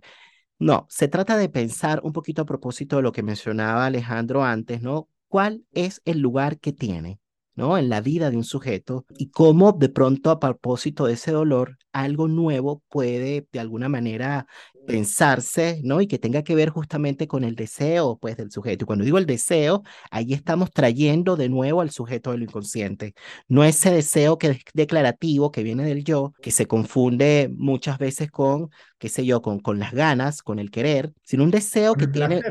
No, 0.59 0.86
se 0.89 1.07
trata 1.07 1.38
de 1.38 1.49
pensar 1.49 2.01
un 2.03 2.14
poquito 2.14 2.43
a 2.43 2.45
propósito 2.45 2.97
de 2.97 3.01
lo 3.01 3.11
que 3.14 3.24
mencionaba 3.24 3.88
Alejandro 3.88 4.43
antes, 4.43 4.84
¿no? 4.84 5.09
¿Cuál 5.28 5.66
es 5.72 6.01
el 6.05 6.20
lugar 6.20 6.59
que 6.59 6.72
tiene? 6.72 7.20
¿No? 7.56 7.78
En 7.78 7.89
la 7.89 8.01
vida 8.01 8.30
de 8.30 8.38
un 8.38 8.43
sujeto 8.43 9.06
y 9.18 9.30
cómo 9.30 9.72
de 9.72 9.89
pronto 9.89 10.32
a 10.32 10.39
propósito 10.39 11.06
de 11.06 11.14
ese 11.14 11.32
dolor 11.32 11.78
algo 11.91 12.28
nuevo 12.28 12.82
puede 12.89 13.47
de 13.51 13.60
alguna 13.60 13.89
manera 13.89 14.47
pensarse, 14.86 15.80
¿no? 15.84 16.01
Y 16.01 16.08
que 16.08 16.20
tenga 16.20 16.43
que 16.43 16.56
ver 16.56 16.70
justamente 16.70 17.28
con 17.28 17.43
el 17.43 17.56
deseo, 17.56 18.18
pues, 18.20 18.38
del 18.38 18.51
sujeto. 18.51 18.84
Y 18.84 18.88
cuando 18.88 19.06
digo 19.06 19.18
el 19.18 19.26
deseo, 19.26 19.84
ahí 20.12 20.34
estamos 20.34 20.72
trayendo 20.72 21.36
de 21.36 21.49
nuevo 21.49 21.82
al 21.82 21.91
sujeto 21.91 22.32
de 22.32 22.38
lo 22.38 22.43
inconsciente. 22.43 23.14
No 23.47 23.64
ese 23.64 23.91
deseo 23.91 24.38
que 24.38 24.47
es 24.47 24.58
declarativo, 24.74 25.51
que 25.51 25.64
viene 25.64 25.84
del 25.86 26.04
yo, 26.04 26.34
que 26.41 26.51
se 26.51 26.68
confunde 26.68 27.49
muchas 27.56 27.97
veces 27.97 28.30
con, 28.30 28.70
qué 28.97 29.10
sé 29.10 29.26
yo, 29.26 29.41
con, 29.41 29.60
con 29.60 29.80
las 29.80 29.93
ganas, 29.93 30.41
con 30.41 30.60
el 30.60 30.72
querer, 30.72 31.14
sino 31.24 31.43
un 31.43 31.51
deseo 31.51 31.95
que 31.95 32.08
tiene 32.08 32.41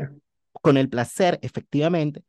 con 0.61 0.77
el 0.77 0.89
placer, 0.89 1.39
efectivamente, 1.41 2.23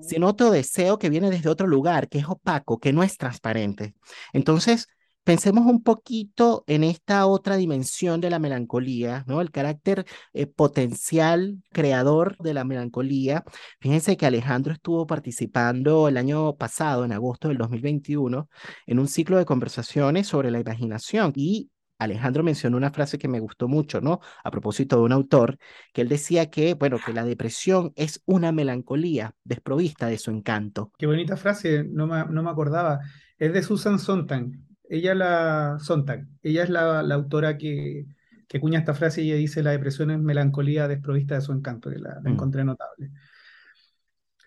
sino 0.00 0.28
otro 0.28 0.50
deseo 0.50 0.98
que 0.98 1.10
viene 1.10 1.30
desde 1.30 1.48
otro 1.50 1.66
lugar, 1.66 2.08
que 2.08 2.18
es 2.18 2.26
opaco, 2.28 2.78
que 2.78 2.92
no 2.92 3.02
es 3.02 3.16
transparente. 3.16 3.94
Entonces, 4.32 4.88
pensemos 5.28 5.66
un 5.66 5.82
poquito 5.82 6.64
en 6.66 6.84
esta 6.84 7.26
otra 7.26 7.56
dimensión 7.56 8.20
de 8.22 8.30
la 8.30 8.38
melancolía, 8.38 9.24
¿no? 9.26 9.42
El 9.42 9.50
carácter 9.50 10.06
eh, 10.32 10.46
potencial 10.46 11.62
creador 11.70 12.38
de 12.38 12.54
la 12.54 12.64
melancolía. 12.64 13.44
Fíjense 13.78 14.16
que 14.16 14.24
Alejandro 14.24 14.72
estuvo 14.72 15.06
participando 15.06 16.08
el 16.08 16.16
año 16.16 16.56
pasado, 16.56 17.04
en 17.04 17.12
agosto 17.12 17.48
del 17.48 17.58
2021, 17.58 18.48
en 18.86 18.98
un 18.98 19.06
ciclo 19.06 19.36
de 19.36 19.44
conversaciones 19.44 20.26
sobre 20.26 20.50
la 20.50 20.60
imaginación 20.60 21.32
y 21.36 21.70
Alejandro 21.98 22.42
mencionó 22.42 22.76
una 22.76 22.90
frase 22.90 23.18
que 23.18 23.28
me 23.28 23.40
gustó 23.40 23.68
mucho, 23.68 24.00
¿no? 24.00 24.20
A 24.44 24.50
propósito 24.50 24.96
de 24.96 25.02
un 25.02 25.12
autor, 25.12 25.58
que 25.92 26.02
él 26.02 26.08
decía 26.08 26.50
que, 26.50 26.74
bueno, 26.74 26.98
que 27.04 27.12
la 27.12 27.24
depresión 27.24 27.92
es 27.96 28.22
una 28.24 28.52
melancolía 28.52 29.34
desprovista 29.44 30.06
de 30.06 30.18
su 30.18 30.30
encanto. 30.30 30.92
Qué 30.98 31.06
bonita 31.06 31.36
frase, 31.36 31.84
no 31.84 32.06
me, 32.06 32.24
no 32.26 32.42
me 32.42 32.50
acordaba. 32.50 33.00
Es 33.36 33.52
de 33.52 33.62
Susan 33.62 33.98
Sontag. 33.98 34.46
Ella, 34.88 35.14
la, 35.14 35.76
Sontag. 35.80 36.26
Ella 36.42 36.62
es 36.62 36.70
la, 36.70 37.00
autora 37.00 37.58
que, 37.58 38.06
que 38.46 38.60
cuña 38.60 38.78
esta 38.78 38.94
frase 38.94 39.22
y 39.22 39.30
ella 39.30 39.38
dice 39.38 39.62
la 39.62 39.72
depresión 39.72 40.10
es 40.10 40.18
melancolía 40.18 40.88
desprovista 40.88 41.34
de 41.34 41.40
su 41.40 41.52
encanto, 41.52 41.90
que 41.90 41.98
la, 41.98 42.20
mm. 42.22 42.28
encontré 42.28 42.64
notable. 42.64 43.10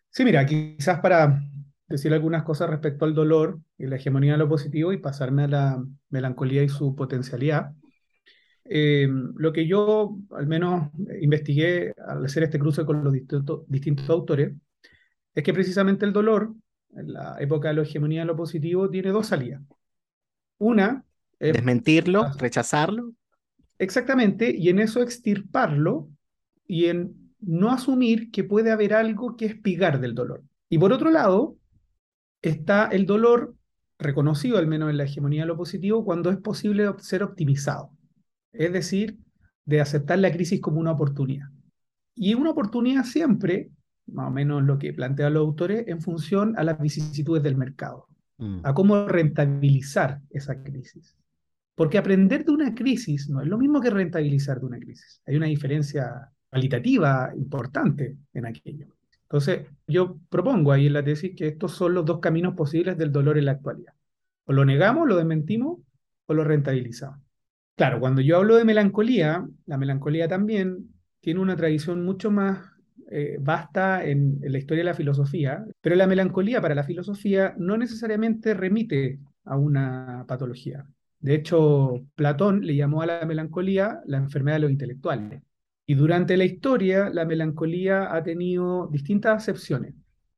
Sí, 0.09 0.25
mira, 0.25 0.45
quizás 0.45 0.99
para 0.99 1.41
decir 1.91 2.13
algunas 2.13 2.43
cosas 2.43 2.69
respecto 2.69 3.05
al 3.05 3.13
dolor 3.13 3.59
y 3.77 3.85
la 3.85 3.97
hegemonía 3.97 4.33
de 4.33 4.39
lo 4.39 4.49
positivo 4.49 4.93
y 4.93 4.97
pasarme 4.97 5.43
a 5.43 5.47
la 5.47 5.85
melancolía 6.09 6.63
y 6.63 6.69
su 6.69 6.95
potencialidad. 6.95 7.73
Eh, 8.65 9.07
lo 9.35 9.51
que 9.51 9.67
yo 9.67 10.17
al 10.31 10.47
menos 10.47 10.89
investigué 11.19 11.93
al 12.07 12.25
hacer 12.25 12.43
este 12.43 12.59
cruce 12.59 12.85
con 12.85 13.03
los 13.03 13.11
distintos, 13.11 13.63
distintos 13.67 14.09
autores 14.09 14.53
es 15.35 15.43
que 15.43 15.53
precisamente 15.53 16.05
el 16.05 16.13
dolor, 16.13 16.53
en 16.95 17.13
la 17.13 17.37
época 17.39 17.69
de 17.69 17.75
la 17.75 17.81
hegemonía 17.83 18.21
de 18.21 18.27
lo 18.27 18.35
positivo, 18.35 18.89
tiene 18.89 19.09
dos 19.09 19.27
salidas. 19.27 19.61
Una 20.57 21.03
es... 21.39 21.53
Desmentirlo, 21.53 22.31
rechazarlo. 22.37 23.13
Exactamente, 23.77 24.53
y 24.55 24.69
en 24.69 24.79
eso 24.79 25.01
extirparlo 25.01 26.09
y 26.67 26.85
en 26.85 27.33
no 27.39 27.71
asumir 27.71 28.29
que 28.29 28.43
puede 28.43 28.71
haber 28.71 28.93
algo 28.93 29.35
que 29.35 29.45
espigar 29.45 29.99
del 29.99 30.13
dolor. 30.13 30.43
Y 30.69 30.77
por 30.77 30.93
otro 30.93 31.09
lado, 31.09 31.57
está 32.41 32.87
el 32.87 33.05
dolor 33.05 33.55
reconocido, 33.99 34.57
al 34.57 34.67
menos 34.67 34.89
en 34.89 34.97
la 34.97 35.03
hegemonía 35.03 35.41
de 35.41 35.47
lo 35.47 35.57
positivo, 35.57 36.03
cuando 36.03 36.29
es 36.31 36.37
posible 36.37 36.85
ser 36.99 37.23
optimizado. 37.23 37.91
Es 38.51 38.73
decir, 38.73 39.17
de 39.65 39.81
aceptar 39.81 40.19
la 40.19 40.31
crisis 40.31 40.59
como 40.59 40.79
una 40.79 40.91
oportunidad. 40.91 41.47
Y 42.15 42.33
una 42.33 42.51
oportunidad 42.51 43.03
siempre, 43.03 43.71
más 44.07 44.27
o 44.27 44.31
menos 44.31 44.63
lo 44.63 44.77
que 44.77 44.93
plantean 44.93 45.33
los 45.33 45.41
autores, 45.41 45.87
en 45.87 46.01
función 46.01 46.57
a 46.57 46.63
las 46.63 46.79
vicisitudes 46.79 47.43
del 47.43 47.55
mercado, 47.55 48.07
mm. 48.37 48.59
a 48.63 48.73
cómo 48.73 49.07
rentabilizar 49.07 50.19
esa 50.29 50.61
crisis. 50.61 51.15
Porque 51.75 51.97
aprender 51.97 52.43
de 52.43 52.51
una 52.51 52.75
crisis 52.75 53.29
no 53.29 53.41
es 53.41 53.47
lo 53.47 53.57
mismo 53.57 53.79
que 53.79 53.89
rentabilizar 53.89 54.59
de 54.59 54.65
una 54.65 54.79
crisis. 54.79 55.21
Hay 55.25 55.35
una 55.35 55.47
diferencia 55.47 56.29
cualitativa 56.49 57.31
importante 57.35 58.17
en 58.33 58.45
aquello. 58.45 58.87
Entonces, 59.31 59.65
yo 59.87 60.19
propongo 60.27 60.73
ahí 60.73 60.87
en 60.87 60.93
la 60.93 61.05
tesis 61.05 61.33
que 61.37 61.47
estos 61.47 61.71
son 61.71 61.93
los 61.93 62.03
dos 62.03 62.19
caminos 62.19 62.53
posibles 62.53 62.97
del 62.97 63.13
dolor 63.13 63.37
en 63.37 63.45
la 63.45 63.53
actualidad. 63.53 63.93
O 64.43 64.51
lo 64.51 64.65
negamos, 64.65 65.07
lo 65.07 65.15
desmentimos, 65.15 65.79
o 66.25 66.33
lo 66.33 66.43
rentabilizamos. 66.43 67.21
Claro, 67.77 68.01
cuando 68.01 68.19
yo 68.19 68.35
hablo 68.35 68.57
de 68.57 68.65
melancolía, 68.65 69.47
la 69.67 69.77
melancolía 69.77 70.27
también 70.27 70.89
tiene 71.21 71.39
una 71.39 71.55
tradición 71.55 72.03
mucho 72.03 72.29
más 72.29 72.71
eh, 73.09 73.37
vasta 73.39 74.03
en, 74.03 74.37
en, 74.43 74.51
la 74.51 74.57
historia 74.57 74.81
de 74.81 74.89
la 74.89 74.95
filosofía, 74.95 75.63
pero 75.79 75.95
la 75.95 76.07
melancolía 76.07 76.59
para 76.59 76.75
la 76.75 76.83
filosofía 76.83 77.55
no 77.57 77.77
necesariamente 77.77 78.53
remite 78.53 79.21
a 79.45 79.55
una 79.55 80.25
patología. 80.27 80.85
De 81.21 81.35
hecho, 81.35 82.05
Platón 82.15 82.65
le 82.65 82.75
llamó 82.75 83.01
a 83.01 83.05
la 83.05 83.25
melancolía 83.25 84.01
la 84.07 84.17
enfermedad 84.17 84.57
de 84.57 84.61
los 84.63 84.71
intelectuales. 84.71 85.41
Y 85.91 85.93
durante 85.93 86.37
la 86.37 86.45
historia, 86.45 87.09
la 87.09 87.25
melancolía 87.25 88.15
ha 88.15 88.23
tenido 88.23 88.87
distintas 88.87 89.35
acepciones. 89.35 89.93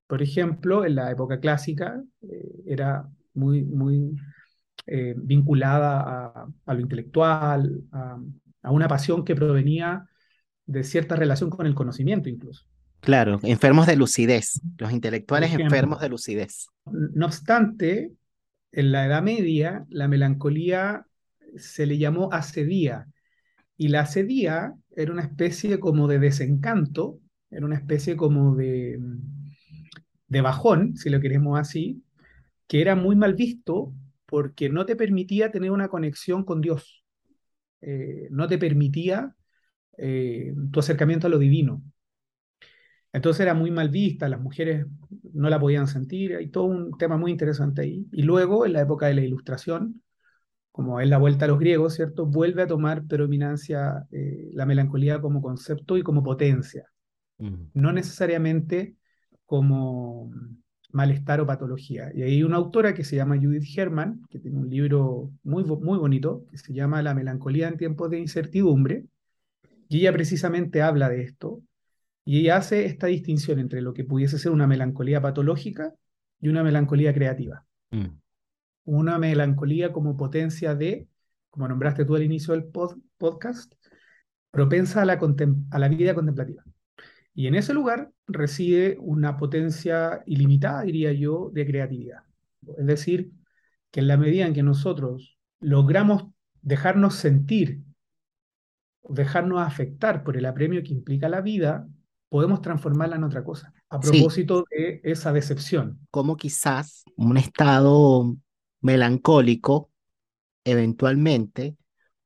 Por 0.07 0.23
ejemplo, 0.23 0.83
en 0.83 0.95
la 0.95 1.11
época 1.11 1.39
clásica 1.39 2.01
eh, 2.23 2.49
era 2.65 3.07
muy, 3.35 3.63
muy 3.63 4.15
eh, 4.87 5.13
vinculada 5.15 6.47
a, 6.65 6.73
lo 6.73 6.79
intelectual, 6.79 7.83
a, 7.91 8.71
una 8.71 8.87
pasión 8.87 9.23
que 9.23 9.35
provenía 9.35 10.09
de 10.65 10.83
cierta 10.83 11.15
relación 11.15 11.51
con 11.51 11.67
el 11.67 11.75
conocimiento 11.75 12.29
incluso. 12.29 12.65
Claro, 13.01 13.39
enfermos 13.43 13.85
de 13.85 13.95
lucidez, 13.95 14.59
los 14.79 14.91
intelectuales 14.91 15.53
enfermos 15.53 16.01
de 16.01 16.09
lucidez. 16.09 16.65
No 16.87 17.27
obstante, 17.27 18.11
en 18.71 18.91
la 18.91 19.05
Edad 19.05 19.21
Media, 19.21 19.85
la 19.89 20.07
melancolía 20.07 21.05
se 21.57 21.85
le 21.85 21.99
llamó 21.99 22.33
asedía, 22.33 23.05
y 23.77 23.89
la 23.89 24.01
asedía 24.01 24.73
era 24.95 25.11
una 25.11 25.23
especie 25.23 25.79
como 25.79 26.07
de 26.07 26.19
desencanto, 26.19 27.19
era 27.49 27.65
una 27.65 27.75
especie 27.75 28.15
como 28.15 28.55
de, 28.55 28.99
de 30.27 30.41
bajón, 30.41 30.95
si 30.97 31.09
lo 31.09 31.19
queremos 31.19 31.59
así, 31.59 32.03
que 32.67 32.81
era 32.81 32.95
muy 32.95 33.15
mal 33.15 33.35
visto 33.35 33.93
porque 34.25 34.69
no 34.69 34.85
te 34.85 34.95
permitía 34.95 35.51
tener 35.51 35.71
una 35.71 35.89
conexión 35.89 36.43
con 36.45 36.61
Dios, 36.61 37.03
eh, 37.81 38.27
no 38.31 38.47
te 38.47 38.57
permitía 38.57 39.35
eh, 39.97 40.55
tu 40.71 40.79
acercamiento 40.81 41.27
a 41.27 41.29
lo 41.31 41.39
divino. 41.39 41.83
Entonces 43.11 43.41
era 43.41 43.53
muy 43.53 43.69
mal 43.71 43.89
vista, 43.89 44.27
las 44.27 44.41
mujeres 44.41 44.85
no 45.33 45.49
la 45.49 45.59
podían 45.59 45.87
sentir, 45.87 46.35
hay 46.35 46.47
todo 46.49 46.65
un 46.65 46.97
tema 46.97 47.17
muy 47.17 47.31
interesante 47.31 47.81
ahí. 47.81 48.07
Y 48.11 48.23
luego, 48.23 48.65
en 48.65 48.73
la 48.73 48.81
época 48.81 49.05
de 49.07 49.13
la 49.15 49.21
Ilustración, 49.21 50.01
como 50.73 50.99
es 50.99 51.07
la 51.07 51.17
vuelta 51.17 51.45
a 51.45 51.47
los 51.47 51.59
griegos, 51.59 51.93
¿cierto? 51.93 52.25
Vuelve 52.25 52.63
a 52.63 52.67
tomar 52.67 53.05
predominancia 53.05 54.05
eh, 54.11 54.49
la 54.51 54.65
melancolía 54.65 55.21
como 55.21 55.41
concepto 55.41 55.95
y 55.97 56.03
como 56.03 56.21
potencia, 56.21 56.89
no 57.73 57.91
necesariamente 57.93 58.95
como, 59.45 60.31
malestar 60.93 61.41
o 61.41 61.47
patología. 61.47 62.11
Y 62.13 62.21
hay 62.21 62.43
una 62.43 62.55
autora 62.57 62.93
que 62.93 63.03
se 63.03 63.15
llama 63.15 63.35
Judith 63.35 63.67
Herman, 63.75 64.21
que 64.29 64.39
tiene 64.39 64.57
un 64.59 64.69
libro 64.69 65.31
muy, 65.43 65.63
muy 65.65 65.97
bonito, 65.97 66.45
que 66.49 66.57
se 66.57 66.71
llama 66.71 67.01
La 67.01 67.15
melancolía 67.15 67.67
en 67.67 67.77
tiempos 67.77 68.09
de 68.11 68.19
incertidumbre, 68.19 69.05
y 69.89 69.99
ella 69.99 70.13
precisamente 70.13 70.81
habla 70.81 71.09
de 71.09 71.23
esto, 71.23 71.61
y 72.23 72.41
ella 72.41 72.57
hace 72.57 72.85
esta 72.85 73.07
distinción 73.07 73.59
entre 73.59 73.81
lo 73.81 73.93
que 73.93 74.05
pudiese 74.05 74.37
ser 74.37 74.51
una 74.51 74.67
melancolía 74.67 75.19
patológica 75.19 75.93
y 76.39 76.47
una 76.47 76.63
melancolía 76.63 77.13
creativa. 77.13 77.65
Mm. 77.91 78.22
Una 78.85 79.17
melancolía 79.17 79.93
como 79.93 80.17
potencia 80.17 80.75
de, 80.75 81.07
como 81.49 81.67
nombraste 81.67 82.05
tú 82.05 82.15
al 82.15 82.23
inicio 82.23 82.53
del 82.53 82.65
podcast, 83.17 83.73
propensa 84.51 85.01
a 85.01 85.05
la, 85.05 85.19
a 85.71 85.79
la 85.79 85.87
vida 85.87 86.13
contemplativa. 86.13 86.63
Y 87.33 87.47
en 87.47 87.55
ese 87.55 87.73
lugar 87.73 88.11
reside 88.27 88.97
una 88.99 89.37
potencia 89.37 90.21
ilimitada, 90.25 90.83
diría 90.83 91.11
yo, 91.13 91.49
de 91.53 91.65
creatividad. 91.65 92.23
Es 92.77 92.85
decir, 92.85 93.31
que 93.91 94.01
en 94.01 94.07
la 94.07 94.17
medida 94.17 94.45
en 94.45 94.53
que 94.53 94.63
nosotros 94.63 95.37
logramos 95.59 96.25
dejarnos 96.61 97.15
sentir, 97.15 97.81
dejarnos 99.03 99.61
afectar 99.61 100.23
por 100.23 100.37
el 100.37 100.45
apremio 100.45 100.83
que 100.83 100.93
implica 100.93 101.29
la 101.29 101.41
vida, 101.41 101.87
podemos 102.29 102.61
transformarla 102.61 103.15
en 103.15 103.23
otra 103.23 103.43
cosa. 103.43 103.73
A 103.89 103.99
propósito 103.99 104.65
de 104.71 105.01
esa 105.03 105.31
decepción. 105.33 105.99
Como 106.09 106.35
quizás 106.35 107.03
un 107.15 107.37
estado 107.37 108.35
melancólico, 108.83 109.89
eventualmente, 110.65 111.77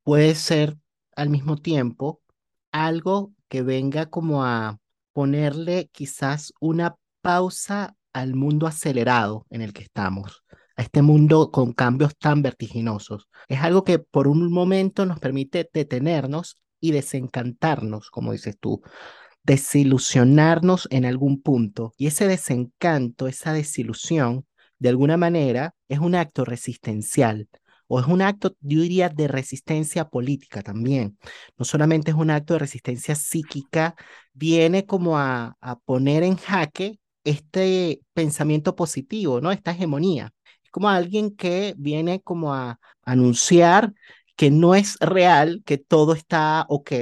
puede 0.02 0.34
ser 0.34 0.76
al 1.16 1.30
mismo 1.30 1.56
tiempo 1.56 2.20
algo 2.72 3.32
que 3.48 3.62
venga 3.62 4.10
como 4.10 4.44
a 4.44 4.78
ponerle 5.12 5.88
quizás 5.92 6.52
una 6.60 6.96
pausa 7.22 7.96
al 8.12 8.34
mundo 8.34 8.66
acelerado 8.66 9.46
en 9.50 9.62
el 9.62 9.72
que 9.72 9.82
estamos, 9.82 10.44
a 10.76 10.82
este 10.82 11.02
mundo 11.02 11.50
con 11.50 11.72
cambios 11.72 12.16
tan 12.18 12.42
vertiginosos. 12.42 13.28
Es 13.48 13.60
algo 13.60 13.84
que 13.84 13.98
por 13.98 14.28
un 14.28 14.52
momento 14.52 15.06
nos 15.06 15.20
permite 15.20 15.68
detenernos 15.72 16.60
y 16.80 16.90
desencantarnos, 16.92 18.10
como 18.10 18.32
dices 18.32 18.58
tú, 18.58 18.82
desilusionarnos 19.44 20.88
en 20.90 21.04
algún 21.04 21.40
punto. 21.40 21.94
Y 21.96 22.08
ese 22.08 22.26
desencanto, 22.26 23.28
esa 23.28 23.52
desilusión, 23.52 24.44
de 24.78 24.88
alguna 24.88 25.16
manera, 25.16 25.74
es 25.88 25.98
un 25.98 26.14
acto 26.14 26.44
resistencial 26.44 27.48
o 27.88 28.00
es 28.00 28.06
un 28.06 28.22
acto, 28.22 28.54
yo 28.60 28.82
diría, 28.82 29.08
de 29.08 29.28
resistencia 29.28 30.08
política 30.08 30.62
también. 30.62 31.18
No 31.56 31.64
solamente 31.64 32.10
es 32.10 32.16
un 32.16 32.30
acto 32.30 32.54
de 32.54 32.60
resistencia 32.60 33.14
psíquica, 33.14 33.96
viene 34.34 34.84
como 34.86 35.18
a, 35.18 35.56
a 35.60 35.78
poner 35.78 36.22
en 36.22 36.36
jaque 36.36 37.00
este 37.24 38.00
pensamiento 38.12 38.76
positivo, 38.76 39.40
¿no? 39.40 39.50
Esta 39.52 39.72
hegemonía. 39.72 40.32
Es 40.62 40.70
como 40.70 40.90
alguien 40.90 41.34
que 41.34 41.74
viene 41.78 42.20
como 42.20 42.54
a 42.54 42.78
anunciar 43.02 43.94
que 44.36 44.50
no 44.50 44.74
es 44.74 44.96
real, 45.00 45.62
que 45.66 45.78
todo 45.78 46.12
está 46.14 46.66
ok, 46.68 46.92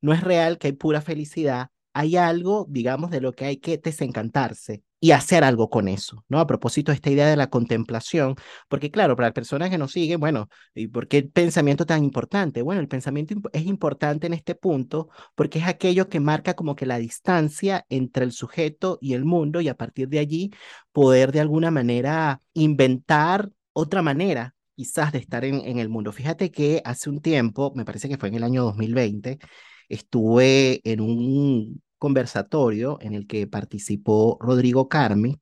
no 0.00 0.12
es 0.12 0.22
real, 0.22 0.58
que 0.58 0.68
hay 0.68 0.72
pura 0.74 1.00
felicidad, 1.00 1.68
hay 1.94 2.16
algo, 2.16 2.66
digamos, 2.68 3.10
de 3.10 3.20
lo 3.20 3.32
que 3.32 3.46
hay 3.46 3.56
que 3.58 3.78
desencantarse 3.78 4.82
y 5.02 5.10
hacer 5.10 5.42
algo 5.42 5.68
con 5.68 5.88
eso, 5.88 6.24
¿no? 6.28 6.38
A 6.38 6.46
propósito 6.46 6.92
de 6.92 6.96
esta 6.96 7.10
idea 7.10 7.26
de 7.26 7.34
la 7.36 7.50
contemplación, 7.50 8.36
porque 8.68 8.92
claro, 8.92 9.16
para 9.16 9.28
las 9.28 9.34
personas 9.34 9.68
que 9.68 9.76
nos 9.76 9.90
siguen, 9.90 10.20
bueno, 10.20 10.48
¿y 10.76 10.86
por 10.86 11.08
qué 11.08 11.18
el 11.18 11.30
pensamiento 11.30 11.84
tan 11.84 12.04
importante? 12.04 12.62
Bueno, 12.62 12.80
el 12.80 12.86
pensamiento 12.86 13.34
es 13.52 13.66
importante 13.66 14.28
en 14.28 14.32
este 14.32 14.54
punto 14.54 15.08
porque 15.34 15.58
es 15.58 15.66
aquello 15.66 16.08
que 16.08 16.20
marca 16.20 16.54
como 16.54 16.76
que 16.76 16.86
la 16.86 16.98
distancia 16.98 17.84
entre 17.88 18.24
el 18.24 18.30
sujeto 18.30 18.98
y 19.00 19.14
el 19.14 19.24
mundo 19.24 19.60
y 19.60 19.68
a 19.68 19.76
partir 19.76 20.08
de 20.08 20.20
allí 20.20 20.52
poder 20.92 21.32
de 21.32 21.40
alguna 21.40 21.72
manera 21.72 22.40
inventar 22.54 23.50
otra 23.72 24.02
manera 24.02 24.54
quizás 24.76 25.10
de 25.10 25.18
estar 25.18 25.44
en, 25.44 25.62
en 25.66 25.80
el 25.80 25.88
mundo. 25.88 26.12
Fíjate 26.12 26.52
que 26.52 26.80
hace 26.84 27.10
un 27.10 27.20
tiempo, 27.20 27.72
me 27.74 27.84
parece 27.84 28.08
que 28.08 28.18
fue 28.18 28.28
en 28.28 28.36
el 28.36 28.44
año 28.44 28.62
2020, 28.62 29.38
estuve 29.88 30.80
en 30.84 31.00
un 31.00 31.81
conversatorio 32.02 32.98
en 33.00 33.14
el 33.14 33.28
que 33.28 33.46
participó 33.46 34.36
Rodrigo 34.40 34.88
Carmi, 34.88 35.40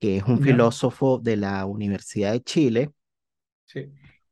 que 0.00 0.16
es 0.16 0.24
un 0.24 0.40
filósofo 0.42 1.20
de 1.20 1.36
la 1.36 1.64
Universidad 1.64 2.32
de 2.32 2.42
Chile. 2.42 2.90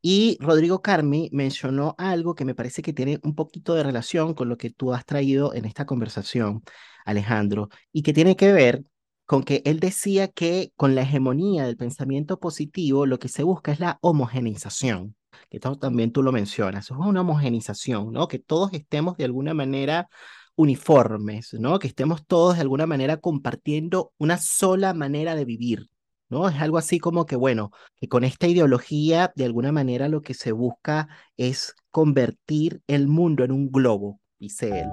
Y 0.01 0.37
Rodrigo 0.41 0.81
Carmi 0.81 1.29
mencionó 1.31 1.95
algo 1.97 2.35
que 2.35 2.43
me 2.43 2.55
parece 2.55 2.81
que 2.81 2.91
tiene 2.91 3.21
un 3.23 3.35
poquito 3.35 3.73
de 3.73 3.83
relación 3.83 4.33
con 4.33 4.49
lo 4.49 4.57
que 4.57 4.69
tú 4.69 4.93
has 4.93 5.05
traído 5.05 5.53
en 5.53 5.63
esta 5.63 5.85
conversación, 5.85 6.61
Alejandro, 7.05 7.69
y 7.93 8.01
que 8.01 8.11
tiene 8.11 8.35
que 8.35 8.51
ver 8.51 8.83
con 9.25 9.43
que 9.43 9.61
él 9.63 9.79
decía 9.79 10.27
que 10.27 10.73
con 10.75 10.93
la 10.93 11.03
hegemonía 11.03 11.65
del 11.65 11.77
pensamiento 11.77 12.37
positivo 12.37 13.05
lo 13.05 13.17
que 13.17 13.29
se 13.29 13.43
busca 13.43 13.71
es 13.71 13.79
la 13.79 13.97
homogeneización, 14.01 15.15
que 15.49 15.61
también 15.61 16.11
tú 16.11 16.21
lo 16.21 16.33
mencionas, 16.33 16.91
es 16.91 16.97
una 16.97 17.21
homogenización, 17.21 18.11
¿no? 18.11 18.27
Que 18.27 18.39
todos 18.39 18.73
estemos 18.73 19.15
de 19.15 19.23
alguna 19.23 19.53
manera 19.53 20.09
uniformes, 20.55 21.53
¿no? 21.53 21.79
Que 21.79 21.87
estemos 21.87 22.25
todos 22.25 22.55
de 22.55 22.61
alguna 22.61 22.85
manera 22.85 23.17
compartiendo 23.17 24.13
una 24.17 24.37
sola 24.37 24.93
manera 24.93 25.35
de 25.35 25.45
vivir, 25.45 25.89
¿no? 26.29 26.47
Es 26.49 26.61
algo 26.61 26.77
así 26.77 26.99
como 26.99 27.25
que, 27.25 27.35
bueno, 27.35 27.71
que 27.95 28.07
con 28.07 28.23
esta 28.23 28.47
ideología, 28.47 29.31
de 29.35 29.45
alguna 29.45 29.71
manera 29.71 30.09
lo 30.09 30.21
que 30.21 30.33
se 30.33 30.51
busca 30.51 31.07
es 31.37 31.75
convertir 31.91 32.81
el 32.87 33.07
mundo 33.07 33.43
en 33.43 33.51
un 33.51 33.71
globo, 33.71 34.19
dice 34.39 34.81
él. 34.81 34.87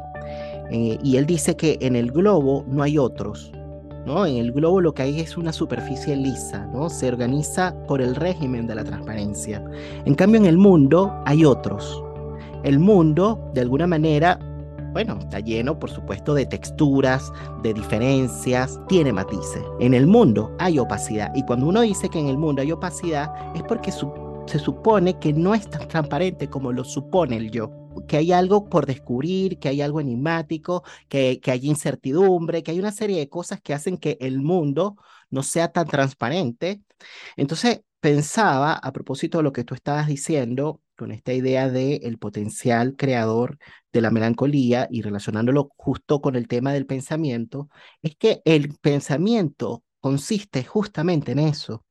Eh, 0.71 0.99
y 1.03 1.17
él 1.17 1.27
dice 1.27 1.57
que 1.57 1.79
en 1.81 1.97
el 1.97 2.13
globo 2.13 2.65
no 2.69 2.83
hay 2.83 2.99
otros, 2.99 3.51
¿no? 4.07 4.27
En 4.27 4.37
el 4.37 4.53
globo 4.53 4.81
lo 4.81 4.95
que 4.95 5.03
hay 5.03 5.21
es 5.21 5.37
una 5.37 5.53
superficie 5.53 6.17
lisa, 6.17 6.67
¿no? 6.67 6.89
Se 6.89 7.09
organiza 7.09 7.75
por 7.87 8.01
el 8.01 8.15
régimen 8.15 8.67
de 8.67 8.77
la 8.77 8.85
transparencia. 8.85 9.65
En 10.05 10.15
cambio, 10.15 10.41
en 10.41 10.47
el 10.47 10.59
mundo 10.59 11.23
hay 11.27 11.45
otros. 11.45 12.03
El 12.63 12.79
mundo, 12.79 13.51
de 13.55 13.63
alguna 13.63 13.87
manera, 13.87 14.39
bueno, 14.93 15.18
está 15.20 15.41
lleno, 15.41 15.78
por 15.78 15.91
supuesto, 15.91 16.34
de 16.34 16.47
texturas, 16.47 17.32
de 17.62 17.74
diferencias, 17.74 18.78
tiene 18.88 19.12
matices. 19.12 19.62
En 19.80 19.95
el 19.95 20.07
mundo 20.07 20.55
hay 20.59 20.78
opacidad 20.78 21.32
y 21.34 21.45
cuando 21.45 21.66
uno 21.66 21.80
dice 21.82 22.09
que 22.09 22.18
en 22.18 22.28
el 22.28 22.38
mundo 22.38 22.62
hay 22.62 22.72
opacidad 22.72 23.32
es 23.55 23.62
porque 23.62 23.93
se 23.93 24.59
supone 24.59 25.18
que 25.18 25.32
no 25.32 25.55
es 25.55 25.68
tan 25.68 25.86
transparente 25.88 26.49
como 26.49 26.72
lo 26.72 26.84
supone 26.84 27.36
el 27.36 27.51
yo 27.51 27.70
que 28.07 28.16
hay 28.16 28.32
algo 28.32 28.68
por 28.68 28.86
descubrir, 28.86 29.59
que 29.59 29.68
hay 29.68 29.82
algo 29.82 30.01
enigmático, 30.01 30.84
que, 31.09 31.41
que 31.41 31.51
hay 31.51 31.66
incertidumbre, 31.66 32.62
que 32.62 32.70
hay 32.70 32.78
una 32.78 32.93
serie 32.93 33.18
de 33.18 33.28
cosas 33.28 33.61
que 33.61 33.74
hacen 33.74 33.99
que 33.99 34.16
el 34.20 34.41
mundo 34.41 34.97
no 35.30 35.43
sea 35.43 35.72
tan 35.72 35.86
transparente. 35.86 36.82
Entonces, 37.36 37.82
pensaba, 38.01 38.74
a 38.74 38.93
propósito 38.93 39.38
de 39.38 39.45
lo 39.45 39.53
que 39.53 39.64
tú 39.64 39.74
estabas 39.74 40.07
diciendo, 40.07 40.80
con 41.01 41.12
esta 41.12 41.32
idea 41.32 41.70
de 41.70 41.96
el 42.03 42.18
potencial 42.18 42.94
creador 42.94 43.57
de 43.90 44.03
la 44.03 44.11
melancolía 44.11 44.86
y 44.90 45.01
relacionándolo 45.01 45.70
justo 45.78 46.20
con 46.20 46.36
el 46.36 46.46
tema 46.46 46.74
del 46.74 46.84
pensamiento, 46.84 47.70
es 48.03 48.16
que 48.16 48.42
el 48.44 48.74
pensamiento 48.82 49.82
consiste 50.01 50.62
justamente 50.62 51.32
en 51.32 51.38
eso, 51.38 51.86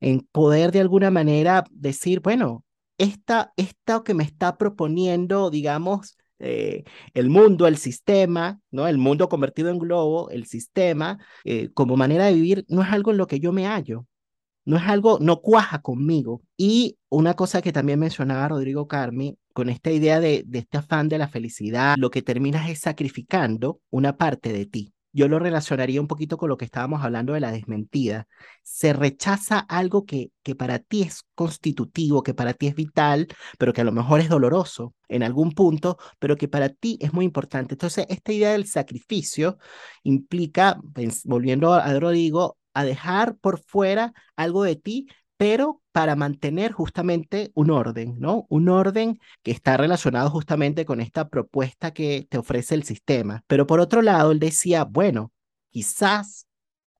en 0.00 0.20
poder 0.20 0.72
de 0.72 0.80
alguna 0.80 1.10
manera 1.10 1.64
decir, 1.70 2.20
bueno, 2.20 2.64
esta, 2.96 3.52
esto 3.58 4.02
que 4.02 4.14
me 4.14 4.24
está 4.24 4.56
proponiendo, 4.56 5.50
digamos, 5.50 6.16
eh, 6.38 6.84
el 7.12 7.28
mundo, 7.28 7.66
el 7.66 7.76
sistema, 7.76 8.60
¿no? 8.70 8.88
El 8.88 8.96
mundo 8.96 9.28
convertido 9.28 9.68
en 9.68 9.78
globo, 9.78 10.30
el 10.30 10.46
sistema, 10.46 11.18
eh, 11.44 11.68
como 11.74 11.96
manera 11.98 12.24
de 12.26 12.32
vivir, 12.32 12.64
no 12.68 12.82
es 12.82 12.88
algo 12.90 13.10
en 13.10 13.18
lo 13.18 13.26
que 13.26 13.40
yo 13.40 13.52
me 13.52 13.66
hallo 13.66 14.06
no 14.64 14.76
es 14.76 14.84
algo, 14.84 15.18
no 15.20 15.40
cuaja 15.40 15.80
conmigo. 15.80 16.42
Y 16.56 16.98
una 17.08 17.34
cosa 17.34 17.62
que 17.62 17.72
también 17.72 17.98
mencionaba 17.98 18.48
Rodrigo 18.48 18.88
Carmi, 18.88 19.38
con 19.52 19.68
esta 19.68 19.90
idea 19.90 20.20
de, 20.20 20.44
de 20.46 20.60
este 20.60 20.78
afán 20.78 21.08
de 21.08 21.18
la 21.18 21.28
felicidad, 21.28 21.96
lo 21.98 22.10
que 22.10 22.22
terminas 22.22 22.68
es 22.68 22.80
sacrificando 22.80 23.80
una 23.90 24.16
parte 24.16 24.52
de 24.52 24.66
ti. 24.66 24.94
Yo 25.16 25.28
lo 25.28 25.38
relacionaría 25.38 26.00
un 26.00 26.08
poquito 26.08 26.36
con 26.36 26.48
lo 26.48 26.56
que 26.56 26.64
estábamos 26.64 27.04
hablando 27.04 27.34
de 27.34 27.40
la 27.40 27.52
desmentida. 27.52 28.26
Se 28.64 28.92
rechaza 28.92 29.60
algo 29.60 30.04
que, 30.04 30.32
que 30.42 30.56
para 30.56 30.80
ti 30.80 31.02
es 31.02 31.22
constitutivo, 31.36 32.24
que 32.24 32.34
para 32.34 32.52
ti 32.52 32.66
es 32.66 32.74
vital, 32.74 33.28
pero 33.56 33.72
que 33.72 33.82
a 33.82 33.84
lo 33.84 33.92
mejor 33.92 34.18
es 34.18 34.28
doloroso 34.28 34.92
en 35.06 35.22
algún 35.22 35.52
punto, 35.52 35.98
pero 36.18 36.36
que 36.36 36.48
para 36.48 36.68
ti 36.68 36.98
es 37.00 37.12
muy 37.12 37.24
importante. 37.24 37.74
Entonces, 37.74 38.06
esta 38.08 38.32
idea 38.32 38.50
del 38.52 38.66
sacrificio 38.66 39.56
implica, 40.02 40.80
volviendo 41.24 41.74
a 41.74 41.96
Rodrigo, 42.00 42.56
a 42.74 42.84
dejar 42.84 43.36
por 43.36 43.60
fuera 43.60 44.12
algo 44.36 44.64
de 44.64 44.76
ti, 44.76 45.08
pero 45.36 45.80
para 45.92 46.16
mantener 46.16 46.72
justamente 46.72 47.50
un 47.54 47.70
orden, 47.70 48.16
¿no? 48.18 48.46
Un 48.48 48.68
orden 48.68 49.18
que 49.42 49.50
está 49.50 49.76
relacionado 49.76 50.30
justamente 50.30 50.84
con 50.84 51.00
esta 51.00 51.28
propuesta 51.28 51.92
que 51.92 52.26
te 52.28 52.38
ofrece 52.38 52.74
el 52.74 52.84
sistema. 52.84 53.42
Pero 53.46 53.66
por 53.66 53.80
otro 53.80 54.02
lado, 54.02 54.32
él 54.32 54.38
decía, 54.38 54.84
bueno, 54.84 55.32
quizás 55.70 56.46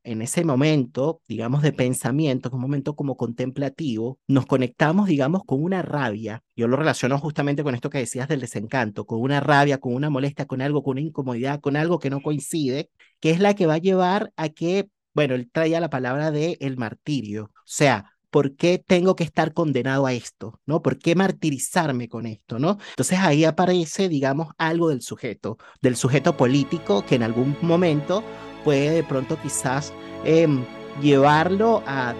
en 0.04 0.20
ese 0.20 0.44
momento, 0.44 1.22
digamos, 1.26 1.62
de 1.62 1.72
pensamiento, 1.72 2.50
un 2.52 2.60
momento 2.60 2.94
como 2.94 3.16
contemplativo, 3.16 4.18
nos 4.28 4.46
conectamos, 4.46 5.08
digamos, 5.08 5.42
con 5.46 5.62
una 5.62 5.80
rabia. 5.80 6.42
Yo 6.54 6.68
lo 6.68 6.76
relaciono 6.76 7.18
justamente 7.18 7.64
con 7.64 7.74
esto 7.74 7.88
que 7.88 7.98
decías 7.98 8.28
del 8.28 8.40
desencanto, 8.40 9.06
con 9.06 9.20
una 9.20 9.40
rabia, 9.40 9.78
con 9.78 9.94
una 9.94 10.10
molestia, 10.10 10.44
con 10.44 10.60
algo, 10.60 10.82
con 10.82 10.92
una 10.92 11.00
incomodidad, 11.00 11.60
con 11.60 11.76
algo 11.76 11.98
que 11.98 12.10
no 12.10 12.20
coincide, 12.20 12.90
que 13.18 13.30
es 13.30 13.40
la 13.40 13.54
que 13.54 13.66
va 13.66 13.74
a 13.74 13.78
llevar 13.78 14.30
a 14.36 14.50
que 14.50 14.88
bueno, 15.14 15.34
él 15.34 15.48
traía 15.50 15.80
la 15.80 15.90
palabra 15.90 16.30
de 16.30 16.58
el 16.60 16.76
martirio, 16.76 17.44
o 17.54 17.62
sea, 17.64 18.10
¿por 18.30 18.56
qué 18.56 18.82
tengo 18.84 19.14
que 19.14 19.22
estar 19.22 19.54
condenado 19.54 20.06
a 20.06 20.12
esto? 20.12 20.60
¿No? 20.66 20.82
¿Por 20.82 20.98
qué 20.98 21.14
martirizarme 21.14 22.08
con 22.08 22.26
esto? 22.26 22.58
¿No? 22.58 22.78
Entonces 22.90 23.20
ahí 23.20 23.44
aparece, 23.44 24.08
digamos, 24.08 24.48
algo 24.58 24.88
del 24.88 25.02
sujeto, 25.02 25.56
del 25.80 25.94
sujeto 25.94 26.36
político 26.36 27.04
que 27.06 27.14
en 27.14 27.22
algún 27.22 27.56
momento 27.62 28.24
puede 28.64 28.90
de 28.90 29.04
pronto 29.04 29.40
quizás 29.40 29.92
em, 30.24 30.64
llevarlo 31.00 31.84
a 31.86 32.14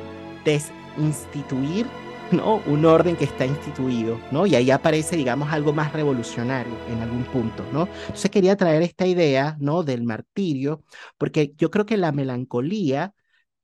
desinstituir 0.44 1.86
¿no? 2.36 2.62
un 2.66 2.84
orden 2.84 3.16
que 3.16 3.24
está 3.24 3.46
instituido, 3.46 4.20
¿no? 4.30 4.46
Y 4.46 4.54
ahí 4.54 4.70
aparece, 4.70 5.16
digamos, 5.16 5.52
algo 5.52 5.72
más 5.72 5.92
revolucionario 5.92 6.74
en 6.90 7.00
algún 7.00 7.24
punto, 7.24 7.64
¿no? 7.72 7.88
Entonces 8.02 8.30
quería 8.30 8.56
traer 8.56 8.82
esta 8.82 9.06
idea, 9.06 9.56
¿no? 9.60 9.82
Del 9.82 10.02
martirio, 10.02 10.82
porque 11.18 11.52
yo 11.56 11.70
creo 11.70 11.86
que 11.86 11.96
la 11.96 12.12
melancolía 12.12 13.14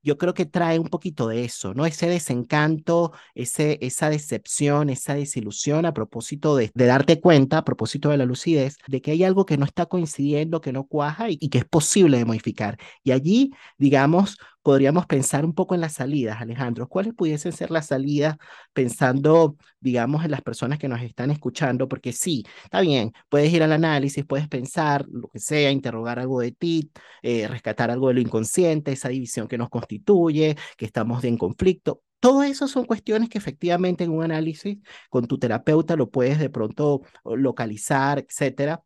yo 0.02 0.16
creo 0.16 0.34
que 0.34 0.46
trae 0.46 0.78
un 0.78 0.88
poquito 0.88 1.28
de 1.28 1.44
eso, 1.44 1.74
¿no? 1.74 1.86
Ese 1.86 2.08
desencanto, 2.08 3.12
ese, 3.34 3.78
esa 3.82 4.08
decepción, 4.10 4.88
esa 4.90 5.14
desilusión 5.14 5.84
a 5.84 5.92
propósito 5.92 6.56
de, 6.56 6.70
darte 6.74 7.20
cuenta, 7.20 7.58
a 7.58 7.64
propósito 7.64 8.08
de 8.08 8.16
la 8.16 8.24
lucidez, 8.24 8.76
de 8.86 9.02
que 9.02 9.10
hay 9.12 9.24
algo 9.24 9.44
que 9.46 9.58
no 9.58 9.64
está 9.66 9.86
coincidiendo, 9.86 10.60
que 10.60 10.72
no 10.72 10.86
cuaja 10.86 11.28
y, 11.30 11.38
y 11.40 11.50
que 11.50 11.58
es 11.58 11.64
posible 11.66 12.18
de 12.18 12.24
modificar. 12.24 12.78
Y 13.04 13.12
allí, 13.12 13.52
digamos, 13.78 14.38
podríamos 14.62 15.06
pensar 15.06 15.44
un 15.44 15.54
poco 15.54 15.74
en 15.74 15.80
las 15.80 15.94
salidas, 15.94 16.40
Alejandro. 16.40 16.88
¿Cuáles 16.88 17.14
pudiesen 17.14 17.52
ser 17.52 17.70
las 17.70 17.86
salidas 17.86 18.36
pensando, 18.72 19.56
digamos, 19.80 20.24
en 20.24 20.30
las 20.30 20.42
personas 20.42 20.78
que 20.78 20.88
nos 20.88 21.02
están 21.02 21.30
escuchando? 21.30 21.88
Porque 21.88 22.12
sí, 22.12 22.44
está 22.64 22.80
bien, 22.80 23.12
puedes 23.28 23.52
ir 23.52 23.62
al 23.62 23.72
análisis, 23.72 24.24
puedes 24.24 24.48
pensar 24.48 25.06
lo 25.11 25.28
que 25.28 25.38
sea, 25.38 25.70
interrogar 25.70 26.18
algo 26.18 26.40
de 26.40 26.52
ti, 26.52 26.90
eh, 27.22 27.48
rescatar 27.48 27.90
algo 27.90 28.08
de 28.08 28.14
lo 28.14 28.20
inconsciente, 28.20 28.92
esa 28.92 29.08
división 29.08 29.48
que 29.48 29.58
nos 29.58 29.70
constituye, 29.70 30.56
que 30.76 30.84
estamos 30.84 31.24
en 31.24 31.36
conflicto. 31.38 32.02
Todo 32.20 32.42
eso 32.42 32.68
son 32.68 32.84
cuestiones 32.84 33.30
que 33.30 33.38
efectivamente 33.38 34.04
en 34.04 34.11
un 34.11 34.22
análisis 34.22 34.78
con 35.08 35.26
tu 35.26 35.38
terapeuta 35.38 35.96
lo 35.96 36.11
puedes 36.11 36.38
de 36.38 36.50
pronto 36.50 37.00
localizar, 37.24 38.18
etcétera 38.18 38.82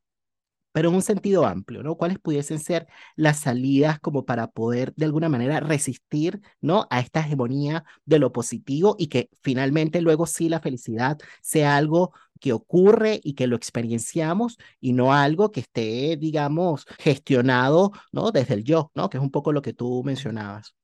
pero 0.74 0.88
en 0.88 0.96
un 0.96 1.02
sentido 1.02 1.46
amplio, 1.46 1.84
¿no? 1.84 1.94
¿Cuáles 1.94 2.18
pudiesen 2.18 2.58
ser 2.58 2.88
las 3.14 3.38
salidas 3.38 4.00
como 4.00 4.24
para 4.24 4.48
poder 4.48 4.92
de 4.96 5.04
alguna 5.04 5.28
manera 5.28 5.60
resistir, 5.60 6.40
¿no? 6.60 6.88
A 6.90 6.98
esta 6.98 7.20
hegemonía 7.20 7.84
de 8.04 8.18
lo 8.18 8.32
positivo 8.32 8.96
y 8.98 9.06
que 9.06 9.30
finalmente 9.40 10.00
luego 10.00 10.26
sí 10.26 10.48
la 10.48 10.58
felicidad 10.58 11.16
sea 11.42 11.76
algo 11.76 12.12
que 12.40 12.52
ocurre 12.52 13.20
y 13.22 13.34
que 13.34 13.46
lo 13.46 13.54
experienciamos 13.54 14.58
y 14.80 14.94
no 14.94 15.14
algo 15.14 15.52
que 15.52 15.60
esté, 15.60 16.16
digamos, 16.16 16.86
gestionado, 16.98 17.92
¿no? 18.10 18.32
Desde 18.32 18.54
el 18.54 18.64
yo, 18.64 18.90
¿no? 18.96 19.08
Que 19.08 19.18
es 19.18 19.22
un 19.22 19.30
poco 19.30 19.52
lo 19.52 19.62
que 19.62 19.74
tú 19.74 20.02
mencionabas. 20.04 20.74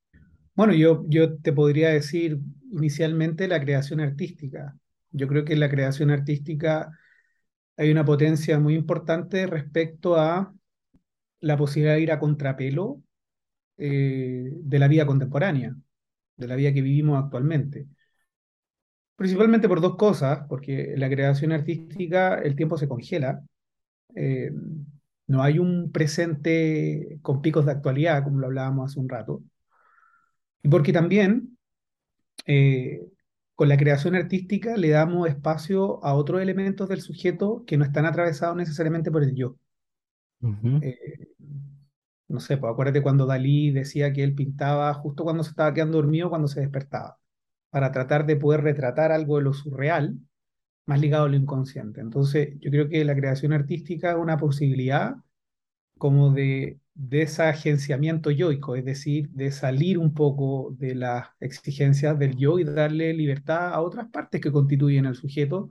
Bueno, 0.55 0.72
yo, 0.72 1.05
yo 1.09 1.36
te 1.36 1.53
podría 1.53 1.88
decir 1.88 2.38
inicialmente 2.70 3.49
la 3.49 3.61
creación 3.61 3.99
artística. 3.99 4.76
Yo 5.11 5.26
creo 5.26 5.45
que 5.45 5.57
la 5.57 5.68
creación 5.68 6.12
artística 6.12 6.93
hay 7.81 7.91
una 7.91 8.05
potencia 8.05 8.59
muy 8.61 8.74
importante 8.74 9.47
respecto 9.47 10.16
a 10.16 10.53
la 11.41 11.57
posibilidad 11.57 11.95
de 11.95 12.03
ir 12.03 12.12
a 12.12 12.18
contrapelo 12.18 13.01
eh, 13.78 14.51
de 14.53 14.78
la 14.78 14.87
vida 14.87 15.07
contemporánea, 15.07 15.74
de 16.37 16.47
la 16.47 16.57
vida 16.57 16.74
que 16.74 16.83
vivimos 16.83 17.18
actualmente. 17.24 17.87
Principalmente 19.16 19.66
por 19.66 19.81
dos 19.81 19.97
cosas, 19.97 20.41
porque 20.47 20.93
en 20.93 21.01
la 21.01 21.09
creación 21.09 21.53
artística 21.53 22.35
el 22.35 22.55
tiempo 22.55 22.76
se 22.76 22.87
congela, 22.87 23.43
eh, 24.14 24.51
no 25.26 25.43
hay 25.43 25.59
un 25.59 25.91
presente 25.91 27.18
con 27.22 27.41
picos 27.41 27.64
de 27.64 27.72
actualidad, 27.72 28.22
como 28.24 28.41
lo 28.41 28.49
hablábamos 28.49 28.91
hace 28.91 29.01
un 29.01 29.09
rato, 29.09 29.43
y 30.62 30.68
porque 30.68 30.93
también 30.93 31.57
eh, 32.45 33.01
con 33.61 33.68
la 33.68 33.76
creación 33.76 34.14
artística 34.14 34.74
le 34.78 34.88
damos 34.88 35.28
espacio 35.28 36.02
a 36.02 36.14
otros 36.14 36.40
elementos 36.40 36.88
del 36.88 37.02
sujeto 37.02 37.62
que 37.66 37.76
no 37.76 37.84
están 37.84 38.06
atravesados 38.06 38.56
necesariamente 38.56 39.11
por 39.11 39.22
el 39.22 39.34
yo. 39.34 39.54
Eh, 40.80 41.34
no 42.28 42.40
sé, 42.40 42.56
pues 42.56 42.72
acuérdate 42.72 43.02
cuando 43.02 43.26
Dalí 43.26 43.70
decía 43.70 44.14
que 44.14 44.24
él 44.24 44.34
pintaba 44.34 44.94
justo 44.94 45.24
cuando 45.24 45.44
se 45.44 45.50
estaba 45.50 45.74
quedando 45.74 45.98
dormido, 45.98 46.30
cuando 46.30 46.48
se 46.48 46.61
despertaba, 46.61 47.18
para 47.68 47.92
tratar 47.92 48.24
de 48.24 48.36
poder 48.36 48.62
retratar 48.62 49.12
algo 49.12 49.36
de 49.36 49.42
lo 49.42 49.52
surreal, 49.52 50.16
más 50.86 50.98
ligado 50.98 51.26
a 51.26 51.28
lo 51.28 51.36
inconsciente. 51.36 52.00
Entonces, 52.00 52.54
yo 52.61 52.70
creo 52.70 52.88
que 52.88 53.04
la 53.04 53.14
creación 53.14 53.52
artística 53.52 54.12
es 54.12 54.16
una 54.16 54.38
posibilidad 54.38 55.16
como 55.98 56.32
de 56.32 56.78
de 57.01 57.22
ese 57.22 57.42
agenciamiento 57.44 58.30
yoico, 58.30 58.76
es 58.76 58.84
decir, 58.84 59.30
de 59.30 59.51
salir 59.53 59.98
un 59.98 60.12
poco 60.14 60.74
de 60.78 60.94
las 60.94 61.28
exigencias 61.40 62.18
del 62.18 62.36
yo 62.36 62.59
y 62.59 62.64
darle 62.64 63.14
libertad 63.14 63.72
a 63.72 63.80
otras 63.80 64.09
partes 64.11 64.40
que 64.40 64.53
constituyen 64.53 65.07
al 65.07 65.16
sujeto 65.16 65.70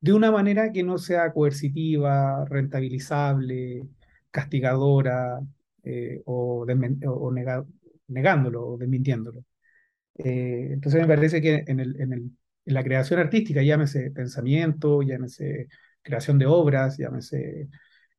de 0.00 0.12
una 0.12 0.30
manera 0.32 0.72
que 0.72 0.82
no 0.82 0.98
sea 0.98 1.32
coercitiva, 1.32 2.44
rentabilizable, 2.46 3.88
castigadora 4.30 5.40
eh, 5.84 6.22
o, 6.26 6.66
negándolo 8.08 8.66
o 8.66 8.78
desmintiéndolo. 8.78 9.44
Eh, 10.18 10.70
entonces 10.72 11.00
me 11.00 11.08
parece 11.08 11.40
que 11.42 11.64
en, 11.66 11.80
el, 11.80 12.00
en, 12.00 12.12
el, 12.12 12.30
en 12.66 12.74
la 12.74 12.84
creación 12.84 13.20
artística, 13.20 13.62
llámese 13.62 14.10
pensamiento, 14.10 15.02
llámese 15.02 15.68
creación 16.02 16.38
de 16.38 16.46
obras, 16.46 16.98
llámese 16.98 17.68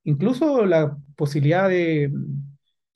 incluso 0.04 0.66
la 0.66 0.98
posibilidad 1.16 1.70
de, 1.70 2.12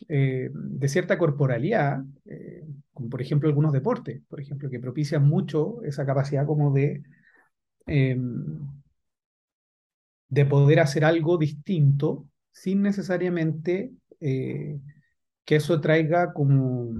eh, 0.07 0.49
de 0.53 0.87
cierta 0.87 1.17
corporalidad, 1.17 2.03
eh, 2.25 2.63
como 2.93 3.09
por 3.09 3.21
ejemplo 3.21 3.49
algunos 3.49 3.73
deportes, 3.73 4.21
por 4.27 4.39
ejemplo, 4.39 4.69
que 4.69 4.79
propician 4.79 5.27
mucho 5.27 5.81
esa 5.83 6.05
capacidad 6.05 6.45
como 6.45 6.71
de, 6.71 7.01
em, 7.87 8.45
de 10.29 10.45
poder 10.45 10.79
hacer 10.79 11.05
algo 11.05 11.37
distinto 11.37 12.27
sin 12.51 12.83
necesariamente 12.83 13.91
eh, 14.19 14.79
que 15.43 15.55
eso 15.55 15.81
traiga 15.81 16.33
como 16.33 16.93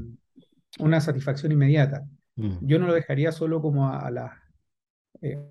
una 0.79 1.01
satisfacción 1.01 1.51
inmediata. 1.51 2.05
Mm. 2.35 2.57
Yo 2.61 2.79
no 2.79 2.87
lo 2.87 2.93
dejaría 2.93 3.31
solo 3.31 3.61
como 3.61 3.89
a, 3.89 4.09
las 4.09 4.31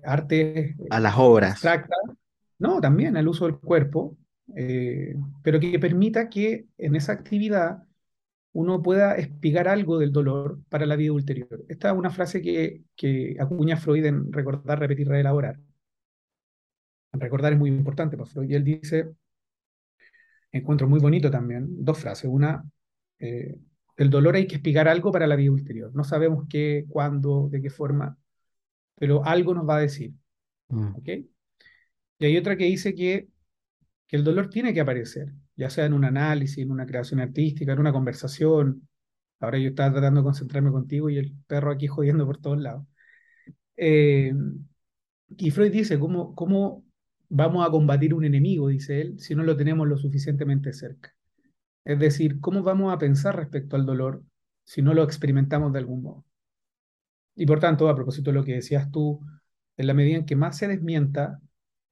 artes 0.03 0.75
a 0.89 0.99
las 0.99 1.15
obras 1.17 1.51
abstractas, 1.51 1.99
no, 2.59 2.79
también 2.79 3.17
al 3.17 3.27
uso 3.27 3.45
del 3.45 3.57
cuerpo, 3.57 4.17
eh, 4.55 5.15
pero 5.43 5.59
que 5.59 5.79
permita 5.79 6.29
que 6.29 6.67
en 6.77 6.95
esa 6.95 7.13
actividad 7.13 7.83
uno 8.53 8.81
pueda 8.81 9.15
espigar 9.15 9.67
algo 9.67 9.99
del 9.99 10.11
dolor 10.11 10.59
para 10.69 10.85
la 10.85 10.95
vida 10.95 11.11
ulterior. 11.11 11.65
Esta 11.67 11.89
es 11.91 11.97
una 11.97 12.09
frase 12.09 12.41
que, 12.41 12.83
que 12.95 13.35
acuña 13.39 13.77
Freud 13.77 14.05
en 14.05 14.31
recordar, 14.31 14.79
repetir, 14.79 15.07
reelaborar. 15.07 15.59
Recordar 17.13 17.53
es 17.53 17.59
muy 17.59 17.69
importante 17.69 18.17
para 18.17 18.29
Freud. 18.29 18.49
Y 18.49 18.55
él 18.55 18.63
dice, 18.63 19.13
encuentro 20.51 20.87
muy 20.87 20.99
bonito 20.99 21.29
también, 21.29 21.67
dos 21.83 21.99
frases. 21.99 22.29
Una, 22.31 22.63
eh, 23.19 23.57
el 23.97 24.09
dolor 24.09 24.35
hay 24.35 24.47
que 24.47 24.55
espigar 24.55 24.87
algo 24.87 25.11
para 25.11 25.27
la 25.27 25.35
vida 25.35 25.51
ulterior. 25.51 25.91
No 25.93 26.03
sabemos 26.03 26.45
qué, 26.49 26.85
cuándo, 26.87 27.49
de 27.49 27.61
qué 27.61 27.69
forma, 27.69 28.17
pero 28.95 29.25
algo 29.25 29.53
nos 29.53 29.67
va 29.67 29.77
a 29.77 29.81
decir. 29.81 30.13
Mm. 30.69 30.93
Y 32.19 32.25
hay 32.25 32.37
otra 32.37 32.55
que 32.57 32.65
dice 32.65 32.95
que 32.95 33.27
que 34.07 34.17
el 34.17 34.23
dolor 34.23 34.49
tiene 34.49 34.73
que 34.73 34.81
aparecer, 34.81 35.33
ya 35.55 35.69
sea 35.69 35.85
en 35.85 35.93
un 35.93 36.05
análisis, 36.05 36.59
en 36.59 36.71
una 36.71 36.85
creación 36.85 37.19
artística, 37.19 37.73
en 37.73 37.79
una 37.79 37.93
conversación. 37.93 38.87
Ahora 39.39 39.57
yo 39.59 39.69
estaba 39.69 39.91
tratando 39.91 40.21
de 40.21 40.25
concentrarme 40.25 40.71
contigo 40.71 41.09
y 41.09 41.17
el 41.17 41.33
perro 41.47 41.71
aquí 41.71 41.87
jodiendo 41.87 42.25
por 42.25 42.39
todos 42.39 42.59
lados. 42.59 42.85
Eh, 43.77 44.33
y 45.37 45.51
Freud 45.51 45.71
dice, 45.71 45.99
¿cómo, 45.99 46.35
¿cómo 46.35 46.83
vamos 47.29 47.67
a 47.67 47.71
combatir 47.71 48.13
un 48.13 48.25
enemigo, 48.25 48.67
dice 48.69 49.01
él, 49.01 49.19
si 49.19 49.35
no 49.35 49.43
lo 49.43 49.57
tenemos 49.57 49.87
lo 49.87 49.97
suficientemente 49.97 50.73
cerca? 50.73 51.13
Es 51.83 51.99
decir, 51.99 52.39
¿cómo 52.39 52.63
vamos 52.63 52.93
a 52.93 52.97
pensar 52.97 53.35
respecto 53.35 53.75
al 53.75 53.85
dolor 53.85 54.23
si 54.63 54.81
no 54.81 54.93
lo 54.93 55.03
experimentamos 55.03 55.73
de 55.73 55.79
algún 55.79 56.03
modo? 56.03 56.25
Y 57.35 57.45
por 57.45 57.59
tanto, 57.59 57.89
a 57.89 57.95
propósito 57.95 58.31
de 58.31 58.35
lo 58.35 58.43
que 58.43 58.53
decías 58.53 58.89
tú, 58.91 59.19
en 59.77 59.87
la 59.87 59.93
medida 59.93 60.17
en 60.17 60.25
que 60.25 60.35
más 60.35 60.57
se 60.57 60.67
desmienta, 60.67 61.39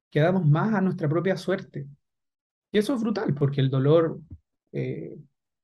quedamos 0.10 0.46
más 0.46 0.74
a 0.74 0.82
nuestra 0.82 1.10
propia 1.10 1.38
suerte. 1.38 1.88
Y 2.74 2.80
eso 2.80 2.96
es 2.96 3.02
brutal, 3.02 3.36
porque 3.36 3.62
el 3.62 3.70
dolor, 3.70 4.20
eh, 4.72 5.16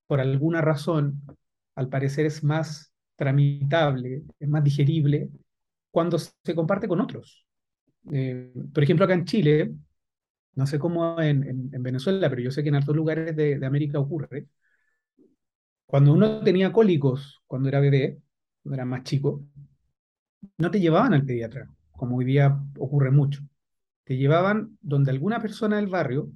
por 0.05 0.19
alguna 0.21 0.61
razón, 0.61 1.21
al 1.75 1.89
parecer 1.89 2.27
es 2.27 2.43
más 2.43 2.93
tramitable, 3.15 4.23
es 4.39 4.47
más 4.47 4.63
digerible 4.63 5.29
cuando 5.89 6.19
se 6.19 6.55
comparte 6.55 6.87
con 6.87 7.01
otros. 7.01 7.47
Eh, 8.11 8.53
por 8.71 8.83
ejemplo, 8.83 9.05
acá 9.05 9.15
en 9.15 9.25
Chile, 9.25 9.73
no 10.53 10.67
sé 10.67 10.77
cómo 10.77 11.19
en, 11.19 11.43
en, 11.73 11.83
Venezuela, 11.83 12.29
pero 12.29 12.43
yo 12.43 12.51
sé 12.51 12.61
que 12.61 12.69
en 12.69 12.75
otros 12.75 12.95
lugares 12.95 13.35
de, 13.35 13.57
de, 13.57 13.65
América 13.65 13.99
ocurre. 13.99 14.47
Cuando 15.87 16.13
uno 16.13 16.41
tenía 16.41 16.71
cólicos, 16.71 17.41
cuando 17.47 17.69
era 17.69 17.79
bebé, 17.79 18.21
cuando 18.61 18.75
era 18.75 18.85
más 18.85 19.03
chico, 19.03 19.43
no 20.59 20.69
te 20.69 20.79
llevaban 20.79 21.15
al 21.15 21.25
pediatra, 21.25 21.67
como 21.91 22.17
hoy 22.17 22.25
día 22.25 22.55
ocurre 22.77 23.09
mucho. 23.09 23.41
Te 24.03 24.15
llevaban 24.15 24.77
donde 24.81 25.09
alguna 25.09 25.39
persona 25.39 25.77
del 25.77 25.87
barrio 25.87 26.31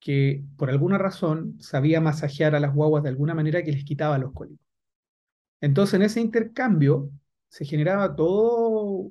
que 0.00 0.44
por 0.56 0.70
alguna 0.70 0.98
razón 0.98 1.56
sabía 1.60 2.00
masajear 2.00 2.54
a 2.54 2.60
las 2.60 2.74
guaguas 2.74 3.02
de 3.02 3.10
alguna 3.10 3.34
manera 3.34 3.62
que 3.62 3.72
les 3.72 3.84
quitaba 3.84 4.18
los 4.18 4.32
cólicos. 4.32 4.66
Entonces, 5.60 5.94
en 5.94 6.02
ese 6.02 6.20
intercambio 6.20 7.10
se 7.48 7.64
generaba 7.64 8.14
todo 8.14 9.08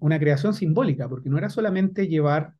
una 0.00 0.18
creación 0.18 0.54
simbólica, 0.54 1.08
porque 1.08 1.28
no 1.28 1.38
era 1.38 1.50
solamente 1.50 2.08
llevar 2.08 2.54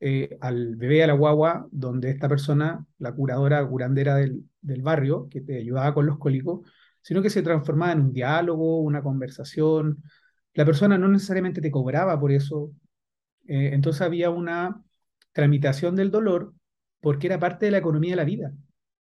eh, 0.00 0.38
al 0.40 0.76
bebé 0.76 1.04
a 1.04 1.06
la 1.08 1.12
guagua, 1.14 1.68
donde 1.70 2.10
esta 2.10 2.28
persona, 2.28 2.86
la 2.98 3.12
curadora, 3.12 3.66
curandera 3.66 4.16
del, 4.16 4.44
barrio, 4.82 5.28
que 5.28 5.40
te 5.40 5.58
ayudaba 5.58 5.92
con 5.94 6.06
los 6.06 6.18
cólicos, 6.18 6.60
sino 7.02 7.22
que 7.22 7.30
se 7.30 7.42
transformaba 7.42 7.92
en 7.92 8.00
un 8.00 8.12
diálogo, 8.12 8.80
una 8.80 9.02
conversación. 9.02 10.02
La 10.54 10.64
persona 10.64 10.98
no 10.98 11.08
necesariamente 11.08 11.60
te 11.60 11.70
cobraba 11.70 12.18
por 12.18 12.32
eso. 12.32 12.72
Eh, 13.46 13.70
entonces 13.74 14.02
había 14.02 14.30
una 14.30 14.82
tramitación 15.32 15.96
del 15.96 16.10
dolor 16.10 16.52
porque 17.00 17.26
era 17.26 17.38
parte 17.38 17.66
de 17.66 17.72
la 17.72 17.78
economía 17.78 18.10
de 18.10 18.16
la 18.16 18.24
vida. 18.24 18.52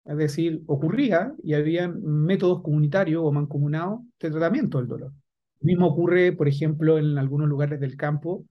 Es 0.05 0.17
decir, 0.17 0.63
ocurría 0.67 1.33
y 1.43 1.53
había 1.53 1.87
métodos 1.87 2.61
comunitarios 2.61 3.23
o 3.23 3.31
mancomunados 3.31 4.01
de 4.19 4.31
tratamiento 4.31 4.77
del 4.77 4.87
dolor. 4.87 5.11
Lo 5.59 5.65
mismo 5.65 5.87
ocurre, 5.87 6.31
por 6.31 6.47
ejemplo, 6.47 6.97
en 6.97 7.17
algunos 7.17 7.49
lugares 7.49 7.79
del 7.79 7.97
campo 7.97 8.45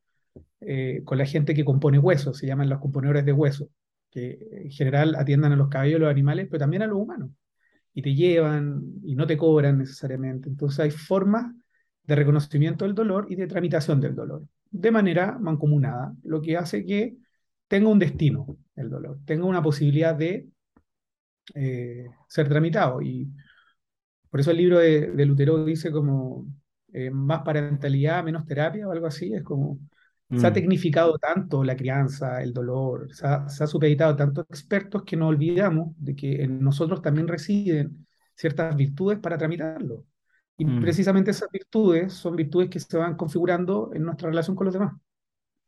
eh, 0.61 1.03
con 1.05 1.19
la 1.19 1.27
gente 1.27 1.55
que 1.55 1.65
compone 1.65 1.99
huesos, 1.99 2.39
se 2.39 2.47
llaman 2.47 2.69
los 2.69 2.81
componedores 2.81 3.25
de 3.25 3.33
huesos, 3.33 3.69
que 4.11 4.39
en 4.51 4.71
general 4.71 5.15
atiendan 5.15 5.53
a 5.53 5.57
los 5.57 5.69
cabellos 5.69 5.97
de 5.97 6.01
los 6.01 6.11
animales, 6.11 6.49
pero 6.51 6.61
también 6.61 6.83
a 6.83 6.87
los 6.87 6.99
humanos 6.99 7.31
y 7.97 8.03
te 8.03 8.15
llevan 8.15 8.83
y 9.05 9.15
no 9.15 9.27
te 9.27 9.39
cobran 9.39 9.79
necesariamente. 9.79 10.51
Entonces 10.51 10.79
hay 10.81 10.91
formas 10.91 11.51
de 12.05 12.15
reconocimiento 12.15 12.85
del 12.85 12.95
dolor 12.95 13.27
y 13.31 13.37
de 13.37 13.47
tramitación 13.47 14.03
del 14.03 14.15
dolor, 14.15 14.47
de 14.71 14.91
manera 14.91 15.39
mancomunada, 15.39 16.15
lo 16.23 16.43
que 16.43 16.59
hace 16.59 16.85
que 16.85 17.17
tenga 17.69 17.89
un 17.89 17.99
destino 17.99 18.59
el 18.75 18.91
dolor, 18.91 19.19
tenga 19.25 19.47
una 19.47 19.63
posibilidad 19.63 20.15
de 20.15 20.49
eh, 21.55 22.07
ser 22.29 22.49
tramitado. 22.49 23.01
Y 23.03 23.29
por 24.31 24.41
eso 24.41 24.51
el 24.51 24.59
libro 24.59 24.79
de, 24.79 25.13
de 25.13 25.27
Lutero 25.27 25.65
dice 25.65 25.91
como 25.91 26.47
eh, 26.93 27.11
más 27.11 27.43
parentalidad, 27.43 28.25
menos 28.25 28.47
terapia 28.47 28.89
o 28.89 28.93
algo 28.93 29.07
así, 29.07 29.33
es 29.35 29.43
como 29.43 29.79
se 30.31 30.45
ha 30.45 30.51
mm. 30.51 30.55
tecnificado 30.55 31.19
tanto 31.19 31.63
la 31.63 31.77
crianza, 31.77 32.43
el 32.43 32.53
dolor, 32.53 33.15
se 33.15 33.27
ha, 33.27 33.49
se 33.49 33.63
ha 33.63 33.67
supeditado 33.67 34.17
tanto 34.17 34.41
expertos 34.43 35.05
que 35.05 35.17
no 35.17 35.29
olvidamos 35.29 35.95
de 35.99 36.17
que 36.17 36.43
en 36.43 36.61
nosotros 36.61 37.01
también 37.01 37.29
residen 37.29 38.07
ciertas 38.35 38.75
virtudes 38.75 39.19
para 39.21 39.39
tramitarlo. 39.39 40.05
Y 40.59 40.65
mm. 40.65 40.81
precisamente 40.81 41.31
esas 41.31 41.51
virtudes 41.51 42.13
son 42.13 42.35
virtudes 42.35 42.71
que 42.71 42.81
se 42.81 42.97
van 42.97 43.17
configurando 43.17 43.91
en 43.95 44.03
nuestra 44.03 44.29
relación 44.29 44.57
con 44.57 44.65
los 44.65 44.75
demás. 44.75 44.95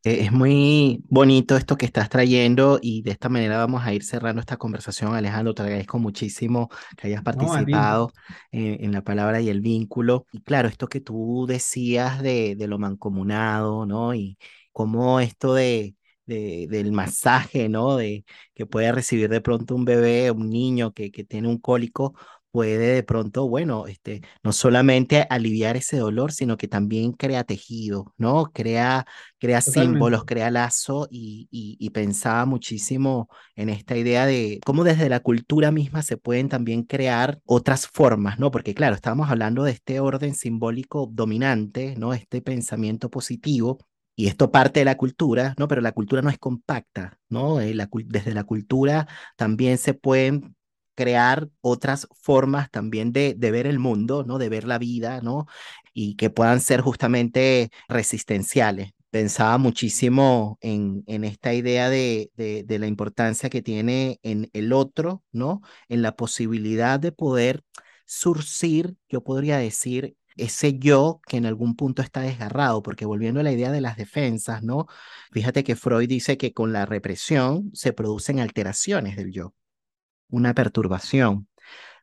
Eh, 0.05 0.21
es 0.23 0.33
muy 0.33 1.03
bonito 1.09 1.57
esto 1.57 1.77
que 1.77 1.87
estás 1.87 2.09
trayendo 2.09 2.79
y 2.81 3.03
de 3.03 3.11
esta 3.11 3.29
manera 3.29 3.59
vamos 3.59 3.83
a 3.85 3.93
ir 3.93 4.05
cerrando 4.05 4.41
esta 4.41 4.57
conversación. 4.57 5.15
Alejandro, 5.15 5.55
te 5.55 5.63
agradezco 5.63 5.99
muchísimo 5.99 6.69
que 6.97 7.09
hayas 7.09 7.23
participado 7.23 8.13
en, 8.53 8.93
la 8.93 9.03
palabra 9.03 9.41
y 9.41 9.49
el 9.49 9.61
vínculo. 9.61 10.27
Y 10.33 10.41
claro, 10.43 10.69
esto 10.69 10.89
que 10.89 11.01
tú 11.01 11.47
decías 11.49 12.23
de, 12.23 12.55
de 12.57 12.69
lo 12.69 12.79
mancomunado, 12.79 13.87
¿no? 13.87 14.15
Y 14.15 14.39
cómo 14.73 15.19
esto 15.21 15.55
de, 15.55 15.97
de, 16.27 16.69
del 16.71 16.93
masaje, 16.93 17.69
¿no? 17.69 17.97
De 17.97 18.25
que 18.55 18.67
puede 18.67 18.93
recibir 18.93 19.29
de 19.29 19.41
pronto 19.41 19.75
un 19.75 19.85
bebé, 19.85 20.31
un 20.31 20.49
niño 20.51 20.93
que, 20.93 21.11
que 21.11 21.25
tiene 21.25 21.49
un 21.49 21.59
cólico, 21.59 22.15
puede 22.51 22.95
de 22.95 23.03
pronto, 23.03 23.49
bueno, 23.49 23.87
este, 23.87 24.23
no 24.43 24.53
solamente 24.53 25.27
aliviar 25.31 25.77
ese 25.77 25.99
dolor, 25.99 26.33
sino 26.33 26.57
que 26.57 26.69
también 26.69 27.13
crea 27.13 27.45
tejido, 27.45 28.15
¿no? 28.17 28.51
Crea, 28.53 29.07
crea 29.39 29.61
símbolos, 29.61 30.25
crea 30.25 30.51
lazo 30.51 31.09
y, 31.11 31.49
y, 31.51 31.91
pensaba 31.91 32.45
muchísimo 32.47 33.29
en 33.57 33.69
esta 33.71 33.97
idea 33.97 34.27
de 34.27 34.61
cómo 34.65 34.85
desde 34.85 35.09
la 35.09 35.21
cultura 35.21 35.71
misma 35.73 36.03
se 36.03 36.17
pueden 36.17 36.49
también 36.49 36.83
crear 36.85 37.41
otras 37.45 37.87
formas, 37.87 38.39
¿no? 38.39 38.51
Porque 38.51 38.75
claro, 38.75 38.95
estábamos 38.95 39.31
hablando 39.31 39.65
de 39.65 39.73
este 39.73 40.01
orden 40.01 40.35
simbólico 40.35 41.09
dominante, 41.11 41.95
¿no? 41.97 42.15
Este 42.15 42.43
pensamiento 42.43 43.11
positivo. 43.11 43.79
Y 44.17 44.27
esto 44.27 44.51
parte 44.51 44.81
de 44.81 44.85
la 44.85 44.97
cultura, 44.97 45.55
¿no? 45.59 45.69
Pero 45.69 45.81
la 45.81 45.93
cultura 45.93 46.23
no 46.23 46.31
es 46.31 46.39
compacta, 46.39 47.19
¿no? 47.29 47.61
Eh, 47.61 47.73
desde 48.07 48.35
la 48.35 48.43
cultura 48.43 49.07
también 49.37 49.79
se 49.79 49.95
pueden 49.95 50.57
crear 50.99 51.49
otras 51.61 52.09
formas 52.21 52.73
también 52.73 53.13
de, 53.13 53.37
ver 53.39 53.69
el 53.69 53.79
mundo, 53.79 54.25
¿no? 54.25 54.37
De 54.39 54.49
ver 54.49 54.65
la 54.67 54.79
vida, 54.79 55.21
¿no? 55.23 55.47
Y 55.95 56.17
que 56.17 56.29
puedan 56.29 56.61
ser 56.61 56.81
justamente 56.81 57.71
resistenciales. 57.89 58.91
Pensaba 59.11 59.59
muchísimo 59.59 60.59
en, 60.61 61.05
esta 61.07 61.55
idea 61.55 61.89
de, 61.89 62.33
de, 62.35 62.65
de 62.65 62.79
la 62.81 62.89
importancia 62.89 63.49
que 63.49 63.63
tiene 63.63 64.19
en 64.25 64.51
el 64.53 64.73
otro, 64.73 65.23
¿no? 65.31 65.61
En 65.89 66.03
la 66.03 66.17
posibilidad 66.17 66.99
de 66.99 67.13
poder 67.13 67.63
surcir, 68.05 68.97
yo 69.09 69.23
podría 69.23 69.59
decir, 69.59 70.17
ese 70.37 70.79
yo 70.81 71.21
que 71.29 71.37
en 71.37 71.47
algún 71.47 71.77
punto 71.77 72.03
está 72.03 72.23
desgarrado, 72.23 72.83
porque 72.83 73.07
volviendo 73.07 73.39
a 73.39 73.45
la 73.45 73.53
idea 73.53 73.71
de 73.71 73.81
las 73.81 73.97
defensas, 73.97 74.65
¿no? 74.65 74.87
Fíjate 75.31 75.63
que 75.63 75.77
Freud 75.77 76.09
dice 76.09 76.39
que 76.39 76.53
con 76.53 76.73
la 76.73 76.87
represión 76.87 77.71
se 77.73 77.93
producen 77.93 78.41
alteraciones 78.41 79.17
del 79.17 79.31
yo 79.31 79.55
una 80.29 80.55
perturbación, 80.55 81.49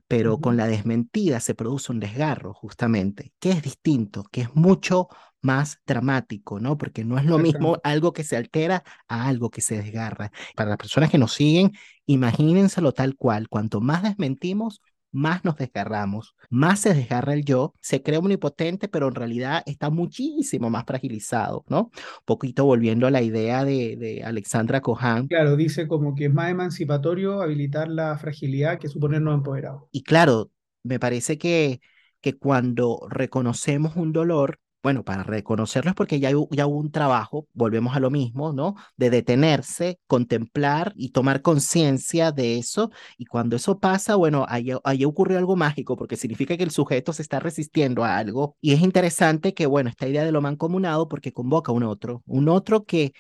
pero 0.07 0.39
con 0.39 0.57
la 0.57 0.67
desmentida 0.67 1.39
se 1.39 1.55
produce 1.55 1.91
un 1.91 1.99
desgarro, 1.99 2.53
justamente, 2.53 3.33
que 3.39 3.51
es 3.51 3.61
distinto, 3.63 4.23
que 4.31 4.41
es 4.41 4.55
mucho 4.55 5.07
más 5.41 5.79
dramático, 5.85 6.59
¿no? 6.59 6.77
Porque 6.77 7.03
no 7.03 7.17
es 7.17 7.25
lo 7.25 7.37
mismo 7.37 7.77
algo 7.83 8.13
que 8.13 8.23
se 8.23 8.35
altera 8.35 8.83
a 9.07 9.27
algo 9.27 9.49
que 9.49 9.61
se 9.61 9.81
desgarra. 9.81 10.31
Para 10.55 10.69
las 10.69 10.77
personas 10.77 11.11
que 11.11 11.17
nos 11.17 11.33
siguen, 11.33 11.71
imagínenselo 12.05 12.91
tal 12.91 13.15
cual, 13.15 13.47
cuanto 13.47 13.81
más 13.81 14.03
desmentimos, 14.03 14.81
más 15.15 15.45
nos 15.45 15.55
desgarramos, 15.55 16.35
más 16.49 16.81
se 16.81 16.93
desgarra 16.93 17.33
el 17.33 17.45
yo, 17.45 17.73
se 17.81 18.03
crea 18.03 18.19
omnipotente, 18.19 18.87
pero 18.89 19.07
en 19.07 19.15
realidad 19.15 19.63
está 19.65 19.89
muchísimo 19.89 20.69
más 20.69 20.83
fragilizado, 20.85 21.63
¿no? 21.69 21.83
Un 21.83 21.91
poquito 22.25 22.65
volviendo 22.65 23.07
a 23.07 23.11
la 23.11 23.21
idea 23.21 23.63
de, 23.63 23.95
de 23.97 24.23
Alexandra 24.23 24.81
Cohan. 24.81 25.27
Claro, 25.27 25.55
dice 25.55 25.87
como 25.87 26.13
que 26.15 26.25
es 26.25 26.33
más 26.33 26.49
emancipatorio 26.51 27.41
habilitar 27.41 27.87
la 27.87 28.17
fragilidad 28.17 28.79
que 28.79 28.89
suponernos 28.89 29.33
empoderados. 29.35 29.83
Y 29.91 30.03
claro, 30.03 30.51
me 30.83 30.99
parece 30.99 31.37
que, 31.37 31.79
que 32.21 32.37
cuando 32.37 33.07
reconocemos 33.09 33.95
un 33.95 34.11
dolor, 34.13 34.59
bueno, 34.85 35.03
para 35.03 35.23
reconocerlo 35.23 35.89
es 35.89 35.95
porque 35.95 36.19
ya, 36.19 36.29
ya 36.51 36.67
hubo 36.67 36.77
un 36.77 36.91
trabajo, 36.91 37.47
volvemos 37.53 37.95
a 37.95 37.99
lo 37.99 38.11
mismo, 38.11 38.53
¿no? 38.53 38.75
De 38.97 39.09
detenerse, 39.09 39.99
contemplar 40.05 40.93
y 40.95 41.09
tomar 41.09 41.41
conciencia 41.41 42.31
de 42.31 42.59
eso. 42.59 42.91
Y 43.17 43.25
cuando 43.25 43.55
eso 43.55 43.79
pasa, 43.79 44.13
bueno, 44.15 44.45
ahí, 44.47 44.69
ahí 44.83 45.03
ocurrió 45.03 45.39
algo 45.39 45.55
mágico, 45.55 45.97
porque 45.97 46.17
significa 46.17 46.55
que 46.55 46.63
el 46.63 46.69
sujeto 46.69 47.13
se 47.13 47.23
está 47.23 47.39
resistiendo 47.39 48.03
a 48.03 48.15
algo. 48.15 48.57
Y 48.61 48.73
es 48.73 48.81
interesante 48.81 49.55
que, 49.55 49.65
bueno, 49.65 49.89
esta 49.89 50.07
idea 50.07 50.23
de 50.23 50.31
lo 50.31 50.39
mancomunado, 50.41 51.07
porque 51.07 51.33
convoca 51.33 51.71
a 51.71 51.75
un 51.75 51.81
otro, 51.81 52.21
un 52.27 52.47
otro 52.47 52.85
que 52.85 53.13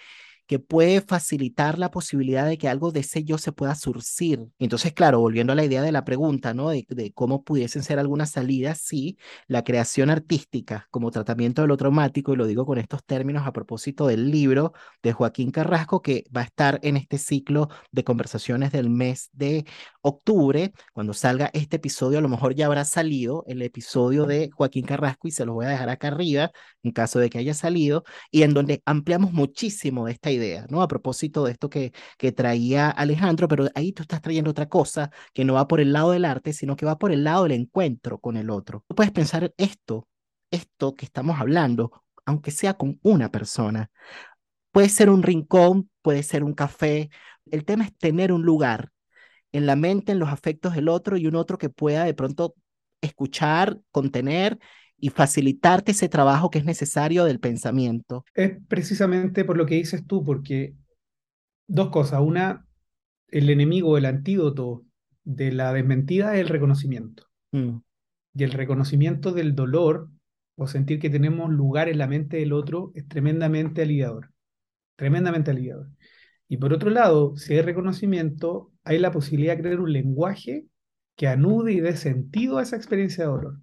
que 0.47 0.59
puede 0.59 1.01
facilitar 1.01 1.79
la 1.79 1.91
posibilidad 1.91 2.45
de 2.45 2.57
que 2.57 2.67
algo 2.67 2.91
de 2.91 3.01
ese 3.01 3.23
yo 3.23 3.37
se 3.37 3.51
pueda 3.51 3.75
surcir. 3.75 4.47
Entonces, 4.59 4.93
claro, 4.93 5.19
volviendo 5.19 5.53
a 5.53 5.55
la 5.55 5.65
idea 5.65 5.81
de 5.81 5.91
la 5.91 6.05
pregunta, 6.05 6.53
¿no? 6.53 6.69
De, 6.69 6.85
cómo 7.13 7.43
pudiesen 7.43 7.83
ser 7.83 7.99
algunas 7.99 8.31
salidas, 8.31 8.79
sí, 8.79 9.17
la 9.47 9.63
creación 9.63 10.09
artística 10.09 10.87
como 10.91 11.11
tratamiento 11.11 11.61
de 11.61 11.67
lo 11.67 11.77
traumático, 11.77 12.33
y 12.33 12.37
lo 12.37 12.45
digo 12.45 12.65
con 12.65 12.77
estos 12.77 13.03
términos 13.05 13.47
a 13.47 13.53
propósito 13.53 14.07
del 14.07 14.31
libro 14.31 14.73
de 15.03 15.13
Joaquín 15.13 15.51
Carrasco, 15.51 16.01
que 16.01 16.25
va 16.35 16.41
a 16.41 16.45
estar 16.45 16.79
en 16.83 16.97
este 16.97 17.17
ciclo 17.17 17.69
de 17.91 18.03
conversaciones 18.03 18.71
del 18.71 18.89
mes 18.89 19.29
de 19.33 19.65
octubre. 20.01 20.73
Cuando 20.93 21.13
salga 21.13 21.49
este 21.53 21.77
episodio, 21.77 22.19
a 22.19 22.21
lo 22.21 22.29
mejor 22.29 22.55
ya 22.55 22.67
habrá 22.67 22.85
salido 22.85 23.43
el 23.47 23.61
episodio 23.61 24.25
de 24.25 24.49
Joaquín 24.51 24.85
Carrasco 24.85 25.27
y 25.27 25.31
se 25.31 25.45
lo 25.45 25.53
voy 25.53 25.65
a 25.65 25.69
dejar 25.69 25.89
acá 25.89 26.07
arriba 26.09 26.51
en 26.83 26.91
caso 26.91 27.19
de 27.19 27.29
que 27.29 27.39
haya 27.39 27.53
salido, 27.53 28.03
y 28.31 28.43
en 28.43 28.53
donde 28.53 28.81
ampliamos 28.85 29.33
muchísimo 29.33 30.05
de 30.05 30.13
esta 30.13 30.31
idea, 30.31 30.34
¿no? 30.69 30.81
A 30.81 30.87
propósito 30.87 31.45
de 31.45 31.51
esto 31.53 31.69
que, 31.69 31.93
que 32.17 32.31
traía 32.31 32.89
Alejandro, 32.89 33.47
pero 33.47 33.67
ahí 33.75 33.91
tú 33.91 34.03
estás 34.03 34.21
trayendo 34.21 34.51
otra 34.51 34.67
cosa 34.69 35.11
que 35.33 35.45
no 35.45 35.53
va 35.53 35.67
por 35.67 35.79
el 35.79 35.93
lado 35.93 36.11
del 36.11 36.25
arte, 36.25 36.53
sino 36.53 36.75
que 36.75 36.85
va 36.85 36.97
por 36.97 37.11
el 37.11 37.23
lado 37.23 37.43
del 37.43 37.53
encuentro 37.53 38.19
con 38.19 38.37
el 38.37 38.49
otro. 38.49 38.83
Tú 38.87 38.95
puedes 38.95 39.11
pensar 39.11 39.53
esto, 39.57 40.07
esto 40.51 40.95
que 40.95 41.05
estamos 41.05 41.39
hablando, 41.39 42.03
aunque 42.25 42.51
sea 42.51 42.73
con 42.75 42.99
una 43.03 43.31
persona. 43.31 43.89
Puede 44.71 44.89
ser 44.89 45.09
un 45.09 45.23
rincón, 45.23 45.89
puede 46.01 46.23
ser 46.23 46.43
un 46.43 46.53
café. 46.53 47.09
El 47.51 47.65
tema 47.65 47.85
es 47.85 47.97
tener 47.97 48.31
un 48.33 48.43
lugar 48.43 48.91
en 49.51 49.65
la 49.65 49.75
mente, 49.75 50.11
en 50.11 50.19
los 50.19 50.29
afectos 50.29 50.75
del 50.75 50.89
otro 50.89 51.17
y 51.17 51.27
un 51.27 51.35
otro 51.35 51.57
que 51.57 51.69
pueda 51.69 52.03
de 52.03 52.13
pronto 52.13 52.55
escuchar, 53.01 53.79
contener 53.91 54.59
y 54.97 55.09
facilitarte 55.09 55.91
ese 55.91 56.09
trabajo 56.09 56.49
que 56.49 56.59
es 56.59 56.65
necesario 56.65 57.25
del 57.25 57.39
pensamiento. 57.39 58.25
Es 58.33 58.53
precisamente 58.67 59.45
por 59.45 59.57
lo 59.57 59.65
que 59.65 59.75
dices 59.75 60.05
tú, 60.05 60.23
porque 60.23 60.75
dos 61.67 61.89
cosas. 61.89 62.21
Una, 62.21 62.65
el 63.27 63.49
enemigo, 63.49 63.97
el 63.97 64.05
antídoto 64.05 64.83
de 65.23 65.51
la 65.51 65.73
desmentida 65.73 66.35
es 66.35 66.41
el 66.41 66.47
reconocimiento. 66.47 67.27
Mm. 67.51 67.77
Y 68.35 68.43
el 68.43 68.51
reconocimiento 68.51 69.31
del 69.31 69.55
dolor 69.55 70.09
o 70.57 70.67
sentir 70.67 70.99
que 70.99 71.09
tenemos 71.09 71.49
lugar 71.51 71.89
en 71.89 71.97
la 71.97 72.07
mente 72.07 72.37
del 72.37 72.53
otro 72.53 72.91
es 72.95 73.07
tremendamente 73.07 73.81
aliviador. 73.81 74.31
Tremendamente 74.95 75.51
aliviador. 75.51 75.89
Y 76.47 76.57
por 76.57 76.73
otro 76.73 76.89
lado, 76.89 77.35
si 77.37 77.53
hay 77.53 77.61
reconocimiento, 77.61 78.71
hay 78.83 78.99
la 78.99 79.11
posibilidad 79.11 79.55
de 79.55 79.63
crear 79.63 79.79
un 79.79 79.91
lenguaje 79.91 80.65
que 81.15 81.27
anude 81.27 81.73
y 81.73 81.79
dé 81.79 81.97
sentido 81.97 82.57
a 82.57 82.63
esa 82.63 82.75
experiencia 82.75 83.23
de 83.23 83.29
dolor. 83.31 83.59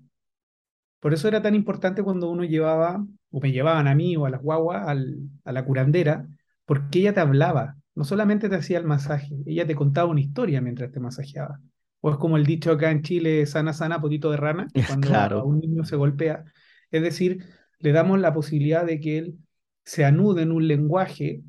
Por 1.02 1.12
eso 1.12 1.26
era 1.26 1.42
tan 1.42 1.56
importante 1.56 2.04
cuando 2.04 2.30
uno 2.30 2.44
llevaba, 2.44 3.04
o 3.32 3.40
me 3.40 3.50
llevaban 3.50 3.88
a 3.88 3.94
mí 3.96 4.16
o 4.16 4.24
a 4.24 4.30
las 4.30 4.40
guaguas, 4.40 4.86
a 4.86 5.52
la 5.52 5.64
curandera, 5.64 6.28
porque 6.64 7.00
ella 7.00 7.12
te 7.12 7.18
hablaba, 7.18 7.76
no 7.96 8.04
solamente 8.04 8.48
te 8.48 8.54
hacía 8.54 8.78
el 8.78 8.84
masaje, 8.84 9.34
ella 9.44 9.66
te 9.66 9.74
contaba 9.74 10.08
una 10.08 10.20
historia 10.20 10.60
mientras 10.60 10.92
te 10.92 11.00
masajeaba. 11.00 11.58
O 12.02 12.12
es 12.12 12.18
como 12.18 12.36
el 12.36 12.46
dicho 12.46 12.70
acá 12.70 12.92
en 12.92 13.02
Chile, 13.02 13.44
sana, 13.46 13.72
sana, 13.72 14.00
potito 14.00 14.30
de 14.30 14.36
rana, 14.36 14.68
cuando 14.86 15.12
a 15.12 15.44
un 15.44 15.58
niño 15.58 15.84
se 15.84 15.96
golpea. 15.96 16.44
Es 16.92 17.02
decir, 17.02 17.46
le 17.80 17.90
damos 17.90 18.20
la 18.20 18.32
posibilidad 18.32 18.86
de 18.86 19.00
que 19.00 19.18
él 19.18 19.38
se 19.84 20.04
anude 20.04 20.42
en 20.42 20.52
un 20.52 20.68
lenguaje 20.68 21.42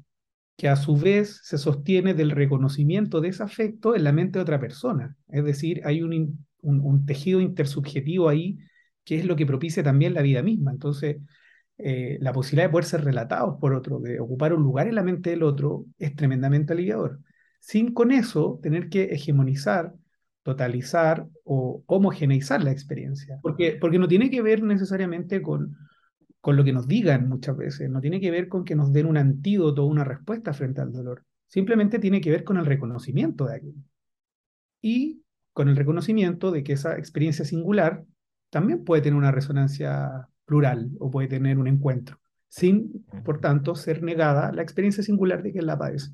que 0.58 0.68
a 0.68 0.78
su 0.78 0.97
vez 0.97 1.41
se 1.43 1.60
sostiene 1.60 2.16
del 2.16 2.32
reconocimiento 2.32 3.22
de 3.22 3.28
ese 3.28 3.43
afecto 3.43 3.95
en 3.95 4.04
la 4.04 4.14
mente 4.14 4.39
de 4.39 4.43
otra 4.43 4.60
persona. 4.60 5.16
Es 5.28 5.43
decir, 5.45 5.82
hay 5.86 6.01
un, 6.01 6.43
un, 6.64 7.06
tejido 7.06 7.39
intersubjetivo 7.39 8.30
ahí 8.30 8.58
que 9.04 9.18
es 9.18 9.26
lo 9.26 9.36
que 9.36 9.45
propicia 9.45 9.84
también 9.84 10.14
la 10.14 10.22
vida 10.22 10.41
misma. 10.41 10.72
Entonces, 10.72 11.18
eh, 11.78 12.18
la 12.22 12.34
posibilidad 12.34 12.68
de 12.68 12.72
poder 12.72 12.86
ser 12.86 13.04
relatados 13.04 13.58
por 13.60 13.74
otro, 13.74 13.99
de 13.99 14.20
ocupar 14.20 14.54
un 14.54 14.64
lugar 14.64 14.88
en 14.88 14.95
la 14.95 15.04
mente 15.04 15.32
del 15.32 15.43
otro, 15.43 15.86
es 15.97 16.16
tremendamente 16.16 16.74
aliviador. 16.74 17.20
Sin 17.60 17.93
con 17.93 18.12
eso 18.12 18.60
tener 18.62 18.89
que 18.89 19.06
hegemonizar, 19.06 19.93
totalizar 20.43 21.28
o 21.43 21.84
homogeneizar 21.86 22.64
la 22.64 22.72
experiencia. 22.72 23.39
Porque, 23.41 23.78
porque 23.80 23.99
no 23.99 24.08
tiene 24.08 24.30
que 24.30 24.41
ver 24.41 24.62
necesariamente 24.62 25.41
con, 25.41 25.78
con 26.43 26.58
lo 26.58 26.64
que 26.64 26.74
nos 26.74 26.88
digan 26.88 27.30
muchas 27.30 27.56
veces, 27.56 27.89
no 27.89 28.01
tiene 28.01 28.20
que 28.20 28.30
ver 28.30 28.49
con 28.49 28.66
que 28.66 28.76
nos 28.76 28.91
den 28.91 29.06
un 29.06 29.18
antídoto 29.18 29.84
o 29.84 29.88
una 29.88 30.04
respuesta 30.04 30.54
frente 30.54 30.82
al 30.82 30.91
dolor, 30.91 31.24
simplemente 31.47 31.99
tiene 31.99 32.20
que 32.20 32.32
ver 32.32 32.43
con 32.43 32.58
el 32.58 32.66
reconocimiento 32.66 33.45
de 33.45 33.56
aquello. 33.56 33.82
Y 34.82 35.24
con 35.54 35.70
el 35.70 35.78
reconocimiento 35.78 36.51
de 36.51 36.64
que 36.64 36.74
esa 36.74 36.97
experiencia 36.97 37.45
singular 37.45 38.04
también 38.54 38.86
puede 38.86 39.01
tener 39.01 39.18
una 39.18 39.32
resonancia 39.32 40.30
plural 40.45 40.91
o 40.99 41.10
puede 41.10 41.28
tener 41.28 41.58
un 41.58 41.68
encuentro, 41.68 42.20
sin, 42.47 43.04
por 43.26 43.41
tanto, 43.41 43.74
ser 43.74 44.04
negada 44.04 44.51
la 44.51 44.62
experiencia 44.62 45.01
singular 45.01 45.41
de 45.41 45.51
quien 45.51 45.66
la 45.66 45.76
padece. 45.76 46.12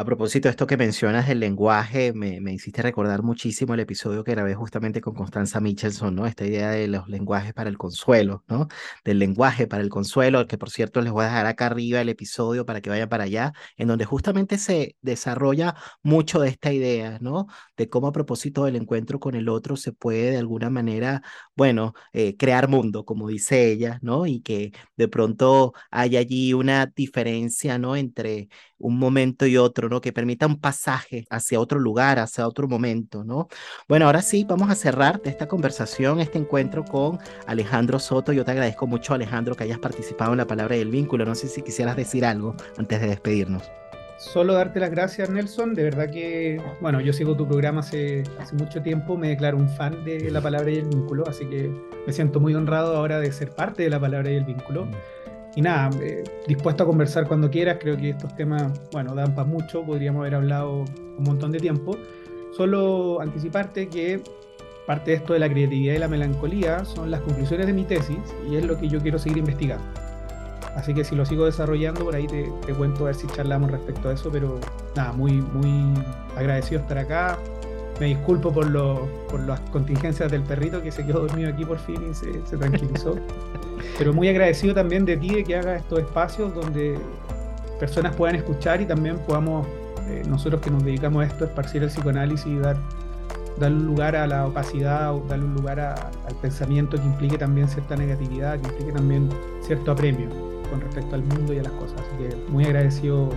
A 0.00 0.04
propósito 0.06 0.48
de 0.48 0.52
esto 0.52 0.66
que 0.66 0.78
mencionas 0.78 1.28
del 1.28 1.40
lenguaje, 1.40 2.14
me, 2.14 2.40
me, 2.40 2.54
hiciste 2.54 2.80
recordar 2.80 3.22
muchísimo 3.22 3.74
el 3.74 3.80
episodio 3.80 4.24
que 4.24 4.30
grabé 4.30 4.54
justamente 4.54 5.02
con 5.02 5.12
Constanza 5.14 5.60
Michelson, 5.60 6.14
¿no? 6.14 6.24
Esta 6.24 6.46
idea 6.46 6.70
de 6.70 6.88
los 6.88 7.06
lenguajes 7.06 7.52
para 7.52 7.68
el 7.68 7.76
consuelo, 7.76 8.42
¿no? 8.48 8.68
Del 9.04 9.18
lenguaje 9.18 9.66
para 9.66 9.82
el 9.82 9.90
consuelo, 9.90 10.46
que 10.46 10.56
por 10.56 10.70
cierto 10.70 11.02
les 11.02 11.12
voy 11.12 11.24
a 11.24 11.26
dejar 11.26 11.44
acá 11.44 11.66
arriba 11.66 12.00
el 12.00 12.08
episodio 12.08 12.64
para 12.64 12.80
que 12.80 12.88
vayan 12.88 13.10
para 13.10 13.24
allá, 13.24 13.52
en 13.76 13.88
donde 13.88 14.06
justamente 14.06 14.56
se 14.56 14.96
desarrolla 15.02 15.74
mucho 16.02 16.40
de 16.40 16.48
esta 16.48 16.72
idea, 16.72 17.18
¿no? 17.20 17.46
De 17.76 17.90
cómo 17.90 18.06
a 18.06 18.12
propósito 18.12 18.64
del 18.64 18.76
encuentro 18.76 19.20
con 19.20 19.34
el 19.34 19.50
otro 19.50 19.76
se 19.76 19.92
puede 19.92 20.30
de 20.30 20.38
alguna 20.38 20.70
manera, 20.70 21.20
bueno, 21.54 21.92
eh, 22.14 22.38
crear 22.38 22.68
mundo, 22.68 23.04
como 23.04 23.28
dice 23.28 23.70
ella, 23.70 23.98
¿no? 24.00 24.26
Y 24.26 24.40
que 24.40 24.72
de 24.96 25.08
pronto 25.08 25.74
hay 25.90 26.16
allí 26.16 26.54
una 26.54 26.86
diferencia, 26.86 27.76
¿no? 27.78 27.96
Entre 27.96 28.48
un 28.80 28.98
momento 28.98 29.46
y 29.46 29.56
otro, 29.58 29.89
¿no? 29.90 30.00
Que 30.00 30.12
permita 30.12 30.46
un 30.46 30.58
pasaje 30.58 31.26
hacia 31.28 31.60
otro 31.60 31.78
lugar, 31.78 32.18
hacia 32.18 32.46
otro 32.46 32.68
momento, 32.68 33.24
¿no? 33.24 33.48
Bueno, 33.88 34.06
ahora 34.06 34.22
sí, 34.22 34.44
vamos 34.48 34.70
a 34.70 34.74
cerrar 34.74 35.20
esta 35.24 35.48
conversación, 35.48 36.20
este 36.20 36.38
encuentro 36.38 36.84
con 36.84 37.18
Alejandro 37.46 37.98
Soto. 37.98 38.32
Yo 38.32 38.44
te 38.44 38.52
agradezco 38.52 38.86
mucho, 38.86 39.14
Alejandro, 39.14 39.54
que 39.54 39.64
hayas 39.64 39.78
participado 39.78 40.32
en 40.32 40.38
la 40.38 40.46
palabra 40.46 40.76
del 40.76 40.90
vínculo. 40.90 41.24
No 41.24 41.34
sé 41.34 41.48
si 41.48 41.62
quisieras 41.62 41.96
decir 41.96 42.24
algo 42.24 42.54
antes 42.78 43.00
de 43.00 43.08
despedirnos. 43.08 43.70
Solo 44.18 44.52
darte 44.52 44.80
las 44.80 44.90
gracias, 44.90 45.30
Nelson. 45.30 45.74
De 45.74 45.82
verdad 45.82 46.10
que, 46.10 46.62
bueno, 46.82 47.00
yo 47.00 47.12
sigo 47.12 47.36
tu 47.36 47.48
programa 47.48 47.80
hace, 47.80 48.22
hace 48.38 48.54
mucho 48.54 48.82
tiempo, 48.82 49.16
me 49.16 49.28
declaro 49.30 49.56
un 49.56 49.68
fan 49.68 50.04
de 50.04 50.30
la 50.30 50.42
palabra 50.42 50.70
y 50.70 50.76
el 50.76 50.88
vínculo, 50.88 51.26
así 51.26 51.46
que 51.46 51.70
me 52.06 52.12
siento 52.12 52.38
muy 52.38 52.54
honrado 52.54 52.96
ahora 52.96 53.18
de 53.18 53.32
ser 53.32 53.50
parte 53.50 53.82
de 53.82 53.88
la 53.88 53.98
palabra 53.98 54.30
y 54.30 54.36
el 54.36 54.44
vínculo. 54.44 54.84
Mm 54.84 55.19
y 55.56 55.62
nada, 55.62 55.90
eh, 56.00 56.22
dispuesto 56.46 56.84
a 56.84 56.86
conversar 56.86 57.26
cuando 57.26 57.50
quieras, 57.50 57.78
creo 57.80 57.96
que 57.96 58.10
estos 58.10 58.34
temas, 58.36 58.72
bueno, 58.92 59.14
dan 59.14 59.34
para 59.34 59.48
mucho, 59.48 59.82
podríamos 59.82 60.20
haber 60.20 60.36
hablado 60.36 60.84
un 61.18 61.24
montón 61.24 61.52
de 61.52 61.58
tiempo. 61.58 61.96
Solo 62.56 63.20
anticiparte 63.20 63.88
que 63.88 64.22
parte 64.86 65.12
de 65.12 65.16
esto 65.18 65.32
de 65.32 65.38
la 65.38 65.48
creatividad 65.48 65.94
y 65.94 65.98
la 65.98 66.08
melancolía 66.08 66.84
son 66.84 67.10
las 67.10 67.20
conclusiones 67.20 67.66
de 67.66 67.72
mi 67.72 67.84
tesis 67.84 68.18
y 68.50 68.56
es 68.56 68.64
lo 68.64 68.78
que 68.78 68.88
yo 68.88 69.00
quiero 69.00 69.18
seguir 69.18 69.38
investigando. 69.38 69.84
Así 70.76 70.94
que 70.94 71.04
si 71.04 71.16
lo 71.16 71.26
sigo 71.26 71.46
desarrollando, 71.46 72.04
por 72.04 72.14
ahí 72.14 72.26
te, 72.26 72.50
te 72.64 72.72
cuento 72.72 73.02
a 73.02 73.06
ver 73.06 73.14
si 73.14 73.26
charlamos 73.28 73.70
respecto 73.70 74.08
a 74.08 74.12
eso, 74.12 74.30
pero 74.30 74.58
nada, 74.94 75.12
muy, 75.12 75.32
muy 75.32 75.94
agradecido 76.36 76.80
estar 76.80 76.98
acá. 76.98 77.38
Me 77.98 78.06
disculpo 78.06 78.52
por, 78.52 78.70
lo, 78.70 79.06
por 79.28 79.40
las 79.40 79.60
contingencias 79.72 80.30
del 80.30 80.42
perrito 80.42 80.80
que 80.80 80.90
se 80.90 81.04
quedó 81.04 81.26
dormido 81.26 81.50
aquí 81.50 81.64
por 81.64 81.78
fin 81.78 82.10
y 82.10 82.14
se, 82.14 82.46
se 82.46 82.56
tranquilizó. 82.56 83.16
Pero 83.98 84.12
muy 84.12 84.28
agradecido 84.28 84.74
también 84.74 85.04
de 85.04 85.16
ti 85.16 85.34
de 85.34 85.44
que 85.44 85.56
hagas 85.56 85.82
estos 85.82 86.00
espacios 86.00 86.54
donde 86.54 86.98
personas 87.78 88.14
puedan 88.14 88.36
escuchar 88.36 88.80
y 88.80 88.86
también 88.86 89.18
podamos, 89.26 89.66
eh, 90.08 90.22
nosotros 90.28 90.60
que 90.60 90.70
nos 90.70 90.84
dedicamos 90.84 91.22
a 91.22 91.26
esto, 91.26 91.44
esparcir 91.44 91.82
el 91.82 91.88
psicoanálisis 91.88 92.46
y 92.46 92.58
dar, 92.58 92.76
dar 93.58 93.72
un 93.72 93.86
lugar 93.86 94.16
a 94.16 94.26
la 94.26 94.46
opacidad 94.46 95.14
o 95.14 95.24
darle 95.28 95.46
un 95.46 95.54
lugar 95.54 95.80
al 95.80 96.34
pensamiento 96.42 96.96
que 96.96 97.04
implique 97.04 97.38
también 97.38 97.68
cierta 97.68 97.96
negatividad, 97.96 98.60
que 98.60 98.68
implique 98.68 98.92
también 98.92 99.28
cierto 99.62 99.92
apremio 99.92 100.28
con 100.70 100.80
respecto 100.80 101.14
al 101.14 101.22
mundo 101.22 101.52
y 101.52 101.58
a 101.58 101.62
las 101.62 101.72
cosas. 101.72 102.00
Así 102.00 102.28
que 102.28 102.50
muy 102.50 102.64
agradecido 102.64 103.30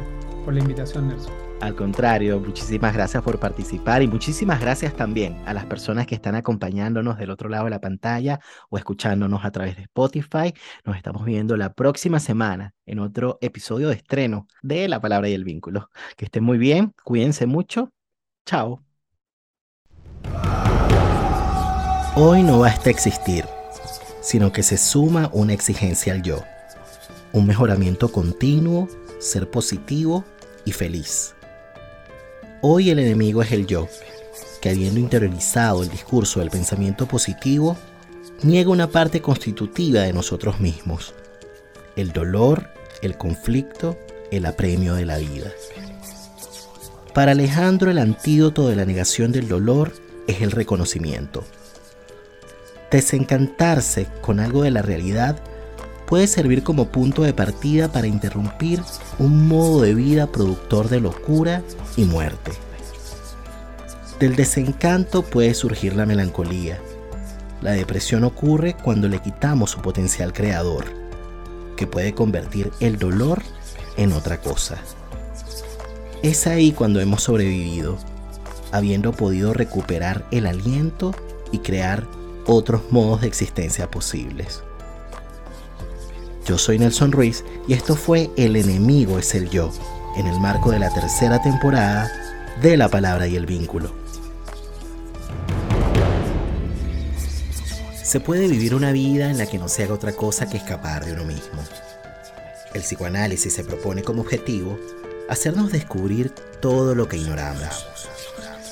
por 0.46 0.54
la 0.54 0.60
invitación, 0.60 1.08
Nelson. 1.08 1.43
Al 1.64 1.76
contrario, 1.76 2.42
muchísimas 2.42 2.94
gracias 2.94 3.24
por 3.24 3.40
participar 3.40 4.04
y 4.04 4.08
muchísimas 4.10 4.60
gracias 4.60 4.98
también 4.98 5.42
a 5.46 5.54
las 5.54 5.66
personas 5.66 6.06
que 6.06 6.14
están 6.14 6.36
acompañándonos 6.36 7.18
del 7.18 7.30
otro 7.30 7.48
lado 7.48 7.64
de 7.64 7.70
la 7.70 7.80
pantalla 7.80 8.42
o 8.70 8.78
escuchándonos 8.78 9.46
a 9.46 9.52
través 9.52 9.78
de 9.78 9.84
Spotify. 9.84 10.54
Nos 10.84 10.98
estamos 10.98 11.24
viendo 11.24 11.56
la 11.56 11.72
próxima 11.72 12.20
semana 12.20 12.74
en 12.86 13.00
otro 13.00 13.38
episodio 13.40 13.88
de 13.88 13.96
estreno 13.96 14.46
de 14.62 14.90
La 14.90 15.00
Palabra 15.00 15.30
y 15.30 15.34
el 15.36 15.46
Vínculo. 15.46 15.90
Que 16.18 16.26
estén 16.26 16.44
muy 16.44 16.58
bien, 16.58 16.94
cuídense 17.02 17.46
mucho. 17.46 17.94
Chao. 18.46 18.84
Hoy 22.18 22.44
no 22.44 22.60
basta 22.60 22.90
existir, 22.90 23.46
sino 24.20 24.52
que 24.52 24.64
se 24.64 24.78
suma 24.78 25.30
una 25.32 25.54
exigencia 25.54 26.12
al 26.12 26.24
yo. 26.24 26.44
Un 27.32 27.48
mejoramiento 27.48 28.12
continuo, 28.12 28.90
ser 29.20 29.50
positivo 29.50 30.26
y 30.66 30.74
feliz. 30.74 31.34
Hoy 32.66 32.92
el 32.92 33.00
enemigo 33.00 33.42
es 33.42 33.52
el 33.52 33.68
yo, 33.68 33.90
que 34.62 34.70
habiendo 34.70 34.98
interiorizado 34.98 35.84
el 35.84 35.90
discurso 35.90 36.40
del 36.40 36.50
pensamiento 36.50 37.06
positivo, 37.10 37.76
niega 38.42 38.70
una 38.70 38.88
parte 38.88 39.22
constitutiva 39.22 40.00
de 40.00 40.14
nosotros 40.14 40.62
mismos, 40.62 41.14
el 41.98 42.14
dolor, 42.14 42.70
el 43.02 43.18
conflicto, 43.18 44.00
el 44.32 44.46
apremio 44.46 44.94
de 44.94 45.06
la 45.06 45.18
vida. 45.18 45.52
Para 47.14 47.34
Alejandro 47.34 47.92
el 47.92 47.98
antídoto 47.98 48.70
de 48.70 48.78
la 48.78 48.86
negación 48.86 49.34
del 49.34 49.50
dolor 49.50 49.92
es 50.28 50.42
el 50.42 50.52
reconocimiento. 50.52 51.44
Desencantarse 52.90 54.08
con 54.22 54.40
algo 54.40 54.64
de 54.64 54.72
la 54.72 54.82
realidad 54.82 55.38
puede 56.08 56.28
servir 56.28 56.64
como 56.64 56.90
punto 56.90 57.24
de 57.24 57.34
partida 57.34 57.92
para 57.92 58.08
interrumpir 58.08 58.82
un 59.20 59.48
modo 59.48 59.82
de 59.82 59.94
vida 59.94 60.28
productor 60.28 60.90
de 60.90 61.00
locura 61.00 61.64
y 61.96 62.06
muerte. 62.06 62.52
Del 64.20 64.36
desencanto 64.36 65.24
puede 65.24 65.54
surgir 65.54 65.96
la 65.96 66.06
melancolía. 66.06 66.80
La 67.62 67.72
depresión 67.72 68.24
ocurre 68.24 68.76
cuando 68.76 69.08
le 69.08 69.20
quitamos 69.20 69.72
su 69.72 69.82
potencial 69.82 70.34
creador, 70.34 70.86
que 71.76 71.88
puede 71.88 72.14
convertir 72.14 72.72
el 72.80 72.98
dolor 73.00 73.42
en 73.98 74.14
otra 74.14 74.40
cosa. 74.40 74.78
Es 76.22 76.48
ahí 76.48 76.72
cuando 76.72 77.02
hemos 77.02 77.24
sobrevivido, 77.24 77.98
habiendo 78.72 79.12
podido 79.12 79.54
recuperar 79.54 80.26
el 80.32 80.48
aliento 80.48 81.14
y 81.52 81.60
crear 81.60 82.08
otros 82.46 82.82
modos 82.92 83.22
de 83.22 83.28
existencia 83.28 83.90
posibles. 83.90 84.64
Yo 86.46 86.58
soy 86.58 86.78
Nelson 86.78 87.14
Ruiz 87.14 87.46
y 87.70 87.74
esto 87.74 87.96
fue 87.96 88.30
El 88.36 88.58
enemigo 88.58 89.18
es 89.18 89.34
el 89.34 89.50
yo, 89.50 89.72
en 90.18 90.28
el 90.28 90.42
marco 90.42 90.72
de 90.72 90.80
la 90.80 90.94
tercera 90.94 91.42
temporada 91.42 92.12
de 92.62 92.76
La 92.76 92.90
Palabra 92.90 93.28
y 93.28 93.38
el 93.38 93.46
Vínculo. 93.46 93.94
Se 98.04 98.20
puede 98.20 98.50
vivir 98.50 98.76
una 98.76 98.92
vida 98.92 99.32
en 99.32 99.38
la 99.38 99.46
que 99.46 99.58
no 99.58 99.70
se 99.70 99.84
haga 99.84 99.94
otra 99.94 100.12
cosa 100.12 100.50
que 100.50 100.58
escapar 100.58 101.06
de 101.06 101.14
uno 101.14 101.24
mismo. 101.24 101.64
El 102.74 102.82
psicoanálisis 102.82 103.54
se 103.54 103.64
propone 103.64 104.04
como 104.04 104.22
objetivo 104.22 104.78
hacernos 105.30 105.72
descubrir 105.72 106.32
todo 106.60 106.94
lo 106.94 107.08
que 107.08 107.16
ignoramos, 107.16 107.88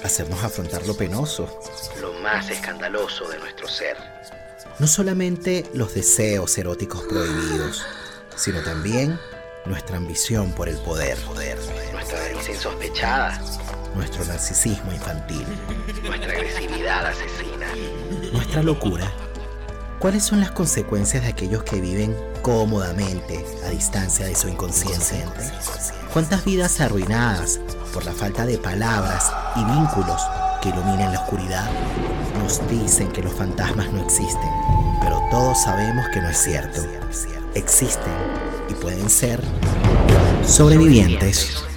hacernos 0.03 0.43
afrontar 0.43 0.85
lo 0.85 0.97
penoso, 0.97 1.61
lo 2.01 2.11
más 2.21 2.49
escandaloso 2.49 3.29
de 3.29 3.39
nuestro 3.39 3.69
ser 3.69 3.95
no 4.81 4.87
solamente 4.87 5.69
los 5.75 5.93
deseos 5.93 6.57
eróticos 6.57 7.03
prohibidos, 7.03 7.85
sino 8.35 8.61
también 8.61 9.19
nuestra 9.65 9.97
ambición 9.97 10.53
por 10.53 10.67
el 10.67 10.77
poder, 10.77 11.19
nuestra 11.93 12.19
derecha 12.19 12.51
insospechada, 12.51 13.39
nuestro 13.93 14.25
narcisismo 14.25 14.91
infantil, 14.91 15.45
nuestra 16.03 16.31
agresividad 16.31 17.05
asesina, 17.05 17.67
nuestra 18.33 18.63
locura. 18.63 19.13
¿Cuáles 19.99 20.23
son 20.23 20.39
las 20.39 20.49
consecuencias 20.49 21.21
de 21.21 21.29
aquellos 21.29 21.63
que 21.63 21.79
viven 21.79 22.17
cómodamente 22.41 23.45
a 23.63 23.69
distancia 23.69 24.25
de 24.25 24.33
su 24.33 24.49
inconsciente? 24.49 25.23
¿Cuántas 26.11 26.43
vidas 26.43 26.81
arruinadas 26.81 27.59
por 27.93 28.03
la 28.03 28.13
falta 28.13 28.47
de 28.47 28.57
palabras 28.57 29.31
y 29.55 29.63
vínculos 29.63 30.23
que 30.59 30.69
iluminen 30.69 31.13
la 31.13 31.19
oscuridad? 31.19 31.69
Nos 32.39 32.67
dicen 32.69 33.09
que 33.11 33.21
los 33.21 33.33
fantasmas 33.33 33.91
no 33.91 34.01
existen, 34.01 34.49
pero 35.01 35.21
todos 35.29 35.61
sabemos 35.63 36.05
que 36.13 36.21
no 36.21 36.29
es 36.29 36.37
cierto. 36.37 36.81
Existen 37.55 38.13
y 38.69 38.73
pueden 38.73 39.09
ser 39.09 39.41
sobrevivientes. 40.45 41.70